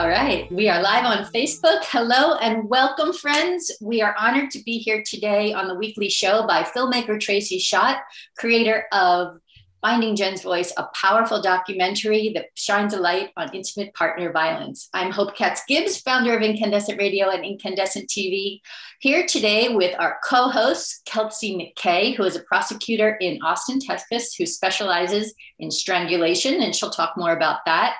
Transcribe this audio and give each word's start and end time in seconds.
All 0.00 0.08
right, 0.08 0.46
we 0.52 0.68
are 0.68 0.80
live 0.80 1.04
on 1.04 1.24
Facebook. 1.32 1.80
Hello 1.82 2.36
and 2.36 2.68
welcome, 2.68 3.12
friends. 3.12 3.72
We 3.80 4.00
are 4.00 4.14
honored 4.16 4.52
to 4.52 4.62
be 4.62 4.78
here 4.78 5.02
today 5.04 5.52
on 5.52 5.66
the 5.66 5.74
weekly 5.74 6.08
show 6.08 6.46
by 6.46 6.62
filmmaker 6.62 7.18
Tracy 7.18 7.58
Schott, 7.58 7.98
creator 8.36 8.86
of 8.92 9.40
Finding 9.80 10.16
Jenn's 10.16 10.42
Voice, 10.42 10.72
a 10.76 10.88
powerful 10.92 11.40
documentary 11.40 12.32
that 12.34 12.46
shines 12.54 12.94
a 12.94 12.98
light 12.98 13.30
on 13.36 13.54
intimate 13.54 13.94
partner 13.94 14.32
violence. 14.32 14.88
I'm 14.92 15.12
Hope 15.12 15.36
Katz 15.36 15.62
Gibbs, 15.68 16.00
founder 16.00 16.36
of 16.36 16.42
Inkandescent 16.42 16.98
Radio 16.98 17.30
and 17.30 17.44
Inkandescent 17.44 18.06
TV, 18.06 18.60
here 18.98 19.24
today 19.24 19.68
with 19.68 19.94
our 20.00 20.18
co 20.24 20.48
host, 20.48 21.02
Kelsey 21.06 21.54
McKay, 21.56 22.16
who 22.16 22.24
is 22.24 22.34
a 22.34 22.42
prosecutor 22.42 23.16
in 23.20 23.40
Austin, 23.42 23.78
Texas, 23.78 24.34
who 24.34 24.46
specializes 24.46 25.32
in 25.60 25.70
strangulation, 25.70 26.60
and 26.60 26.74
she'll 26.74 26.90
talk 26.90 27.16
more 27.16 27.32
about 27.32 27.60
that. 27.66 27.94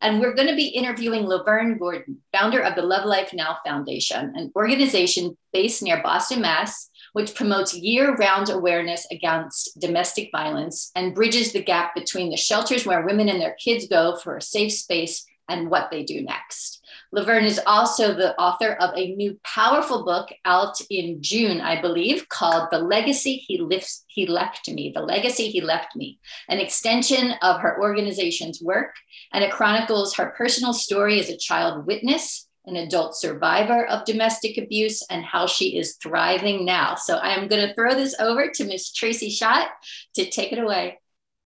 And 0.00 0.18
we're 0.18 0.34
going 0.34 0.48
to 0.48 0.56
be 0.56 0.68
interviewing 0.68 1.26
Lovern 1.26 1.78
Gordon, 1.78 2.18
founder 2.32 2.60
of 2.60 2.74
the 2.74 2.82
Love 2.82 3.04
Life 3.04 3.32
Now 3.32 3.58
Foundation, 3.64 4.32
an 4.34 4.50
organization 4.56 5.36
based 5.52 5.82
near 5.82 6.02
Boston, 6.02 6.40
Mass, 6.40 6.89
which 7.12 7.34
promotes 7.34 7.74
year 7.74 8.14
round 8.16 8.50
awareness 8.50 9.06
against 9.10 9.78
domestic 9.80 10.30
violence 10.32 10.90
and 10.94 11.14
bridges 11.14 11.52
the 11.52 11.62
gap 11.62 11.94
between 11.94 12.30
the 12.30 12.36
shelters 12.36 12.86
where 12.86 13.06
women 13.06 13.28
and 13.28 13.40
their 13.40 13.56
kids 13.62 13.86
go 13.88 14.16
for 14.16 14.36
a 14.36 14.42
safe 14.42 14.72
space 14.72 15.26
and 15.50 15.68
what 15.68 15.90
they 15.90 16.04
do 16.04 16.22
next. 16.22 16.80
Lovern 17.12 17.44
is 17.44 17.60
also 17.66 18.14
the 18.14 18.38
author 18.38 18.74
of 18.74 18.90
a 18.94 19.14
new 19.16 19.38
powerful 19.42 20.04
book 20.04 20.28
out 20.44 20.80
in 20.90 21.20
June, 21.20 21.60
I 21.60 21.80
believe, 21.80 22.28
called 22.28 22.68
The 22.70 22.78
Legacy 22.78 23.36
He, 23.48 23.58
Lifts, 23.58 24.04
he 24.06 24.26
Left 24.26 24.70
Me, 24.70 24.92
The 24.94 25.02
Legacy 25.02 25.50
He 25.50 25.60
Left 25.60 25.96
Me, 25.96 26.20
an 26.48 26.60
extension 26.60 27.32
of 27.42 27.60
her 27.60 27.80
organization's 27.80 28.62
work. 28.62 28.94
And 29.32 29.42
it 29.42 29.50
chronicles 29.50 30.14
her 30.14 30.34
personal 30.36 30.72
story 30.72 31.18
as 31.18 31.28
a 31.28 31.36
child 31.36 31.84
witness, 31.84 32.46
an 32.66 32.76
adult 32.76 33.16
survivor 33.16 33.86
of 33.86 34.04
domestic 34.04 34.58
abuse, 34.58 35.02
and 35.10 35.24
how 35.24 35.46
she 35.46 35.78
is 35.78 35.96
thriving 35.96 36.64
now. 36.64 36.94
So 36.94 37.16
I 37.16 37.34
am 37.34 37.48
going 37.48 37.66
to 37.66 37.74
throw 37.74 37.94
this 37.94 38.14
over 38.20 38.48
to 38.48 38.64
Miss 38.64 38.92
Tracy 38.92 39.30
Schott 39.30 39.68
to 40.14 40.28
take 40.28 40.52
it 40.52 40.58
away. 40.58 40.98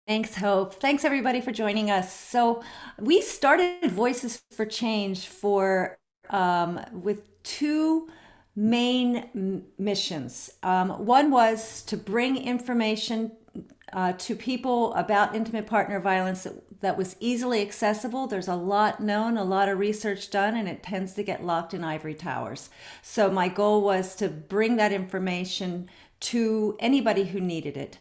Thanks, 0.09 0.35
Hope. 0.35 0.75
Thanks, 0.75 1.05
everybody, 1.05 1.41
for 1.41 1.53
joining 1.53 1.91
us. 1.91 2.13
So, 2.13 2.63
we 2.99 3.23
started 3.23 3.91
Voices 3.93 4.43
for 4.51 4.67
Change 4.67 5.27
for 5.27 5.97
um, 6.31 6.81
with 6.93 7.43
two 7.45 8.09
main 8.57 9.65
missions. 9.79 10.51
Um, 10.65 11.07
one 11.07 11.31
was 11.31 11.83
to 11.83 11.97
bring 11.97 12.37
information 12.37 13.33
uh, 13.93 14.15
to 14.15 14.35
people 14.35 14.93
about 14.95 15.35
intimate 15.37 15.67
partner 15.67 16.01
violence 16.01 16.43
that, 16.45 16.55
that 16.83 16.99
was 16.99 17.17
easily 17.19 17.63
accessible. 17.63 18.27
There's 18.27 18.49
a 18.49 18.55
lot 18.55 19.01
known, 19.01 19.37
a 19.37 19.45
lot 19.45 19.69
of 19.69 19.79
research 19.79 20.31
done, 20.31 20.55
and 20.57 20.69
it 20.69 20.83
tends 20.83 21.15
to 21.15 21.23
get 21.23 21.45
locked 21.45 21.73
in 21.73 21.83
ivory 21.83 22.15
towers. 22.15 22.69
So, 23.01 23.31
my 23.31 23.49
goal 23.49 23.83
was 23.83 24.15
to 24.17 24.29
bring 24.29 24.77
that 24.77 24.93
information 24.93 25.89
to 26.21 26.77
anybody 26.79 27.25
who 27.25 27.41
needed 27.41 27.77
it. 27.77 27.99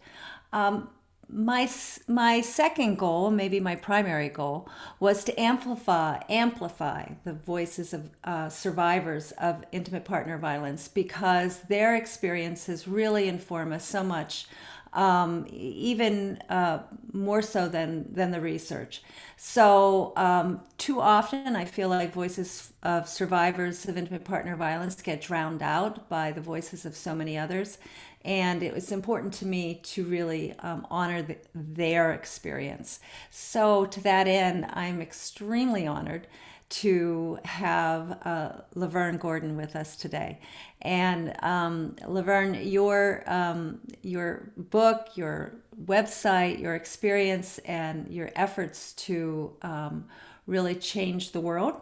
Um, 0.51 0.89
my 1.31 1.69
my 2.07 2.41
second 2.41 2.97
goal, 2.97 3.31
maybe 3.31 3.59
my 3.59 3.75
primary 3.75 4.29
goal, 4.29 4.67
was 4.99 5.23
to 5.23 5.39
amplify 5.39 6.19
amplify 6.29 7.07
the 7.23 7.33
voices 7.33 7.93
of 7.93 8.09
uh, 8.23 8.49
survivors 8.49 9.31
of 9.33 9.63
intimate 9.71 10.03
partner 10.03 10.37
violence 10.37 10.87
because 10.87 11.61
their 11.61 11.95
experiences 11.95 12.87
really 12.87 13.29
inform 13.29 13.71
us 13.71 13.85
so 13.85 14.03
much, 14.03 14.47
um, 14.93 15.45
even 15.49 16.41
uh, 16.49 16.79
more 17.13 17.41
so 17.41 17.67
than 17.67 18.13
than 18.13 18.31
the 18.31 18.41
research. 18.41 19.01
So 19.37 20.13
um, 20.15 20.61
too 20.77 21.01
often, 21.01 21.55
I 21.55 21.65
feel 21.65 21.89
like 21.89 22.13
voices 22.13 22.73
of 22.83 23.07
survivors 23.07 23.87
of 23.87 23.97
intimate 23.97 24.23
partner 24.23 24.55
violence 24.55 25.01
get 25.01 25.21
drowned 25.21 25.61
out 25.61 26.09
by 26.09 26.31
the 26.31 26.41
voices 26.41 26.85
of 26.85 26.95
so 26.95 27.15
many 27.15 27.37
others 27.37 27.77
and 28.23 28.61
it 28.61 28.73
was 28.73 28.91
important 28.91 29.33
to 29.33 29.45
me 29.45 29.79
to 29.83 30.03
really 30.05 30.53
um, 30.59 30.85
honor 30.91 31.21
the, 31.21 31.37
their 31.55 32.13
experience. 32.13 32.99
So, 33.31 33.85
to 33.85 34.01
that 34.01 34.27
end, 34.27 34.65
I'm 34.69 35.01
extremely 35.01 35.87
honored 35.87 36.27
to 36.71 37.37
have 37.45 38.17
uh, 38.25 38.51
Lovern 38.75 39.17
Gordon 39.17 39.55
with 39.55 39.75
us 39.75 39.95
today. 39.95 40.39
And 40.81 41.35
um, 41.43 41.95
Lovern, 42.07 42.55
your 42.69 43.23
um, 43.27 43.79
your 44.01 44.51
book, 44.57 45.09
your 45.15 45.53
website, 45.85 46.59
your 46.59 46.75
experience, 46.75 47.59
and 47.59 48.07
your 48.09 48.31
efforts 48.35 48.93
to 48.93 49.55
um, 49.61 50.05
really 50.47 50.75
change 50.75 51.31
the 51.31 51.39
world 51.39 51.75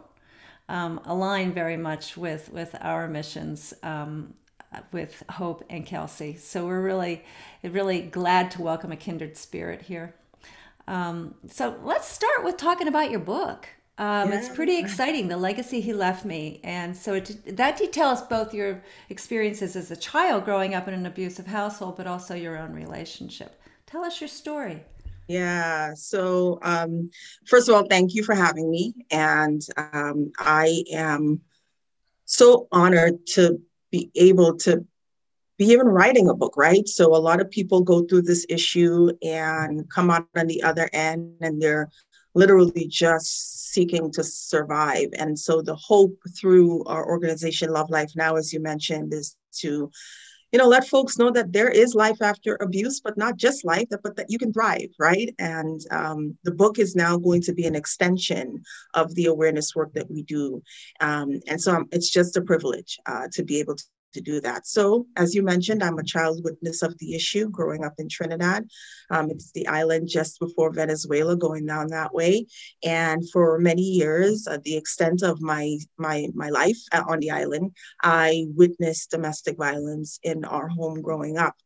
um, 0.70 1.00
align 1.04 1.52
very 1.52 1.76
much 1.76 2.16
with 2.16 2.50
with 2.52 2.76
our 2.80 3.08
missions 3.08 3.74
um, 3.82 4.34
with 4.92 5.22
Hope 5.28 5.64
and 5.68 5.84
Kelsey. 5.84 6.36
So 6.36 6.66
we're 6.66 6.80
really, 6.80 7.24
really 7.62 8.02
glad 8.02 8.52
to 8.52 8.62
welcome 8.62 8.92
a 8.92 8.96
kindred 8.96 9.36
spirit 9.36 9.82
here. 9.82 10.14
Um, 10.86 11.34
so 11.48 11.76
let's 11.82 12.08
start 12.08 12.44
with 12.44 12.56
talking 12.56 12.86
about 12.86 13.10
your 13.10 13.20
book. 13.20 13.68
Um, 14.00 14.30
yeah. 14.30 14.38
It's 14.38 14.48
pretty 14.48 14.78
exciting, 14.78 15.28
The 15.28 15.36
Legacy 15.36 15.82
He 15.82 15.92
Left 15.92 16.24
Me. 16.24 16.58
And 16.64 16.96
so 16.96 17.14
it, 17.14 17.54
that 17.58 17.76
details 17.76 18.22
both 18.22 18.54
your 18.54 18.82
experiences 19.10 19.76
as 19.76 19.90
a 19.90 19.96
child 19.96 20.46
growing 20.46 20.74
up 20.74 20.88
in 20.88 20.94
an 20.94 21.04
abusive 21.04 21.46
household, 21.46 21.98
but 21.98 22.06
also 22.06 22.34
your 22.34 22.56
own 22.56 22.72
relationship. 22.72 23.60
Tell 23.84 24.02
us 24.02 24.18
your 24.18 24.28
story. 24.28 24.82
Yeah. 25.28 25.92
So, 25.92 26.60
um, 26.62 27.10
first 27.44 27.68
of 27.68 27.74
all, 27.74 27.84
thank 27.90 28.14
you 28.14 28.24
for 28.24 28.34
having 28.34 28.70
me. 28.70 28.94
And 29.10 29.60
um, 29.76 30.32
I 30.38 30.82
am 30.90 31.42
so 32.24 32.68
honored 32.72 33.26
to 33.34 33.60
be 33.90 34.10
able 34.14 34.56
to 34.58 34.86
be 35.58 35.66
even 35.66 35.86
writing 35.86 36.30
a 36.30 36.34
book, 36.34 36.56
right? 36.56 36.88
So 36.88 37.14
a 37.14 37.20
lot 37.20 37.38
of 37.38 37.50
people 37.50 37.82
go 37.82 38.04
through 38.04 38.22
this 38.22 38.46
issue 38.48 39.10
and 39.22 39.86
come 39.90 40.10
out 40.10 40.26
on 40.34 40.46
the 40.46 40.62
other 40.62 40.88
end 40.94 41.34
and 41.42 41.60
they're 41.60 41.90
literally 42.34 42.86
just 42.88 43.70
seeking 43.72 44.10
to 44.12 44.24
survive. 44.24 45.08
And 45.14 45.38
so 45.38 45.62
the 45.62 45.76
hope 45.76 46.18
through 46.38 46.84
our 46.84 47.06
organization, 47.08 47.70
Love 47.70 47.90
Life 47.90 48.12
Now, 48.16 48.36
as 48.36 48.52
you 48.52 48.60
mentioned, 48.60 49.12
is 49.12 49.36
to 49.58 49.90
you 50.52 50.58
know 50.58 50.66
let 50.66 50.86
folks 50.86 51.18
know 51.18 51.30
that 51.30 51.52
there 51.52 51.68
is 51.68 51.94
life 51.94 52.20
after 52.22 52.56
abuse 52.60 53.00
but 53.00 53.16
not 53.16 53.36
just 53.36 53.64
life 53.64 53.86
but 54.02 54.16
that 54.16 54.26
you 54.28 54.38
can 54.38 54.52
thrive 54.52 54.88
right 54.98 55.34
and 55.38 55.80
um, 55.90 56.36
the 56.44 56.50
book 56.50 56.78
is 56.78 56.96
now 56.96 57.16
going 57.16 57.40
to 57.42 57.52
be 57.52 57.66
an 57.66 57.74
extension 57.74 58.62
of 58.94 59.14
the 59.14 59.26
awareness 59.26 59.74
work 59.74 59.92
that 59.92 60.10
we 60.10 60.22
do 60.22 60.62
um, 61.00 61.40
and 61.46 61.60
so 61.60 61.74
um, 61.74 61.88
it's 61.92 62.10
just 62.10 62.36
a 62.36 62.42
privilege 62.42 62.98
uh, 63.06 63.26
to 63.32 63.44
be 63.44 63.60
able 63.60 63.76
to 63.76 63.84
to 64.12 64.20
do 64.20 64.40
that. 64.40 64.66
So, 64.66 65.06
as 65.16 65.34
you 65.34 65.42
mentioned, 65.42 65.82
I'm 65.82 65.98
a 65.98 66.04
child 66.04 66.42
witness 66.44 66.82
of 66.82 66.96
the 66.98 67.14
issue 67.14 67.48
growing 67.48 67.84
up 67.84 67.94
in 67.98 68.08
Trinidad. 68.08 68.68
Um, 69.10 69.30
it's 69.30 69.52
the 69.52 69.66
island 69.66 70.08
just 70.08 70.38
before 70.38 70.72
Venezuela, 70.72 71.36
going 71.36 71.66
down 71.66 71.88
that 71.88 72.14
way. 72.14 72.46
And 72.84 73.28
for 73.30 73.58
many 73.58 73.82
years, 73.82 74.46
uh, 74.46 74.58
the 74.64 74.76
extent 74.76 75.22
of 75.22 75.40
my 75.40 75.78
my 75.98 76.28
my 76.34 76.50
life 76.50 76.78
on 76.92 77.20
the 77.20 77.30
island, 77.30 77.72
I 78.02 78.46
witnessed 78.54 79.10
domestic 79.10 79.56
violence 79.56 80.18
in 80.22 80.44
our 80.44 80.68
home 80.68 81.00
growing 81.00 81.38
up. 81.38 81.56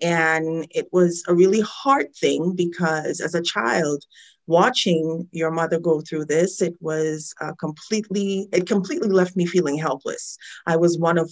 And 0.00 0.66
it 0.70 0.88
was 0.92 1.24
a 1.28 1.34
really 1.34 1.60
hard 1.60 2.14
thing 2.14 2.54
because 2.54 3.20
as 3.20 3.34
a 3.34 3.42
child, 3.42 4.04
watching 4.46 5.28
your 5.30 5.50
mother 5.50 5.78
go 5.78 6.00
through 6.00 6.24
this, 6.24 6.62
it 6.62 6.74
was 6.80 7.34
uh, 7.40 7.52
completely, 7.60 8.48
it 8.52 8.66
completely 8.66 9.10
left 9.10 9.36
me 9.36 9.46
feeling 9.46 9.76
helpless. 9.76 10.38
I 10.66 10.76
was 10.76 10.98
one 10.98 11.18
of 11.18 11.30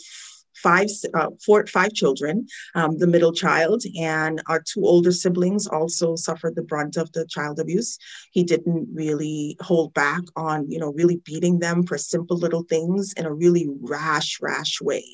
five, 0.66 0.88
uh, 1.14 1.30
four, 1.44 1.64
five 1.68 1.92
children, 1.92 2.44
um, 2.74 2.98
the 2.98 3.06
middle 3.06 3.32
child, 3.32 3.84
and 4.00 4.42
our 4.48 4.60
two 4.60 4.84
older 4.84 5.12
siblings 5.12 5.68
also 5.68 6.16
suffered 6.16 6.56
the 6.56 6.68
brunt 6.70 6.96
of 6.96 7.12
the 7.12 7.24
child 7.26 7.60
abuse. 7.60 7.98
He 8.32 8.42
didn't 8.42 8.88
really 8.92 9.56
hold 9.60 9.94
back 9.94 10.22
on, 10.34 10.68
you 10.68 10.80
know, 10.80 10.92
really 10.92 11.18
beating 11.24 11.60
them 11.60 11.84
for 11.84 11.96
simple 11.96 12.36
little 12.36 12.64
things 12.64 13.12
in 13.12 13.26
a 13.26 13.32
really 13.32 13.68
rash, 13.80 14.40
rash 14.42 14.80
way. 14.80 15.06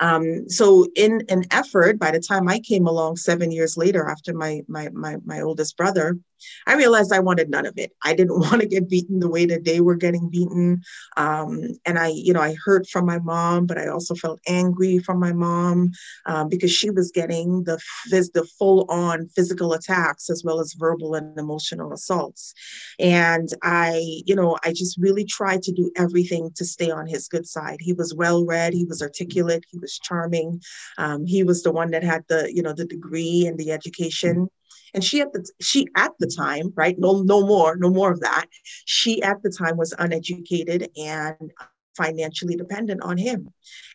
Um, 0.00 0.50
so, 0.50 0.86
in 0.94 1.22
an 1.30 1.44
effort, 1.50 1.98
by 1.98 2.10
the 2.10 2.20
time 2.20 2.46
I 2.46 2.58
came 2.58 2.86
along 2.86 3.16
seven 3.16 3.50
years 3.50 3.78
later, 3.78 4.06
after 4.06 4.34
my 4.34 4.60
my 4.68 4.90
my, 4.92 5.16
my 5.24 5.40
oldest 5.40 5.78
brother 5.78 6.18
I 6.66 6.74
realized 6.74 7.12
I 7.12 7.20
wanted 7.20 7.50
none 7.50 7.66
of 7.66 7.74
it. 7.76 7.92
I 8.04 8.14
didn't 8.14 8.38
want 8.40 8.60
to 8.60 8.66
get 8.66 8.88
beaten 8.88 9.20
the 9.20 9.28
way 9.28 9.46
that 9.46 9.64
they 9.64 9.80
were 9.80 9.96
getting 9.96 10.28
beaten. 10.28 10.82
Um, 11.16 11.60
and 11.84 11.98
I, 11.98 12.08
you 12.08 12.32
know, 12.32 12.40
I 12.40 12.54
heard 12.64 12.86
from 12.88 13.06
my 13.06 13.18
mom, 13.18 13.66
but 13.66 13.78
I 13.78 13.88
also 13.88 14.14
felt 14.14 14.40
angry 14.46 14.98
from 14.98 15.18
my 15.18 15.32
mom 15.32 15.92
um, 16.26 16.48
because 16.48 16.72
she 16.72 16.90
was 16.90 17.10
getting 17.10 17.64
the, 17.64 17.78
the 18.10 18.48
full 18.58 18.86
on 18.90 19.28
physical 19.28 19.72
attacks 19.72 20.30
as 20.30 20.42
well 20.44 20.60
as 20.60 20.74
verbal 20.74 21.14
and 21.14 21.38
emotional 21.38 21.92
assaults. 21.92 22.54
And 22.98 23.48
I, 23.62 24.22
you 24.26 24.34
know, 24.34 24.58
I 24.64 24.72
just 24.72 24.98
really 24.98 25.24
tried 25.24 25.62
to 25.62 25.72
do 25.72 25.90
everything 25.96 26.50
to 26.56 26.64
stay 26.64 26.90
on 26.90 27.06
his 27.06 27.28
good 27.28 27.46
side. 27.46 27.78
He 27.80 27.92
was 27.92 28.14
well 28.14 28.44
read, 28.44 28.74
he 28.74 28.84
was 28.84 29.02
articulate, 29.02 29.64
he 29.70 29.78
was 29.78 29.98
charming. 29.98 30.62
Um, 30.98 31.26
he 31.26 31.42
was 31.42 31.62
the 31.62 31.72
one 31.72 31.90
that 31.90 32.04
had 32.04 32.24
the, 32.28 32.52
you 32.54 32.62
know, 32.62 32.72
the 32.72 32.84
degree 32.84 33.46
and 33.46 33.58
the 33.58 33.72
education 33.72 34.48
and 34.94 35.04
she 35.04 35.20
at 35.20 35.32
the 35.32 35.48
she 35.60 35.86
at 35.96 36.12
the 36.18 36.26
time 36.26 36.72
right 36.76 36.96
no 36.98 37.22
no 37.22 37.46
more 37.46 37.76
no 37.76 37.90
more 37.90 38.12
of 38.12 38.20
that. 38.20 38.46
She 38.84 39.22
at 39.22 39.42
the 39.42 39.50
time 39.50 39.76
was 39.76 39.94
uneducated 39.98 40.90
and 40.96 41.52
financially 41.96 42.56
dependent 42.56 43.02
on 43.02 43.18
him. 43.18 43.48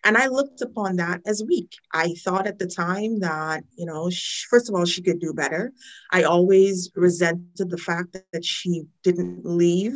And 0.03 0.17
i 0.17 0.27
looked 0.27 0.61
upon 0.61 0.97
that 0.97 1.21
as 1.25 1.43
weak. 1.47 1.71
I 1.93 2.13
thought 2.23 2.45
at 2.45 2.59
the 2.59 2.67
time 2.67 3.19
that 3.21 3.63
you 3.75 3.85
know 3.85 4.09
she, 4.09 4.45
first 4.49 4.69
of 4.69 4.75
all 4.75 4.85
she 4.85 5.01
could 5.01 5.19
do 5.19 5.33
better. 5.33 5.71
I 6.11 6.23
always 6.23 6.91
resented 6.95 7.69
the 7.69 7.77
fact 7.77 8.13
that, 8.13 8.25
that 8.33 8.45
she 8.45 8.83
didn't 9.03 9.45
leave 9.45 9.93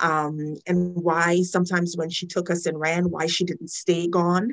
um, 0.00 0.56
and 0.66 0.94
why 0.96 1.42
sometimes 1.42 1.96
when 1.96 2.10
she 2.10 2.26
took 2.26 2.50
us 2.50 2.66
and 2.66 2.78
ran 2.78 3.10
why 3.10 3.26
she 3.26 3.44
didn't 3.44 3.70
stay 3.70 4.06
gone 4.08 4.52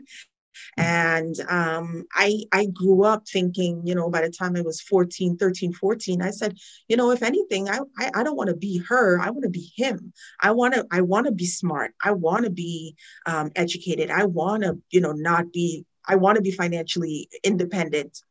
and 0.77 1.35
um, 1.49 2.05
I, 2.13 2.43
I 2.51 2.65
grew 2.65 3.03
up 3.03 3.27
thinking, 3.27 3.81
you 3.85 3.95
know, 3.95 4.09
by 4.09 4.21
the 4.21 4.29
time 4.29 4.55
I 4.55 4.61
was 4.61 4.81
14, 4.81 5.37
13, 5.37 5.73
14, 5.73 6.21
I 6.21 6.31
said, 6.31 6.57
you 6.87 6.97
know, 6.97 7.11
if 7.11 7.23
anything, 7.23 7.69
I, 7.69 7.79
I, 7.97 8.11
I 8.15 8.23
don't 8.23 8.37
want 8.37 8.49
to 8.49 8.55
be 8.55 8.81
her. 8.89 9.19
I 9.19 9.29
want 9.29 9.43
to 9.43 9.49
be 9.49 9.71
him. 9.75 10.13
I 10.41 10.51
want 10.51 10.73
to, 10.75 10.85
I 10.91 11.01
want 11.01 11.27
to 11.27 11.31
be 11.31 11.45
smart. 11.45 11.93
I 12.03 12.11
want 12.11 12.45
to 12.45 12.51
be 12.51 12.95
um, 13.25 13.51
educated. 13.55 14.11
I 14.11 14.25
want 14.25 14.63
to, 14.63 14.77
you 14.91 15.01
know, 15.01 15.13
not 15.13 15.51
be, 15.51 15.85
I 16.07 16.15
want 16.15 16.37
to 16.37 16.41
be 16.41 16.51
financially 16.51 17.29
independent 17.43 18.21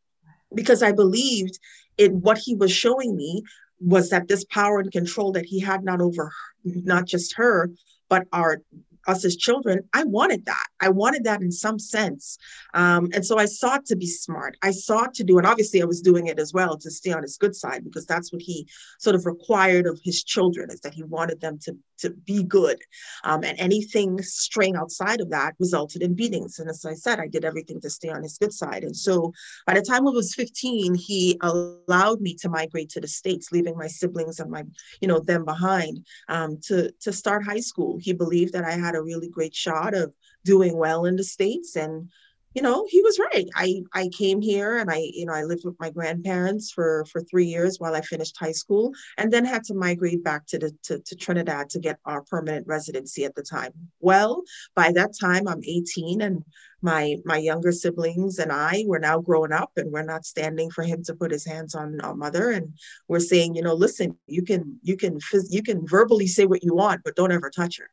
because 0.55 0.83
I 0.83 0.93
believed 0.93 1.59
in 1.99 2.21
what 2.21 2.39
he 2.39 2.55
was 2.55 2.73
showing 2.73 3.17
me 3.17 3.43
was 3.81 4.11
that 4.11 4.29
this 4.29 4.45
power 4.45 4.81
and 4.81 4.91
control 4.91 5.33
that 5.33 5.45
he 5.45 5.61
had 5.61 5.85
not 5.85 6.01
over 6.01 6.33
not 6.65 7.05
just 7.05 7.35
her 7.37 7.71
but 8.09 8.27
our 8.33 8.63
us 9.07 9.25
as 9.25 9.37
children, 9.37 9.81
I 9.93 10.05
wanted 10.05 10.47
that. 10.47 10.67
I 10.81 10.89
wanted 10.89 11.25
that 11.25 11.41
in 11.41 11.53
some 11.53 11.79
sense. 11.79 12.39
Um, 12.75 13.09
and 13.13 13.25
so 13.25 13.39
I 13.39 13.47
sought 13.47 13.87
to 13.87 13.97
be 13.97 14.07
smart. 14.07 14.57
I 14.63 14.71
sought 14.71 15.15
to 15.15 15.25
do, 15.25 15.39
and 15.39 15.47
obviously 15.47 15.83
I 15.83 15.87
was 15.87 16.01
doing 16.01 16.27
it 16.27 16.39
as 16.39 16.53
well 16.53 16.77
to 16.79 16.91
stay 16.91 17.13
on 17.13 17.23
his 17.23 17.37
good 17.37 17.55
side 17.55 17.85
because 17.85 18.07
that's 18.07 18.33
what 18.33 18.43
he 18.43 18.67
sort 18.99 19.17
of 19.17 19.27
required 19.27 19.87
of 19.87 20.01
his 20.03 20.23
children 20.23 20.71
is 20.71 20.81
that 20.81 20.95
he 20.95 21.03
wanted 21.03 21.41
them 21.41 21.59
to, 21.65 21.77
to 21.99 22.11
be 22.11 22.43
good. 22.43 22.79
Um, 23.25 23.45
and 23.45 23.59
anything 23.59 24.23
straying 24.23 24.77
outside 24.77 25.21
of 25.21 25.31
that 25.31 25.55
resulted 25.59 26.03
in 26.03 26.15
beatings. 26.15 26.59
And 26.59 26.69
as 26.69 26.85
I 26.85 26.95
said, 26.95 27.21
I 27.21 27.29
did 27.29 27.45
everything 27.45 27.81
to 27.81 27.91
stay 27.91 28.09
on 28.09 28.23
his 28.23 28.39
good 28.39 28.53
side. 28.53 28.85
And 28.85 28.97
so 28.97 29.33
by 29.67 29.75
the 29.75 29.83
time 29.83 30.07
I 30.07 30.11
was 30.11 30.35
15, 30.35 30.95
he 30.95 31.39
allowed 31.43 32.21
me 32.21 32.35
to 32.37 32.49
migrate 32.49 32.91
to 32.91 33.01
the 33.01 33.09
States, 33.09 33.53
leaving 33.53 33.77
my 33.77 33.87
siblings 33.87 34.41
and 34.41 34.51
my, 34.51 34.65
you 35.01 35.09
know, 35.09 35.21
them 35.21 35.45
behind 35.45 36.07
um, 36.29 36.59
to, 36.65 36.91
to 37.01 37.13
start 37.13 37.45
high 37.45 37.61
school. 37.61 37.99
He 38.01 38.13
believed 38.13 38.53
that 38.53 38.65
I 38.65 38.73
had 38.73 38.95
a 38.95 39.03
really 39.03 39.29
great 39.29 39.55
shot 39.55 39.95
of 39.95 40.13
doing 40.45 40.77
well 40.77 41.05
in 41.07 41.17
the 41.17 41.25
States. 41.25 41.77
And, 41.77 42.11
you 42.57 42.63
know, 42.63 42.87
he 42.89 43.03
was 43.03 43.19
right. 43.19 43.47
I, 43.55 43.83
I 43.93 44.09
came 44.09 44.41
here 44.41 44.79
and 44.79 44.91
I, 44.91 45.11
you 45.13 45.27
know, 45.27 45.35
I 45.35 45.43
lived 45.43 45.67
with 45.67 45.79
my 45.79 45.91
grandparents 45.91 46.73
for, 46.73 47.05
for 47.13 47.21
three 47.21 47.45
years 47.45 47.79
while 47.79 47.95
I 47.95 48.01
finished 48.01 48.35
high 48.41 48.53
school 48.53 48.95
and 49.19 49.31
then 49.31 49.45
had 49.45 49.63
to 49.65 49.75
migrate 49.75 50.25
back 50.25 50.47
to, 50.47 50.59
the, 50.59 50.75
to, 50.85 50.99
to 51.01 51.17
Trinidad 51.17 51.69
to 51.71 51.79
get 51.79 51.99
our 52.07 52.23
permanent 52.23 52.67
residency 52.67 53.27
at 53.27 53.35
the 53.35 53.43
time. 53.43 53.73
Well, 54.01 54.43
by 54.75 54.91
that 54.93 55.11
time 55.21 55.47
I'm 55.47 55.63
18 55.63 56.23
and 56.23 56.43
my 56.81 57.17
my 57.25 57.39
younger 57.39 57.73
siblings 57.73 58.39
and 58.39 58.53
I 58.53 58.85
were 58.87 58.99
now 58.99 59.19
growing 59.19 59.53
up 59.53 59.73
and 59.77 59.91
we're 59.91 60.03
not 60.03 60.25
standing 60.25 60.71
for 60.71 60.83
him 60.83 61.03
to 61.05 61.15
put 61.15 61.33
his 61.33 61.45
hands 61.45 61.75
on 61.75 62.01
our 62.03 62.15
mother 62.15 62.51
and 62.51 62.75
we're 63.09 63.19
saying 63.19 63.55
you 63.55 63.63
know 63.63 63.73
listen 63.73 64.19
you 64.27 64.43
can 64.43 64.79
you 64.83 64.95
can 64.95 65.19
you 65.49 65.63
can 65.63 65.87
verbally 65.87 66.27
say 66.27 66.45
what 66.45 66.63
you 66.63 66.75
want 66.75 67.01
but 67.03 67.17
don't 67.17 67.33
ever 67.33 67.49
touch 67.49 67.79
her 67.79 67.89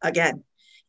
again 0.00 0.42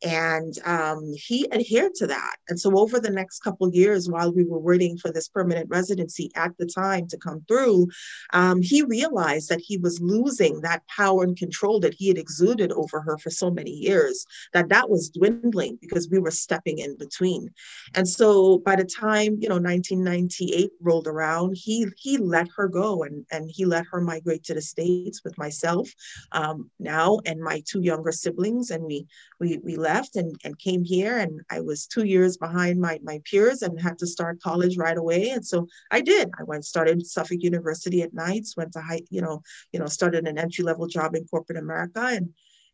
and 0.04 0.54
um, 0.66 1.14
he 1.16 1.50
adhered 1.52 1.96
to 1.96 2.08
that. 2.08 2.36
And 2.50 2.60
so 2.60 2.78
over 2.78 3.00
the 3.00 3.10
next 3.10 3.40
couple 3.40 3.74
years, 3.74 4.10
while 4.10 4.34
we 4.34 4.44
were 4.44 4.60
waiting 4.60 4.98
for 4.98 5.12
this 5.12 5.30
permanent 5.30 5.70
residency 5.70 6.30
at 6.36 6.52
the 6.58 6.66
time 6.66 7.08
to 7.08 7.18
come 7.18 7.44
through, 7.48 7.88
um, 8.34 8.62
he 8.62 8.82
realized 8.84 9.50
that 9.50 9.62
he 9.62 9.78
was 9.78 10.02
losing 10.02 10.60
that 10.62 10.86
power 10.88 11.24
and 11.24 11.38
control 11.38 11.80
that 11.80 11.94
he 11.94 12.10
had 12.10 12.18
exuded 12.18 12.72
over 12.74 13.00
her 13.02 13.18
for 13.18 13.30
so 13.30 13.50
many 13.50 13.72
years, 13.72 14.26
that 14.52 14.70
that 14.70 14.90
was 14.90 15.10
dwindling 15.10 15.78
because 15.80 16.10
we 16.10 16.20
were 16.20 16.32
stepping 16.32 16.80
in 16.80 16.98
between. 16.98 17.50
And 17.96 18.08
so 18.08 18.60
by 18.60 18.76
the 18.76 18.86
time, 18.86 19.38
you 19.40 19.48
know, 19.48 19.56
1998 19.56 20.72
rolled 20.82 21.08
around, 21.08 21.56
he, 21.56 21.88
he 21.96 22.18
let 22.18 22.48
her 22.58 22.68
go 22.68 23.04
and, 23.04 23.26
and 23.32 23.50
he 23.50 23.66
let 23.66 23.86
her 23.92 24.02
migrate 24.02 24.44
to 24.46 24.54
the 24.54 24.62
States 24.62 25.22
with 25.24 25.38
myself 25.38 25.90
um, 26.34 26.70
now 26.80 27.20
and 27.26 27.40
my 27.40 27.62
two 27.66 27.82
younger 27.82 28.12
siblings. 28.12 28.70
And 28.70 28.84
we, 28.84 29.08
we, 29.40 29.60
we 29.64 29.78
left 29.78 29.93
and, 30.16 30.36
and 30.44 30.58
came 30.60 30.84
here 30.84 31.18
and 31.18 31.42
I 31.50 31.62
was 31.62 31.88
two 31.88 32.06
years 32.06 32.38
behind 32.38 32.80
my, 32.80 33.00
my 33.04 33.22
peers 33.30 33.62
and 33.62 33.80
had 33.80 33.98
to 34.00 34.08
start 34.08 34.42
college 34.42 34.78
right 34.78 34.98
away. 34.98 35.30
And 35.30 35.46
so 35.46 35.68
I 35.92 36.02
did. 36.02 36.30
I 36.40 36.44
went 36.44 36.66
started 36.66 37.06
Suffolk 37.06 37.42
University 37.42 38.02
at 38.02 38.14
nights, 38.14 38.58
went 38.58 38.74
to 38.74 38.82
high, 38.82 39.02
you 39.10 39.22
know, 39.22 39.42
you 39.72 39.80
know, 39.80 39.88
started 39.88 40.28
an 40.28 40.38
entry 40.38 40.64
level 40.64 40.88
job 40.88 41.16
in 41.16 41.26
corporate 41.26 41.58
America 41.58 42.02
and 42.02 42.30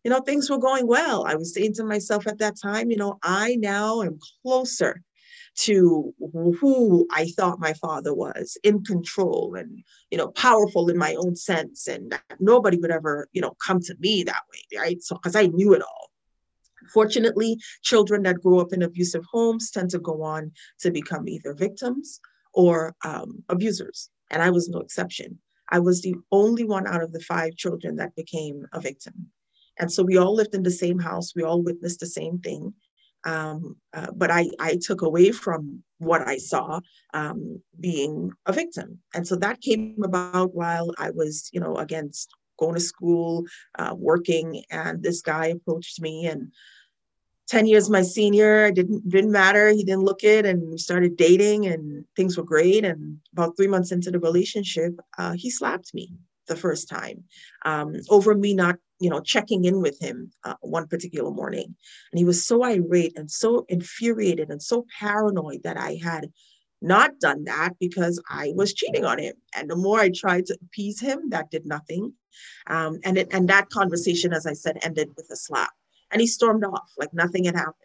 you 0.06 0.10
know, 0.10 0.21
things 0.21 0.50
were 0.50 0.57
going 0.57 0.88
well. 0.88 1.25
I 1.27 1.36
was 1.36 1.54
saying 1.54 1.74
to 1.74 1.83
myself 1.83 2.25
at 2.25 2.38
that 2.38 2.56
time, 2.57 2.89
you 2.89 2.95
know, 2.95 3.19
I 3.22 3.57
now 3.57 4.01
am 4.01 4.18
closer 4.42 5.01
to 5.60 6.13
who 6.60 7.06
I 7.12 7.25
thought 7.36 7.60
my 7.60 7.74
father 7.74 8.13
was 8.13 8.57
in 8.63 8.83
control 8.83 9.56
and, 9.56 9.83
you 10.10 10.18
know, 10.18 10.30
powerful 10.30 10.89
in 10.89 10.98
my 10.98 11.15
own 11.15 11.36
sense. 11.36 11.88
And 11.88 12.18
nobody 12.39 12.77
would 12.77 12.92
ever, 12.92 13.27
you 13.33 13.42
know, 13.42 13.56
come 13.65 13.81
to 13.81 13.95
me 14.00 14.24
that 14.24 14.42
way, 14.54 14.80
right? 14.80 15.01
So, 15.01 15.15
because 15.15 15.36
I 15.36 15.48
knew 15.48 15.74
it 15.74 15.81
all. 15.81 16.09
Fortunately, 16.94 17.58
children 17.81 18.24
that 18.24 18.42
grow 18.42 18.60
up 18.60 18.74
in 18.74 18.84
abusive 18.84 19.24
homes 19.31 19.72
tend 19.72 19.90
to 19.92 20.00
go 20.00 20.24
on 20.24 20.52
to 20.81 20.92
become 20.92 21.28
either 21.28 21.54
victims 21.54 22.20
or 22.54 22.96
um, 23.06 23.44
abusers. 23.50 24.10
And 24.31 24.42
I 24.42 24.50
was 24.50 24.70
no 24.70 24.80
exception. 24.80 25.40
I 25.72 25.80
was 25.80 26.02
the 26.02 26.16
only 26.31 26.64
one 26.64 26.88
out 26.88 27.04
of 27.04 27.12
the 27.12 27.20
five 27.22 27.56
children 27.56 27.96
that 27.98 28.16
became 28.16 28.66
a 28.74 28.80
victim. 28.80 29.28
And 29.78 29.92
so 29.92 30.04
we 30.04 30.18
all 30.18 30.34
lived 30.34 30.56
in 30.56 30.64
the 30.64 30.72
same 30.72 31.00
house, 31.00 31.34
we 31.36 31.44
all 31.44 31.62
witnessed 31.62 32.00
the 32.00 32.06
same 32.06 32.40
thing. 32.40 32.74
Um, 33.25 33.75
uh, 33.94 34.12
but 34.16 34.32
I, 34.32 34.50
I 34.60 34.78
took 34.82 35.02
away 35.02 35.32
from 35.32 35.84
what 35.98 36.25
I 36.28 36.38
saw 36.38 36.80
um, 37.14 37.62
being 37.80 38.32
a 38.46 38.54
victim. 38.54 39.00
And 39.14 39.28
so 39.28 39.36
that 39.38 39.62
came 39.62 39.98
about 40.04 40.56
while 40.56 40.92
I 40.98 41.12
was, 41.12 41.50
you 41.52 41.60
know, 41.60 41.75
against 41.75 42.34
going 42.60 42.76
to 42.76 42.80
school, 42.80 43.46
uh, 43.78 43.96
working, 43.98 44.64
and 44.70 45.02
this 45.02 45.22
guy 45.22 45.48
approached 45.48 46.02
me 46.02 46.28
and 46.28 46.52
10 47.48 47.66
years 47.66 47.90
my 47.90 48.04
senior 48.04 48.68
it 48.68 48.76
didn't 48.76 49.10
didn't 49.10 49.32
matter 49.32 49.70
he 49.70 49.84
didn't 49.84 50.04
look 50.04 50.24
it 50.24 50.46
and 50.46 50.70
we 50.70 50.78
started 50.78 51.18
dating 51.18 51.66
and 51.66 52.06
things 52.16 52.38
were 52.38 52.44
great 52.44 52.86
and 52.86 53.18
about 53.34 53.58
three 53.58 53.66
months 53.66 53.92
into 53.92 54.12
the 54.12 54.20
relationship 54.20 54.94
uh, 55.18 55.34
he 55.34 55.50
slapped 55.50 55.92
me 55.96 56.13
the 56.48 56.56
first 56.56 56.88
time 56.88 57.24
um, 57.66 57.96
over 58.10 58.36
me 58.36 58.54
not 58.54 58.75
you 59.00 59.10
know 59.10 59.22
checking 59.22 59.66
in 59.66 59.82
with 59.82 60.00
him 60.01 60.32
uh, 60.44 60.56
one 60.62 60.88
particular 60.88 61.32
morning. 61.32 61.75
And 62.12 62.20
he 62.20 62.25
was 62.25 62.46
so 62.46 62.63
irate 62.63 63.18
and 63.18 63.32
so 63.32 63.66
infuriated 63.70 64.50
and 64.50 64.62
so 64.62 64.86
paranoid 65.00 65.63
that 65.63 65.78
i 65.78 65.98
had 66.04 66.30
not 66.81 67.19
done 67.19 67.45
that 67.45 67.74
because 67.79 68.21
I 68.29 68.53
was 68.55 68.74
cheating 68.74 69.05
on 69.05 69.19
him. 69.19 69.33
And 69.55 69.69
the 69.69 69.75
more 69.75 70.00
I 70.00 70.09
tried 70.09 70.45
to 70.48 70.57
appease 70.62 71.00
him, 71.00 71.29
that 71.29 71.51
did 71.51 71.65
nothing. 71.65 72.13
Um, 72.67 73.00
and 73.03 73.17
it, 73.17 73.27
and 73.31 73.50
that 73.50 73.69
conversation, 73.69 74.33
as 74.33 74.45
I 74.45 74.53
said, 74.53 74.79
ended 74.81 75.09
with 75.17 75.27
a 75.31 75.36
slap 75.36 75.71
and 76.12 76.21
he 76.21 76.27
stormed 76.27 76.63
off 76.63 76.91
like 76.98 77.13
nothing 77.13 77.45
had 77.45 77.55
happened. 77.55 77.75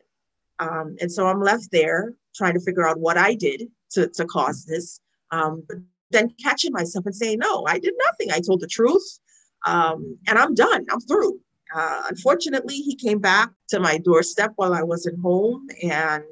Um, 0.58 0.96
and 1.00 1.10
so 1.10 1.26
I'm 1.26 1.40
left 1.40 1.70
there 1.72 2.14
trying 2.34 2.54
to 2.54 2.60
figure 2.60 2.86
out 2.86 2.98
what 2.98 3.16
I 3.16 3.34
did 3.34 3.64
to, 3.92 4.08
to 4.08 4.24
cause 4.24 4.64
this. 4.64 5.00
Um, 5.30 5.64
but 5.68 5.78
then 6.10 6.32
catching 6.42 6.72
myself 6.72 7.06
and 7.06 7.14
saying, 7.14 7.38
no, 7.40 7.64
I 7.66 7.78
did 7.78 7.94
nothing. 7.98 8.30
I 8.32 8.40
told 8.40 8.60
the 8.60 8.66
truth. 8.66 9.18
Um, 9.66 10.18
and 10.28 10.38
I'm 10.38 10.54
done. 10.54 10.86
I'm 10.90 11.00
through. 11.00 11.40
Uh, 11.74 12.04
unfortunately, 12.08 12.76
he 12.76 12.94
came 12.94 13.18
back 13.18 13.50
to 13.68 13.80
my 13.80 13.98
doorstep 13.98 14.52
while 14.56 14.74
I 14.74 14.82
wasn't 14.82 15.20
home 15.20 15.66
and 15.82 16.24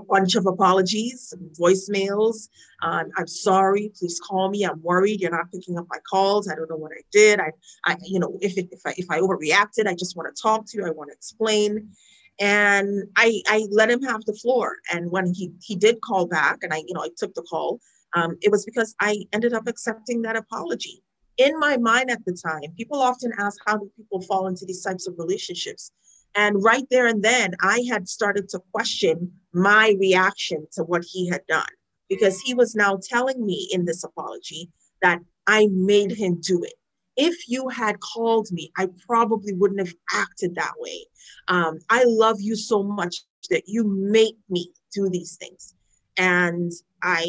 a 0.00 0.02
bunch 0.04 0.34
of 0.34 0.46
apologies, 0.46 1.34
voicemails. 1.60 2.48
Um, 2.82 3.10
I'm 3.16 3.26
sorry. 3.26 3.92
Please 3.98 4.20
call 4.20 4.50
me. 4.50 4.64
I'm 4.64 4.80
worried. 4.82 5.20
You're 5.20 5.30
not 5.30 5.50
picking 5.52 5.78
up 5.78 5.86
my 5.88 5.98
calls. 6.10 6.48
I 6.48 6.54
don't 6.54 6.70
know 6.70 6.76
what 6.76 6.92
I 6.92 7.02
did. 7.12 7.40
I, 7.40 7.50
I, 7.84 7.96
you 8.02 8.18
know, 8.20 8.38
if 8.40 8.58
it, 8.58 8.68
if 8.72 8.80
I 8.86 8.94
if 8.96 9.06
I 9.10 9.20
overreacted, 9.20 9.86
I 9.86 9.94
just 9.94 10.16
want 10.16 10.34
to 10.34 10.42
talk 10.42 10.66
to 10.66 10.78
you. 10.78 10.86
I 10.86 10.90
want 10.90 11.10
to 11.10 11.14
explain. 11.14 11.90
And 12.40 13.04
I 13.16 13.42
I 13.46 13.66
let 13.70 13.90
him 13.90 14.02
have 14.02 14.24
the 14.24 14.34
floor. 14.34 14.76
And 14.92 15.10
when 15.10 15.32
he 15.32 15.52
he 15.62 15.76
did 15.76 16.00
call 16.00 16.26
back, 16.26 16.58
and 16.62 16.72
I 16.72 16.78
you 16.78 16.94
know 16.94 17.02
I 17.02 17.10
took 17.16 17.34
the 17.34 17.42
call, 17.42 17.80
um, 18.14 18.36
it 18.42 18.50
was 18.50 18.64
because 18.64 18.94
I 19.00 19.24
ended 19.32 19.54
up 19.54 19.68
accepting 19.68 20.22
that 20.22 20.36
apology. 20.36 21.02
in 21.36 21.58
my 21.58 21.76
mind 21.76 22.10
at 22.10 22.24
the 22.24 22.32
time, 22.32 22.72
people 22.76 23.00
often 23.00 23.32
ask, 23.38 23.58
how 23.66 23.76
do 23.76 23.90
people 23.96 24.20
fall 24.22 24.46
into 24.46 24.64
these 24.64 24.82
types 24.82 25.06
of 25.08 25.14
relationships? 25.18 25.90
And 26.34 26.62
right 26.62 26.84
there 26.90 27.06
and 27.06 27.22
then, 27.22 27.54
I 27.60 27.84
had 27.88 28.08
started 28.08 28.48
to 28.50 28.60
question 28.72 29.32
my 29.52 29.94
reaction 30.00 30.66
to 30.72 30.82
what 30.82 31.04
he 31.04 31.28
had 31.28 31.42
done 31.46 31.68
because 32.08 32.40
he 32.40 32.54
was 32.54 32.74
now 32.74 32.98
telling 33.02 33.44
me 33.44 33.68
in 33.72 33.84
this 33.84 34.02
apology 34.04 34.70
that 35.02 35.20
I 35.46 35.68
made 35.70 36.12
him 36.12 36.40
do 36.40 36.62
it. 36.62 36.74
If 37.16 37.48
you 37.48 37.68
had 37.68 38.00
called 38.00 38.48
me, 38.50 38.72
I 38.76 38.88
probably 39.06 39.52
wouldn't 39.52 39.80
have 39.80 39.94
acted 40.12 40.56
that 40.56 40.72
way. 40.78 41.06
Um, 41.46 41.78
I 41.88 42.04
love 42.06 42.40
you 42.40 42.56
so 42.56 42.82
much 42.82 43.16
that 43.50 43.62
you 43.66 43.84
make 43.84 44.36
me 44.48 44.72
do 44.92 45.08
these 45.08 45.36
things. 45.36 45.74
And 46.16 46.72
I, 47.02 47.26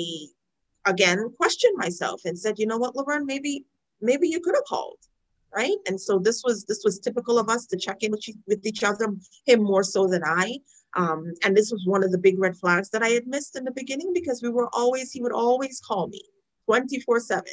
again, 0.85 1.29
questioned 1.38 1.77
myself 1.77 2.21
and 2.25 2.38
said, 2.38 2.57
you 2.57 2.65
know 2.65 2.77
what, 2.77 2.95
Lovern, 2.95 3.25
maybe, 3.25 3.65
maybe 4.01 4.27
you 4.27 4.39
could 4.39 4.55
have 4.55 4.63
called 4.65 4.97
right? 5.55 5.77
And 5.88 6.00
so 6.00 6.19
this 6.19 6.43
was 6.43 6.65
this 6.65 6.81
was 6.83 7.00
typical 7.00 7.39
of 7.39 7.50
us 7.50 7.65
to 7.67 7.77
check 7.77 7.97
in 8.01 8.12
with, 8.12 8.25
with 8.47 8.65
each 8.65 8.83
other, 8.83 9.07
him 9.45 9.63
more 9.63 9.83
so 9.83 10.07
than 10.07 10.24
I. 10.24 10.57
Um, 10.95 11.33
and 11.43 11.55
this 11.55 11.71
was 11.71 11.85
one 11.85 12.03
of 12.03 12.12
the 12.12 12.17
big 12.17 12.39
red 12.39 12.55
flags 12.55 12.89
that 12.91 13.03
I 13.03 13.09
had 13.09 13.27
missed 13.27 13.57
in 13.57 13.65
the 13.65 13.71
beginning 13.71 14.12
because 14.13 14.41
we 14.41 14.50
were 14.50 14.69
always 14.74 15.12
he 15.12 15.21
would 15.21 15.33
always 15.33 15.81
call 15.85 16.07
me 16.07 16.21
24 16.67 17.19
7 17.19 17.43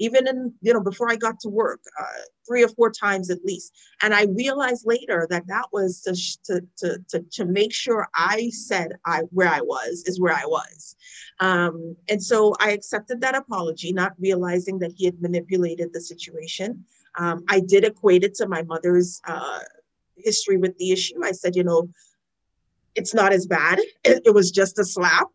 even 0.00 0.26
in 0.26 0.52
you 0.62 0.72
know 0.72 0.80
before 0.80 1.10
i 1.10 1.14
got 1.14 1.38
to 1.38 1.48
work 1.48 1.80
uh, 2.00 2.22
three 2.48 2.64
or 2.64 2.68
four 2.68 2.90
times 2.90 3.30
at 3.30 3.44
least 3.44 3.72
and 4.02 4.14
i 4.14 4.24
realized 4.36 4.84
later 4.86 5.26
that 5.30 5.46
that 5.46 5.66
was 5.72 6.00
to, 6.00 6.14
to, 6.44 6.66
to, 6.76 6.98
to, 7.08 7.24
to 7.30 7.44
make 7.44 7.72
sure 7.72 8.08
i 8.14 8.50
said 8.50 8.92
i 9.06 9.20
where 9.30 9.48
i 9.48 9.60
was 9.60 10.02
is 10.06 10.18
where 10.18 10.34
i 10.34 10.44
was 10.46 10.96
um, 11.40 11.94
and 12.08 12.22
so 12.22 12.54
i 12.60 12.72
accepted 12.72 13.20
that 13.20 13.36
apology 13.36 13.92
not 13.92 14.12
realizing 14.18 14.78
that 14.78 14.92
he 14.96 15.04
had 15.04 15.20
manipulated 15.20 15.92
the 15.92 16.00
situation 16.00 16.84
um, 17.18 17.44
I 17.48 17.60
did 17.60 17.84
equate 17.84 18.24
it 18.24 18.34
to 18.36 18.48
my 18.48 18.62
mother's 18.62 19.20
uh, 19.26 19.60
history 20.16 20.56
with 20.56 20.76
the 20.78 20.92
issue. 20.92 21.24
I 21.24 21.32
said, 21.32 21.56
you 21.56 21.64
know, 21.64 21.88
it's 22.94 23.14
not 23.14 23.32
as 23.32 23.46
bad. 23.46 23.78
It, 24.04 24.22
it 24.26 24.34
was 24.34 24.50
just 24.50 24.78
a 24.78 24.84
slap. 24.84 25.28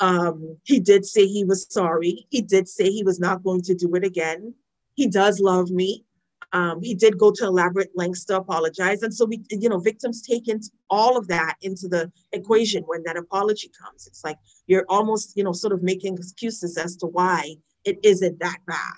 Um, 0.00 0.56
he 0.64 0.80
did 0.80 1.04
say 1.04 1.26
he 1.26 1.44
was 1.44 1.66
sorry. 1.70 2.26
He 2.30 2.40
did 2.40 2.68
say 2.68 2.90
he 2.90 3.02
was 3.02 3.20
not 3.20 3.42
going 3.42 3.62
to 3.62 3.74
do 3.74 3.94
it 3.94 4.04
again. 4.04 4.54
He 4.94 5.08
does 5.08 5.40
love 5.40 5.70
me. 5.70 6.04
Um, 6.52 6.82
he 6.82 6.94
did 6.94 7.18
go 7.18 7.30
to 7.30 7.44
elaborate 7.44 7.90
lengths 7.94 8.24
to 8.24 8.36
apologize. 8.36 9.02
And 9.02 9.14
so 9.14 9.24
we, 9.24 9.42
you 9.50 9.68
know, 9.68 9.78
victims 9.78 10.22
take 10.22 10.48
into 10.48 10.70
all 10.88 11.16
of 11.16 11.28
that 11.28 11.54
into 11.62 11.86
the 11.86 12.10
equation 12.32 12.82
when 12.86 13.02
that 13.04 13.16
apology 13.16 13.70
comes. 13.80 14.06
It's 14.06 14.24
like 14.24 14.36
you're 14.66 14.86
almost, 14.88 15.36
you 15.36 15.44
know, 15.44 15.52
sort 15.52 15.72
of 15.72 15.82
making 15.82 16.14
excuses 16.16 16.76
as 16.76 16.96
to 16.96 17.06
why 17.06 17.54
it 17.84 17.98
isn't 18.02 18.40
that 18.40 18.58
bad. 18.66 18.96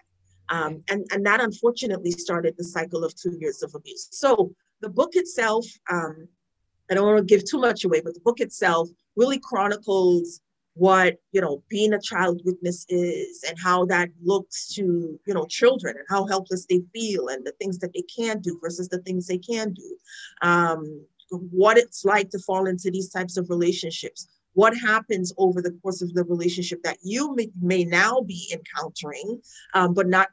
Um, 0.53 0.83
and, 0.91 1.07
and 1.11 1.25
that 1.25 1.41
unfortunately 1.41 2.11
started 2.11 2.55
the 2.59 2.65
cycle 2.65 3.05
of 3.05 3.15
two 3.17 3.35
years 3.41 3.63
of 3.63 3.75
abuse. 3.75 4.09
So 4.13 4.55
the 4.83 4.91
book 4.91 5.13
itself, 5.15 5.65
um, 5.91 6.29
I 6.91 6.95
don't 6.95 7.07
want 7.07 7.27
to 7.27 7.35
give 7.35 7.49
too 7.49 7.59
much 7.59 7.85
away, 7.85 8.03
but 8.03 8.13
the 8.13 8.21
book 8.21 8.39
itself 8.39 8.91
really 9.17 9.39
chronicles 9.39 10.41
what 10.75 11.19
you 11.33 11.41
know 11.41 11.63
being 11.69 11.93
a 11.93 12.01
child 12.01 12.41
witness 12.47 12.87
is 12.89 13.45
and 13.47 13.59
how 13.59 13.85
that 13.85 14.09
looks 14.23 14.73
to 14.75 15.21
you 15.27 15.35
know 15.35 15.45
children 15.45 15.95
and 15.99 16.07
how 16.09 16.27
helpless 16.27 16.65
they 16.65 16.81
feel 16.95 17.29
and 17.29 17.45
the 17.45 17.53
things 17.61 17.79
that 17.79 17.93
they 17.93 18.01
can 18.03 18.41
do 18.41 18.59
versus 18.63 18.89
the 18.89 18.97
things 19.01 19.27
they 19.27 19.37
can 19.37 19.75
do 19.75 19.97
um, 20.41 21.05
what 21.31 21.77
it's 21.77 22.07
like 22.07 22.31
to 22.31 22.39
fall 22.39 22.65
into 22.65 22.91
these 22.91 23.11
types 23.11 23.37
of 23.37 23.51
relationships 23.51 24.29
what 24.55 24.77
happens 24.77 25.33
over 25.39 25.63
the 25.63 25.73
course 25.83 26.03
of 26.03 26.13
the 26.15 26.25
relationship 26.25 26.83
that 26.83 26.99
you 27.03 27.35
may, 27.35 27.51
may 27.61 27.85
now 27.85 28.21
be 28.21 28.53
encountering, 28.53 29.41
um, 29.75 29.95
but 29.95 30.09
not 30.09 30.29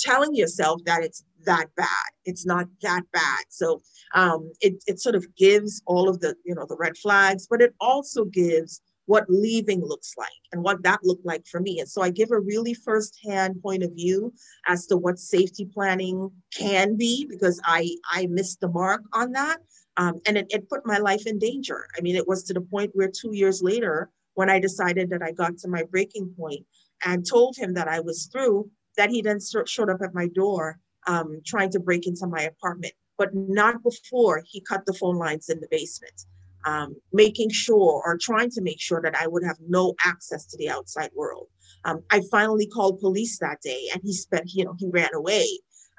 telling 0.00 0.34
yourself 0.34 0.80
that 0.84 1.02
it's 1.02 1.24
that 1.44 1.66
bad. 1.76 2.10
It's 2.24 2.46
not 2.46 2.66
that 2.82 3.02
bad. 3.12 3.44
So 3.48 3.80
um, 4.14 4.52
it, 4.60 4.82
it 4.86 5.00
sort 5.00 5.14
of 5.14 5.24
gives 5.36 5.82
all 5.86 6.08
of 6.08 6.20
the, 6.20 6.34
you 6.44 6.54
know, 6.54 6.66
the 6.68 6.76
red 6.76 6.96
flags, 6.96 7.46
but 7.48 7.62
it 7.62 7.74
also 7.80 8.24
gives 8.24 8.82
what 9.06 9.24
leaving 9.28 9.80
looks 9.84 10.14
like 10.16 10.28
and 10.52 10.62
what 10.62 10.82
that 10.84 11.00
looked 11.02 11.26
like 11.26 11.44
for 11.46 11.58
me. 11.58 11.80
And 11.80 11.88
so 11.88 12.00
I 12.02 12.10
give 12.10 12.30
a 12.30 12.38
really 12.38 12.74
firsthand 12.74 13.60
point 13.60 13.82
of 13.82 13.92
view 13.92 14.32
as 14.68 14.86
to 14.86 14.96
what 14.96 15.18
safety 15.18 15.64
planning 15.64 16.30
can 16.56 16.96
be 16.96 17.26
because 17.28 17.60
I 17.64 17.90
I 18.12 18.26
missed 18.26 18.60
the 18.60 18.68
mark 18.68 19.02
on 19.12 19.32
that. 19.32 19.58
Um, 19.96 20.20
and 20.26 20.38
it, 20.38 20.46
it 20.50 20.68
put 20.68 20.86
my 20.86 20.98
life 20.98 21.26
in 21.26 21.38
danger. 21.38 21.86
I 21.98 22.00
mean, 22.02 22.14
it 22.14 22.28
was 22.28 22.44
to 22.44 22.54
the 22.54 22.60
point 22.60 22.92
where 22.94 23.10
two 23.10 23.34
years 23.34 23.62
later, 23.62 24.10
when 24.34 24.48
I 24.48 24.60
decided 24.60 25.10
that 25.10 25.22
I 25.22 25.32
got 25.32 25.58
to 25.58 25.68
my 25.68 25.82
breaking 25.90 26.32
point 26.38 26.64
and 27.04 27.26
told 27.28 27.56
him 27.56 27.74
that 27.74 27.88
I 27.88 28.00
was 28.00 28.26
through, 28.26 28.70
that 29.00 29.08
he 29.08 29.22
then 29.22 29.38
showed 29.64 29.88
up 29.88 30.02
at 30.02 30.12
my 30.12 30.28
door 30.28 30.78
um, 31.06 31.40
trying 31.46 31.70
to 31.70 31.80
break 31.80 32.06
into 32.06 32.26
my 32.26 32.42
apartment, 32.42 32.92
but 33.16 33.30
not 33.34 33.82
before 33.82 34.42
he 34.46 34.60
cut 34.60 34.84
the 34.84 34.92
phone 34.92 35.16
lines 35.16 35.48
in 35.48 35.58
the 35.58 35.68
basement, 35.70 36.26
um, 36.66 36.94
making 37.10 37.48
sure 37.48 38.02
or 38.04 38.18
trying 38.20 38.50
to 38.50 38.60
make 38.60 38.78
sure 38.78 39.00
that 39.00 39.16
I 39.16 39.26
would 39.26 39.42
have 39.42 39.56
no 39.66 39.94
access 40.04 40.44
to 40.48 40.58
the 40.58 40.68
outside 40.68 41.08
world. 41.16 41.46
Um, 41.86 42.02
I 42.10 42.20
finally 42.30 42.66
called 42.66 43.00
police 43.00 43.38
that 43.38 43.62
day 43.62 43.88
and 43.94 44.02
he 44.04 44.12
spent, 44.12 44.52
you 44.52 44.66
know, 44.66 44.74
he 44.78 44.90
ran 44.90 45.14
away. 45.14 45.48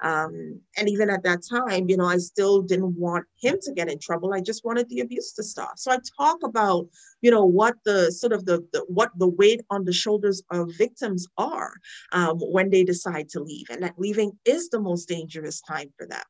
Um, 0.02 0.60
and 0.76 0.88
even 0.88 1.08
at 1.08 1.22
that 1.22 1.42
time, 1.48 1.88
you 1.88 1.96
know, 1.96 2.06
I 2.06 2.18
still 2.18 2.60
didn't 2.60 2.96
want 2.96 3.24
him 3.40 3.58
to 3.62 3.72
get 3.72 3.88
in 3.88 3.98
trouble. 3.98 4.34
I 4.34 4.40
just 4.40 4.64
wanted 4.64 4.88
the 4.88 5.00
abuse 5.00 5.32
to 5.34 5.42
stop. 5.42 5.78
So 5.78 5.92
I 5.92 5.98
talk 6.18 6.38
about, 6.42 6.88
you 7.20 7.30
know, 7.30 7.44
what 7.44 7.76
the 7.84 8.10
sort 8.10 8.32
of 8.32 8.44
the, 8.44 8.66
the 8.72 8.84
what 8.88 9.10
the 9.16 9.28
weight 9.28 9.62
on 9.70 9.84
the 9.84 9.92
shoulders 9.92 10.42
of 10.50 10.72
victims 10.76 11.26
are 11.38 11.72
um, 12.10 12.38
when 12.38 12.68
they 12.68 12.82
decide 12.82 13.28
to 13.30 13.40
leave, 13.40 13.66
and 13.70 13.82
that 13.82 13.94
leaving 13.96 14.32
is 14.44 14.68
the 14.70 14.80
most 14.80 15.08
dangerous 15.08 15.60
time 15.60 15.92
for 15.96 16.06
them. 16.06 16.20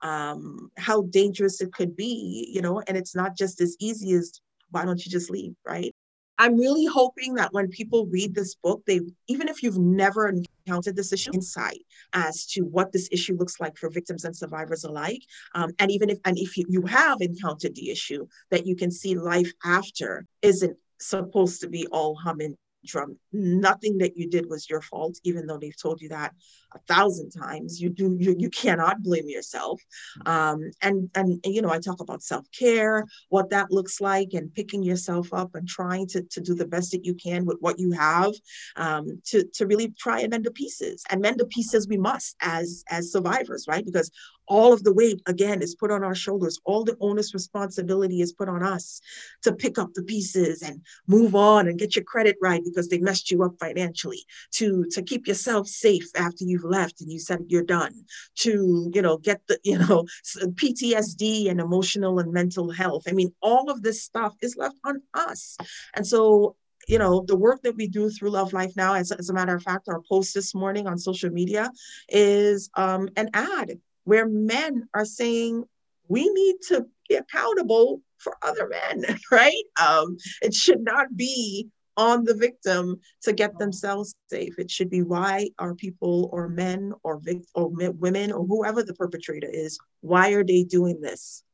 Um, 0.00 0.70
how 0.78 1.02
dangerous 1.02 1.60
it 1.60 1.72
could 1.72 1.96
be, 1.96 2.50
you 2.52 2.62
know, 2.62 2.82
and 2.86 2.96
it's 2.96 3.14
not 3.14 3.36
just 3.36 3.60
as 3.60 3.76
easy 3.78 4.14
as 4.14 4.40
why 4.70 4.84
don't 4.84 5.04
you 5.04 5.10
just 5.10 5.30
leave, 5.30 5.54
right? 5.66 5.94
I'm 6.38 6.56
really 6.56 6.86
hoping 6.86 7.34
that 7.34 7.52
when 7.52 7.68
people 7.68 8.06
read 8.06 8.34
this 8.34 8.54
book, 8.54 8.82
they, 8.86 9.00
even 9.26 9.48
if 9.48 9.62
you've 9.62 9.78
never 9.78 10.32
encountered 10.68 10.96
this 10.96 11.12
issue, 11.12 11.30
insight 11.32 11.80
as 12.12 12.46
to 12.46 12.62
what 12.62 12.92
this 12.92 13.08
issue 13.10 13.36
looks 13.36 13.60
like 13.60 13.76
for 13.76 13.90
victims 13.90 14.24
and 14.24 14.36
survivors 14.36 14.84
alike. 14.84 15.22
Um, 15.54 15.70
and 15.78 15.90
even 15.90 16.10
if, 16.10 16.18
and 16.24 16.38
if 16.38 16.56
you, 16.56 16.64
you 16.68 16.82
have 16.82 17.20
encountered 17.20 17.74
the 17.74 17.90
issue, 17.90 18.26
that 18.50 18.66
you 18.66 18.76
can 18.76 18.90
see 18.90 19.14
life 19.14 19.50
after 19.64 20.26
isn't 20.42 20.76
supposed 21.00 21.60
to 21.60 21.68
be 21.68 21.86
all 21.88 22.14
hum 22.14 22.40
and 22.40 22.56
drum. 22.84 23.18
Nothing 23.32 23.98
that 23.98 24.16
you 24.16 24.28
did 24.28 24.48
was 24.48 24.68
your 24.68 24.80
fault, 24.80 25.18
even 25.24 25.46
though 25.46 25.58
they've 25.58 25.80
told 25.80 26.00
you 26.00 26.08
that 26.10 26.32
a 26.74 26.78
thousand 26.80 27.30
times. 27.30 27.80
You 27.80 27.90
do 27.90 28.16
you 28.18 28.34
you 28.38 28.50
cannot 28.50 29.02
blame 29.02 29.28
yourself. 29.28 29.80
Um, 30.26 30.70
and 30.82 31.10
and 31.14 31.40
you 31.44 31.62
know 31.62 31.70
I 31.70 31.78
talk 31.78 32.00
about 32.00 32.22
self 32.22 32.46
care, 32.56 33.04
what 33.28 33.50
that 33.50 33.70
looks 33.70 34.00
like, 34.00 34.28
and 34.34 34.54
picking 34.54 34.82
yourself 34.82 35.32
up 35.32 35.54
and 35.54 35.66
trying 35.66 36.06
to 36.08 36.22
to 36.22 36.40
do 36.40 36.54
the 36.54 36.66
best 36.66 36.92
that 36.92 37.04
you 37.04 37.14
can 37.14 37.44
with 37.44 37.58
what 37.60 37.78
you 37.78 37.92
have, 37.92 38.32
um, 38.76 39.20
to 39.26 39.44
to 39.54 39.66
really 39.66 39.92
try 39.98 40.20
and 40.20 40.30
mend 40.30 40.44
the 40.44 40.50
pieces. 40.50 41.02
And 41.10 41.20
mend 41.20 41.40
the 41.40 41.46
pieces 41.46 41.88
we 41.88 41.96
must 41.96 42.36
as 42.40 42.84
as 42.90 43.12
survivors, 43.12 43.66
right? 43.68 43.84
Because 43.84 44.10
all 44.48 44.72
of 44.72 44.82
the 44.82 44.92
weight 44.92 45.22
again 45.26 45.62
is 45.62 45.74
put 45.74 45.90
on 45.90 46.02
our 46.02 46.14
shoulders. 46.14 46.58
All 46.64 46.84
the 46.84 46.96
onus 47.00 47.34
responsibility 47.34 48.20
is 48.20 48.32
put 48.32 48.48
on 48.48 48.62
us 48.62 49.00
to 49.42 49.52
pick 49.52 49.78
up 49.78 49.94
the 49.94 50.02
pieces 50.02 50.62
and 50.62 50.82
move 51.06 51.34
on 51.34 51.68
and 51.68 51.78
get 51.78 51.94
your 51.94 52.04
credit 52.04 52.36
right 52.42 52.62
because 52.64 52.88
they 52.88 52.98
messed 52.98 53.30
you 53.30 53.42
up 53.44 53.54
financially 53.60 54.24
to 54.52 54.84
to 54.90 55.02
keep 55.02 55.26
yourself 55.26 55.68
safe 55.68 56.08
after 56.16 56.44
you've 56.44 56.64
left 56.64 57.00
and 57.00 57.12
you 57.12 57.18
said 57.18 57.44
you're 57.48 57.62
done 57.62 57.92
to 58.36 58.90
you 58.94 59.02
know 59.02 59.18
get 59.18 59.40
the 59.48 59.58
you 59.62 59.78
know 59.78 60.04
ptsd 60.32 61.50
and 61.50 61.60
emotional 61.60 62.18
and 62.18 62.32
mental 62.32 62.70
health. 62.70 63.04
I 63.06 63.12
mean 63.12 63.32
all 63.42 63.70
of 63.70 63.82
this 63.82 64.02
stuff 64.02 64.34
is 64.40 64.56
left 64.56 64.76
on 64.84 65.02
us. 65.14 65.56
And 65.94 66.06
so 66.06 66.56
you 66.86 66.98
know 66.98 67.22
the 67.26 67.36
work 67.36 67.62
that 67.62 67.76
we 67.76 67.86
do 67.86 68.08
through 68.08 68.30
love 68.30 68.52
life 68.52 68.72
now 68.76 68.94
as, 68.94 69.12
as 69.12 69.28
a 69.28 69.34
matter 69.34 69.54
of 69.54 69.62
fact 69.62 69.88
our 69.88 70.00
post 70.08 70.34
this 70.34 70.54
morning 70.54 70.86
on 70.86 70.98
social 70.98 71.30
media 71.30 71.70
is 72.08 72.70
um, 72.74 73.08
an 73.16 73.28
ad 73.34 73.78
where 74.08 74.26
men 74.26 74.88
are 74.94 75.04
saying 75.04 75.62
we 76.08 76.26
need 76.30 76.56
to 76.66 76.86
be 77.10 77.16
accountable 77.16 78.00
for 78.16 78.38
other 78.42 78.66
men, 78.66 79.04
right? 79.30 79.64
Um, 79.78 80.16
it 80.40 80.54
should 80.54 80.80
not 80.80 81.14
be 81.14 81.68
on 81.98 82.24
the 82.24 82.34
victim 82.34 82.98
to 83.22 83.34
get 83.34 83.58
themselves 83.58 84.14
safe. 84.30 84.58
It 84.58 84.70
should 84.70 84.88
be 84.88 85.02
why 85.02 85.50
are 85.58 85.74
people 85.74 86.30
or 86.32 86.48
men 86.48 86.94
or 87.02 87.18
vic- 87.18 87.44
or 87.54 87.68
women 87.68 88.32
or 88.32 88.46
whoever 88.46 88.82
the 88.82 88.94
perpetrator 88.94 89.50
is, 89.52 89.78
why 90.00 90.30
are 90.32 90.44
they 90.44 90.62
doing 90.62 91.02
this? 91.02 91.44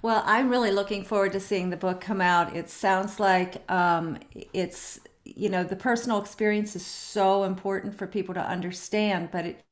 Well, 0.00 0.24
I'm 0.26 0.50
really 0.50 0.72
looking 0.72 1.04
forward 1.04 1.32
to 1.34 1.40
seeing 1.40 1.70
the 1.70 1.76
book 1.76 2.00
come 2.00 2.20
out. 2.20 2.56
It 2.56 2.68
sounds 2.68 3.20
like 3.20 3.62
um, 3.70 4.18
it's 4.52 4.98
you 5.24 5.48
know 5.48 5.62
the 5.62 5.76
personal 5.76 6.20
experience 6.20 6.74
is 6.74 6.84
so 6.84 7.44
important 7.44 7.94
for 7.96 8.08
people 8.08 8.34
to 8.34 8.40
understand, 8.40 9.28
but 9.30 9.46
it 9.46 9.64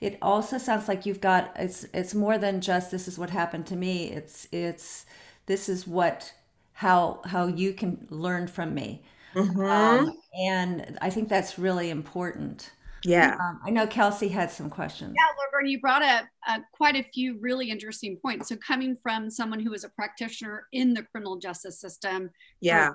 it 0.00 0.18
also 0.22 0.58
sounds 0.58 0.88
like 0.88 1.06
you've 1.06 1.20
got 1.20 1.52
it's 1.56 1.84
it's 1.92 2.14
more 2.14 2.38
than 2.38 2.60
just 2.60 2.90
this 2.90 3.08
is 3.08 3.18
what 3.18 3.30
happened 3.30 3.66
to 3.66 3.76
me 3.76 4.10
it's 4.10 4.46
it's 4.52 5.06
this 5.46 5.68
is 5.68 5.86
what 5.86 6.32
how 6.74 7.20
how 7.26 7.46
you 7.46 7.72
can 7.72 8.06
learn 8.10 8.46
from 8.46 8.74
me 8.74 9.02
mm-hmm. 9.34 9.60
um, 9.60 10.16
and 10.38 10.98
i 11.00 11.10
think 11.10 11.28
that's 11.28 11.58
really 11.58 11.90
important 11.90 12.72
Yeah. 13.04 13.36
Um, 13.40 13.60
I 13.64 13.70
know 13.70 13.86
Kelsey 13.86 14.28
had 14.28 14.50
some 14.50 14.70
questions. 14.70 15.14
Yeah, 15.16 15.26
Lovern, 15.38 15.68
you 15.68 15.80
brought 15.80 16.02
up 16.02 16.24
uh, 16.46 16.60
quite 16.72 16.96
a 16.96 17.02
few 17.02 17.38
really 17.40 17.70
interesting 17.70 18.16
points. 18.16 18.48
So, 18.48 18.56
coming 18.56 18.96
from 19.02 19.30
someone 19.30 19.60
who 19.60 19.72
is 19.74 19.84
a 19.84 19.88
practitioner 19.88 20.66
in 20.72 20.94
the 20.94 21.02
criminal 21.02 21.36
justice 21.38 21.80
system, 21.80 22.30
yeah, 22.60 22.90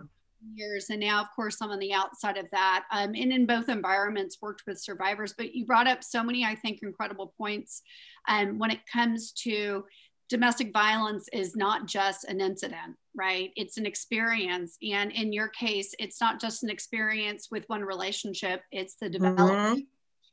years, 0.54 0.90
and 0.90 1.00
now, 1.00 1.22
of 1.22 1.28
course, 1.36 1.58
I'm 1.62 1.72
on 1.72 1.80
the 1.80 1.94
outside 1.94 2.38
of 2.38 2.46
that, 2.52 2.86
um, 2.92 3.16
and 3.16 3.32
in 3.32 3.46
both 3.46 3.70
environments, 3.70 4.38
worked 4.42 4.64
with 4.68 4.80
survivors. 4.80 5.34
But 5.38 5.54
you 5.54 5.66
brought 5.66 5.88
up 5.88 6.04
so 6.04 6.24
many, 6.24 6.46
I 6.46 6.56
think, 6.56 6.80
incredible 6.82 7.34
points 7.38 7.82
um, 8.28 8.58
when 8.60 8.72
it 8.72 8.80
comes 8.92 9.32
to 9.44 9.86
domestic 10.30 10.74
violence 10.74 11.30
is 11.32 11.56
not 11.56 11.88
just 11.88 12.26
an 12.26 12.42
incident, 12.42 12.96
right? 13.16 13.52
It's 13.56 13.78
an 13.78 13.86
experience. 13.86 14.78
And 14.92 15.12
in 15.12 15.32
your 15.32 15.48
case, 15.48 15.96
it's 16.00 16.20
not 16.20 16.42
just 16.42 16.64
an 16.64 16.70
experience 16.70 17.48
with 17.50 17.64
one 17.68 17.82
relationship, 17.82 18.62
it's 18.72 18.96
the 18.96 19.10
development. 19.10 19.80
Mm-hmm 19.80 19.80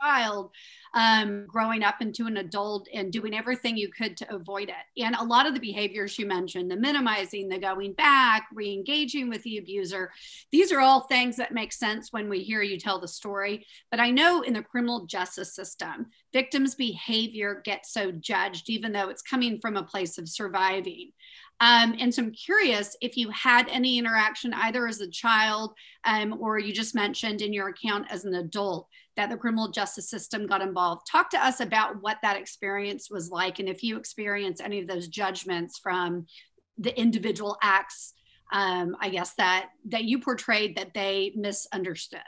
child 0.04 0.50
um, 0.94 1.46
growing 1.46 1.82
up 1.82 1.96
into 2.00 2.26
an 2.26 2.36
adult 2.36 2.88
and 2.94 3.12
doing 3.12 3.34
everything 3.34 3.76
you 3.76 3.90
could 3.90 4.16
to 4.16 4.34
avoid 4.34 4.68
it. 4.68 5.02
And 5.02 5.16
a 5.16 5.24
lot 5.24 5.46
of 5.46 5.54
the 5.54 5.60
behaviors 5.60 6.16
you 6.18 6.26
mentioned, 6.26 6.70
the 6.70 6.76
minimizing, 6.76 7.48
the 7.48 7.58
going 7.58 7.94
back, 7.94 8.46
re 8.52 8.72
engaging 8.72 9.28
with 9.28 9.42
the 9.42 9.58
abuser, 9.58 10.12
these 10.52 10.70
are 10.72 10.80
all 10.80 11.00
things 11.00 11.36
that 11.36 11.52
make 11.52 11.72
sense 11.72 12.12
when 12.12 12.28
we 12.28 12.40
hear 12.40 12.62
you 12.62 12.78
tell 12.78 13.00
the 13.00 13.08
story. 13.08 13.66
But 13.90 13.98
I 13.98 14.10
know 14.10 14.42
in 14.42 14.52
the 14.52 14.62
criminal 14.62 15.06
justice 15.06 15.54
system, 15.54 16.06
victims' 16.32 16.76
behavior 16.76 17.60
gets 17.64 17.92
so 17.92 18.12
judged, 18.12 18.70
even 18.70 18.92
though 18.92 19.08
it's 19.08 19.22
coming 19.22 19.58
from 19.60 19.76
a 19.76 19.82
place 19.82 20.18
of 20.18 20.28
surviving. 20.28 21.10
Um, 21.64 21.96
and 21.98 22.14
so 22.14 22.22
I'm 22.22 22.32
curious 22.32 22.94
if 23.00 23.16
you 23.16 23.30
had 23.30 23.68
any 23.70 23.96
interaction 23.96 24.52
either 24.52 24.86
as 24.86 25.00
a 25.00 25.08
child 25.08 25.72
um, 26.04 26.36
or 26.38 26.58
you 26.58 26.74
just 26.74 26.94
mentioned 26.94 27.40
in 27.40 27.54
your 27.54 27.68
account 27.68 28.06
as 28.10 28.26
an 28.26 28.34
adult 28.34 28.86
that 29.16 29.30
the 29.30 29.36
criminal 29.38 29.70
justice 29.70 30.10
system 30.10 30.46
got 30.46 30.60
involved. 30.60 31.06
Talk 31.10 31.30
to 31.30 31.42
us 31.42 31.60
about 31.60 32.02
what 32.02 32.18
that 32.20 32.36
experience 32.36 33.08
was 33.10 33.30
like 33.30 33.60
and 33.60 33.68
if 33.68 33.82
you 33.82 33.96
experienced 33.96 34.60
any 34.60 34.78
of 34.78 34.86
those 34.86 35.08
judgments 35.08 35.78
from 35.78 36.26
the 36.76 36.94
individual 37.00 37.56
acts, 37.62 38.12
um, 38.52 38.94
I 39.00 39.08
guess, 39.08 39.32
that, 39.38 39.70
that 39.86 40.04
you 40.04 40.18
portrayed 40.18 40.76
that 40.76 40.92
they 40.92 41.32
misunderstood. 41.34 42.20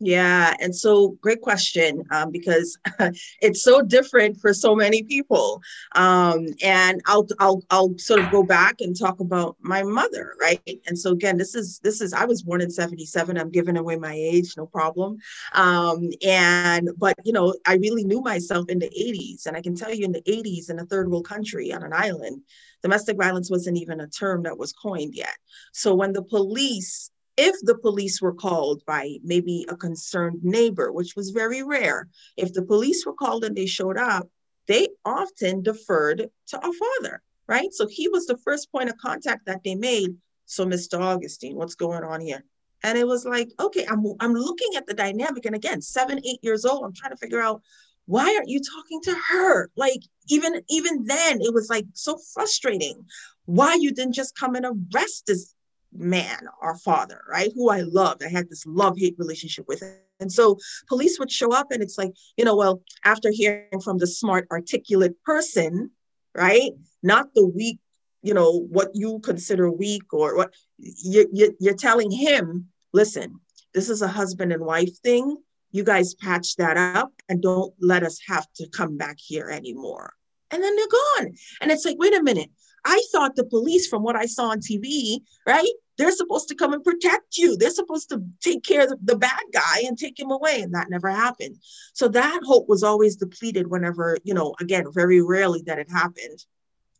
Yeah, 0.00 0.54
and 0.60 0.74
so 0.74 1.10
great 1.22 1.40
question 1.40 2.02
um, 2.10 2.30
because 2.32 2.76
it's 3.40 3.62
so 3.62 3.80
different 3.80 4.38
for 4.40 4.52
so 4.52 4.74
many 4.74 5.04
people. 5.04 5.62
Um, 5.94 6.48
and 6.62 7.00
I'll 7.06 7.26
I'll 7.38 7.62
I'll 7.70 7.96
sort 7.98 8.18
of 8.20 8.28
go 8.28 8.42
back 8.42 8.80
and 8.80 8.98
talk 8.98 9.20
about 9.20 9.56
my 9.60 9.82
mother, 9.84 10.34
right? 10.40 10.80
And 10.86 10.98
so 10.98 11.12
again, 11.12 11.38
this 11.38 11.54
is 11.54 11.78
this 11.78 12.00
is 12.00 12.12
I 12.12 12.24
was 12.24 12.42
born 12.42 12.60
in 12.60 12.70
'77. 12.70 13.38
I'm 13.38 13.50
giving 13.50 13.76
away 13.76 13.96
my 13.96 14.12
age, 14.12 14.54
no 14.56 14.66
problem. 14.66 15.18
Um, 15.52 16.10
and 16.26 16.90
but 16.98 17.14
you 17.24 17.32
know, 17.32 17.54
I 17.66 17.74
really 17.76 18.04
knew 18.04 18.20
myself 18.20 18.68
in 18.68 18.80
the 18.80 18.90
'80s, 18.90 19.46
and 19.46 19.56
I 19.56 19.62
can 19.62 19.76
tell 19.76 19.94
you 19.94 20.04
in 20.04 20.12
the 20.12 20.22
'80s 20.22 20.70
in 20.70 20.80
a 20.80 20.86
third 20.86 21.08
world 21.08 21.26
country 21.28 21.72
on 21.72 21.84
an 21.84 21.92
island, 21.92 22.42
domestic 22.82 23.16
violence 23.16 23.50
wasn't 23.50 23.78
even 23.78 24.00
a 24.00 24.08
term 24.08 24.42
that 24.42 24.58
was 24.58 24.72
coined 24.72 25.14
yet. 25.14 25.36
So 25.72 25.94
when 25.94 26.12
the 26.12 26.22
police 26.22 27.10
if 27.36 27.56
the 27.62 27.76
police 27.76 28.20
were 28.22 28.34
called 28.34 28.84
by 28.86 29.16
maybe 29.22 29.66
a 29.68 29.76
concerned 29.76 30.40
neighbor, 30.42 30.92
which 30.92 31.16
was 31.16 31.30
very 31.30 31.62
rare, 31.62 32.08
if 32.36 32.52
the 32.52 32.62
police 32.62 33.04
were 33.04 33.14
called 33.14 33.44
and 33.44 33.56
they 33.56 33.66
showed 33.66 33.98
up, 33.98 34.28
they 34.66 34.88
often 35.04 35.62
deferred 35.62 36.30
to 36.48 36.58
our 36.64 36.72
father, 36.72 37.22
right? 37.46 37.72
So 37.72 37.86
he 37.86 38.08
was 38.08 38.26
the 38.26 38.38
first 38.38 38.70
point 38.70 38.88
of 38.88 38.96
contact 38.98 39.46
that 39.46 39.62
they 39.64 39.74
made. 39.74 40.16
So, 40.46 40.64
Mr. 40.64 41.00
Augustine, 41.00 41.56
what's 41.56 41.74
going 41.74 42.04
on 42.04 42.20
here? 42.20 42.44
And 42.82 42.98
it 42.98 43.06
was 43.06 43.24
like, 43.24 43.50
okay, 43.58 43.86
I'm, 43.86 44.04
I'm 44.20 44.34
looking 44.34 44.76
at 44.76 44.86
the 44.86 44.94
dynamic. 44.94 45.46
And 45.46 45.56
again, 45.56 45.80
seven, 45.80 46.18
eight 46.18 46.40
years 46.42 46.64
old, 46.64 46.84
I'm 46.84 46.92
trying 46.92 47.12
to 47.12 47.16
figure 47.16 47.40
out 47.40 47.62
why 48.06 48.34
aren't 48.34 48.50
you 48.50 48.60
talking 48.60 49.00
to 49.04 49.16
her? 49.30 49.70
Like 49.76 50.00
even 50.28 50.60
even 50.68 51.04
then, 51.04 51.40
it 51.40 51.54
was 51.54 51.70
like 51.70 51.86
so 51.94 52.18
frustrating. 52.34 53.06
Why 53.46 53.74
you 53.74 53.92
didn't 53.92 54.14
just 54.14 54.36
come 54.38 54.54
and 54.54 54.66
arrest 54.66 55.24
this 55.26 55.53
man, 55.94 56.48
our 56.60 56.76
father, 56.76 57.20
right? 57.28 57.50
Who 57.54 57.70
I 57.70 57.82
loved. 57.82 58.22
I 58.24 58.28
had 58.28 58.50
this 58.50 58.66
love 58.66 58.98
hate 58.98 59.14
relationship 59.18 59.66
with. 59.68 59.82
And 60.20 60.32
so 60.32 60.58
police 60.88 61.18
would 61.18 61.30
show 61.30 61.52
up 61.52 61.70
and 61.70 61.82
it's 61.82 61.98
like, 61.98 62.12
you 62.36 62.44
know, 62.44 62.56
well, 62.56 62.82
after 63.04 63.30
hearing 63.30 63.80
from 63.82 63.98
the 63.98 64.06
smart, 64.06 64.46
articulate 64.50 65.22
person, 65.24 65.90
right? 66.34 66.72
Not 67.02 67.34
the 67.34 67.46
weak, 67.46 67.78
you 68.22 68.34
know, 68.34 68.50
what 68.52 68.90
you 68.94 69.20
consider 69.20 69.70
weak 69.70 70.12
or 70.12 70.36
what 70.36 70.54
you, 70.78 71.28
you, 71.32 71.56
you're 71.60 71.74
telling 71.74 72.10
him, 72.10 72.68
listen, 72.92 73.40
this 73.72 73.88
is 73.88 74.02
a 74.02 74.08
husband 74.08 74.52
and 74.52 74.64
wife 74.64 74.98
thing. 75.00 75.36
You 75.72 75.84
guys 75.84 76.14
patch 76.14 76.56
that 76.56 76.76
up 76.76 77.12
and 77.28 77.42
don't 77.42 77.74
let 77.80 78.02
us 78.04 78.18
have 78.28 78.46
to 78.56 78.68
come 78.68 78.96
back 78.96 79.16
here 79.18 79.50
anymore. 79.50 80.14
And 80.50 80.62
then 80.62 80.76
they're 80.76 80.86
gone. 80.86 81.34
And 81.60 81.72
it's 81.72 81.84
like, 81.84 81.96
wait 81.98 82.16
a 82.16 82.22
minute. 82.22 82.50
I 82.84 83.02
thought 83.10 83.34
the 83.34 83.44
police, 83.44 83.86
from 83.88 84.02
what 84.02 84.14
I 84.14 84.26
saw 84.26 84.50
on 84.50 84.60
TV, 84.60 85.20
right, 85.46 85.66
they're 85.96 86.10
supposed 86.10 86.48
to 86.48 86.54
come 86.54 86.72
and 86.72 86.82
protect 86.82 87.36
you. 87.36 87.56
They're 87.56 87.70
supposed 87.70 88.08
to 88.10 88.22
take 88.40 88.64
care 88.64 88.84
of 88.84 88.94
the 89.02 89.16
bad 89.16 89.42
guy 89.52 89.82
and 89.86 89.96
take 89.96 90.18
him 90.18 90.30
away. 90.30 90.60
And 90.60 90.74
that 90.74 90.90
never 90.90 91.08
happened. 91.08 91.56
So 91.92 92.08
that 92.08 92.40
hope 92.44 92.68
was 92.68 92.82
always 92.82 93.16
depleted 93.16 93.68
whenever, 93.68 94.18
you 94.24 94.34
know, 94.34 94.54
again, 94.60 94.84
very 94.92 95.22
rarely 95.22 95.62
that 95.66 95.78
it 95.78 95.90
happened. 95.90 96.44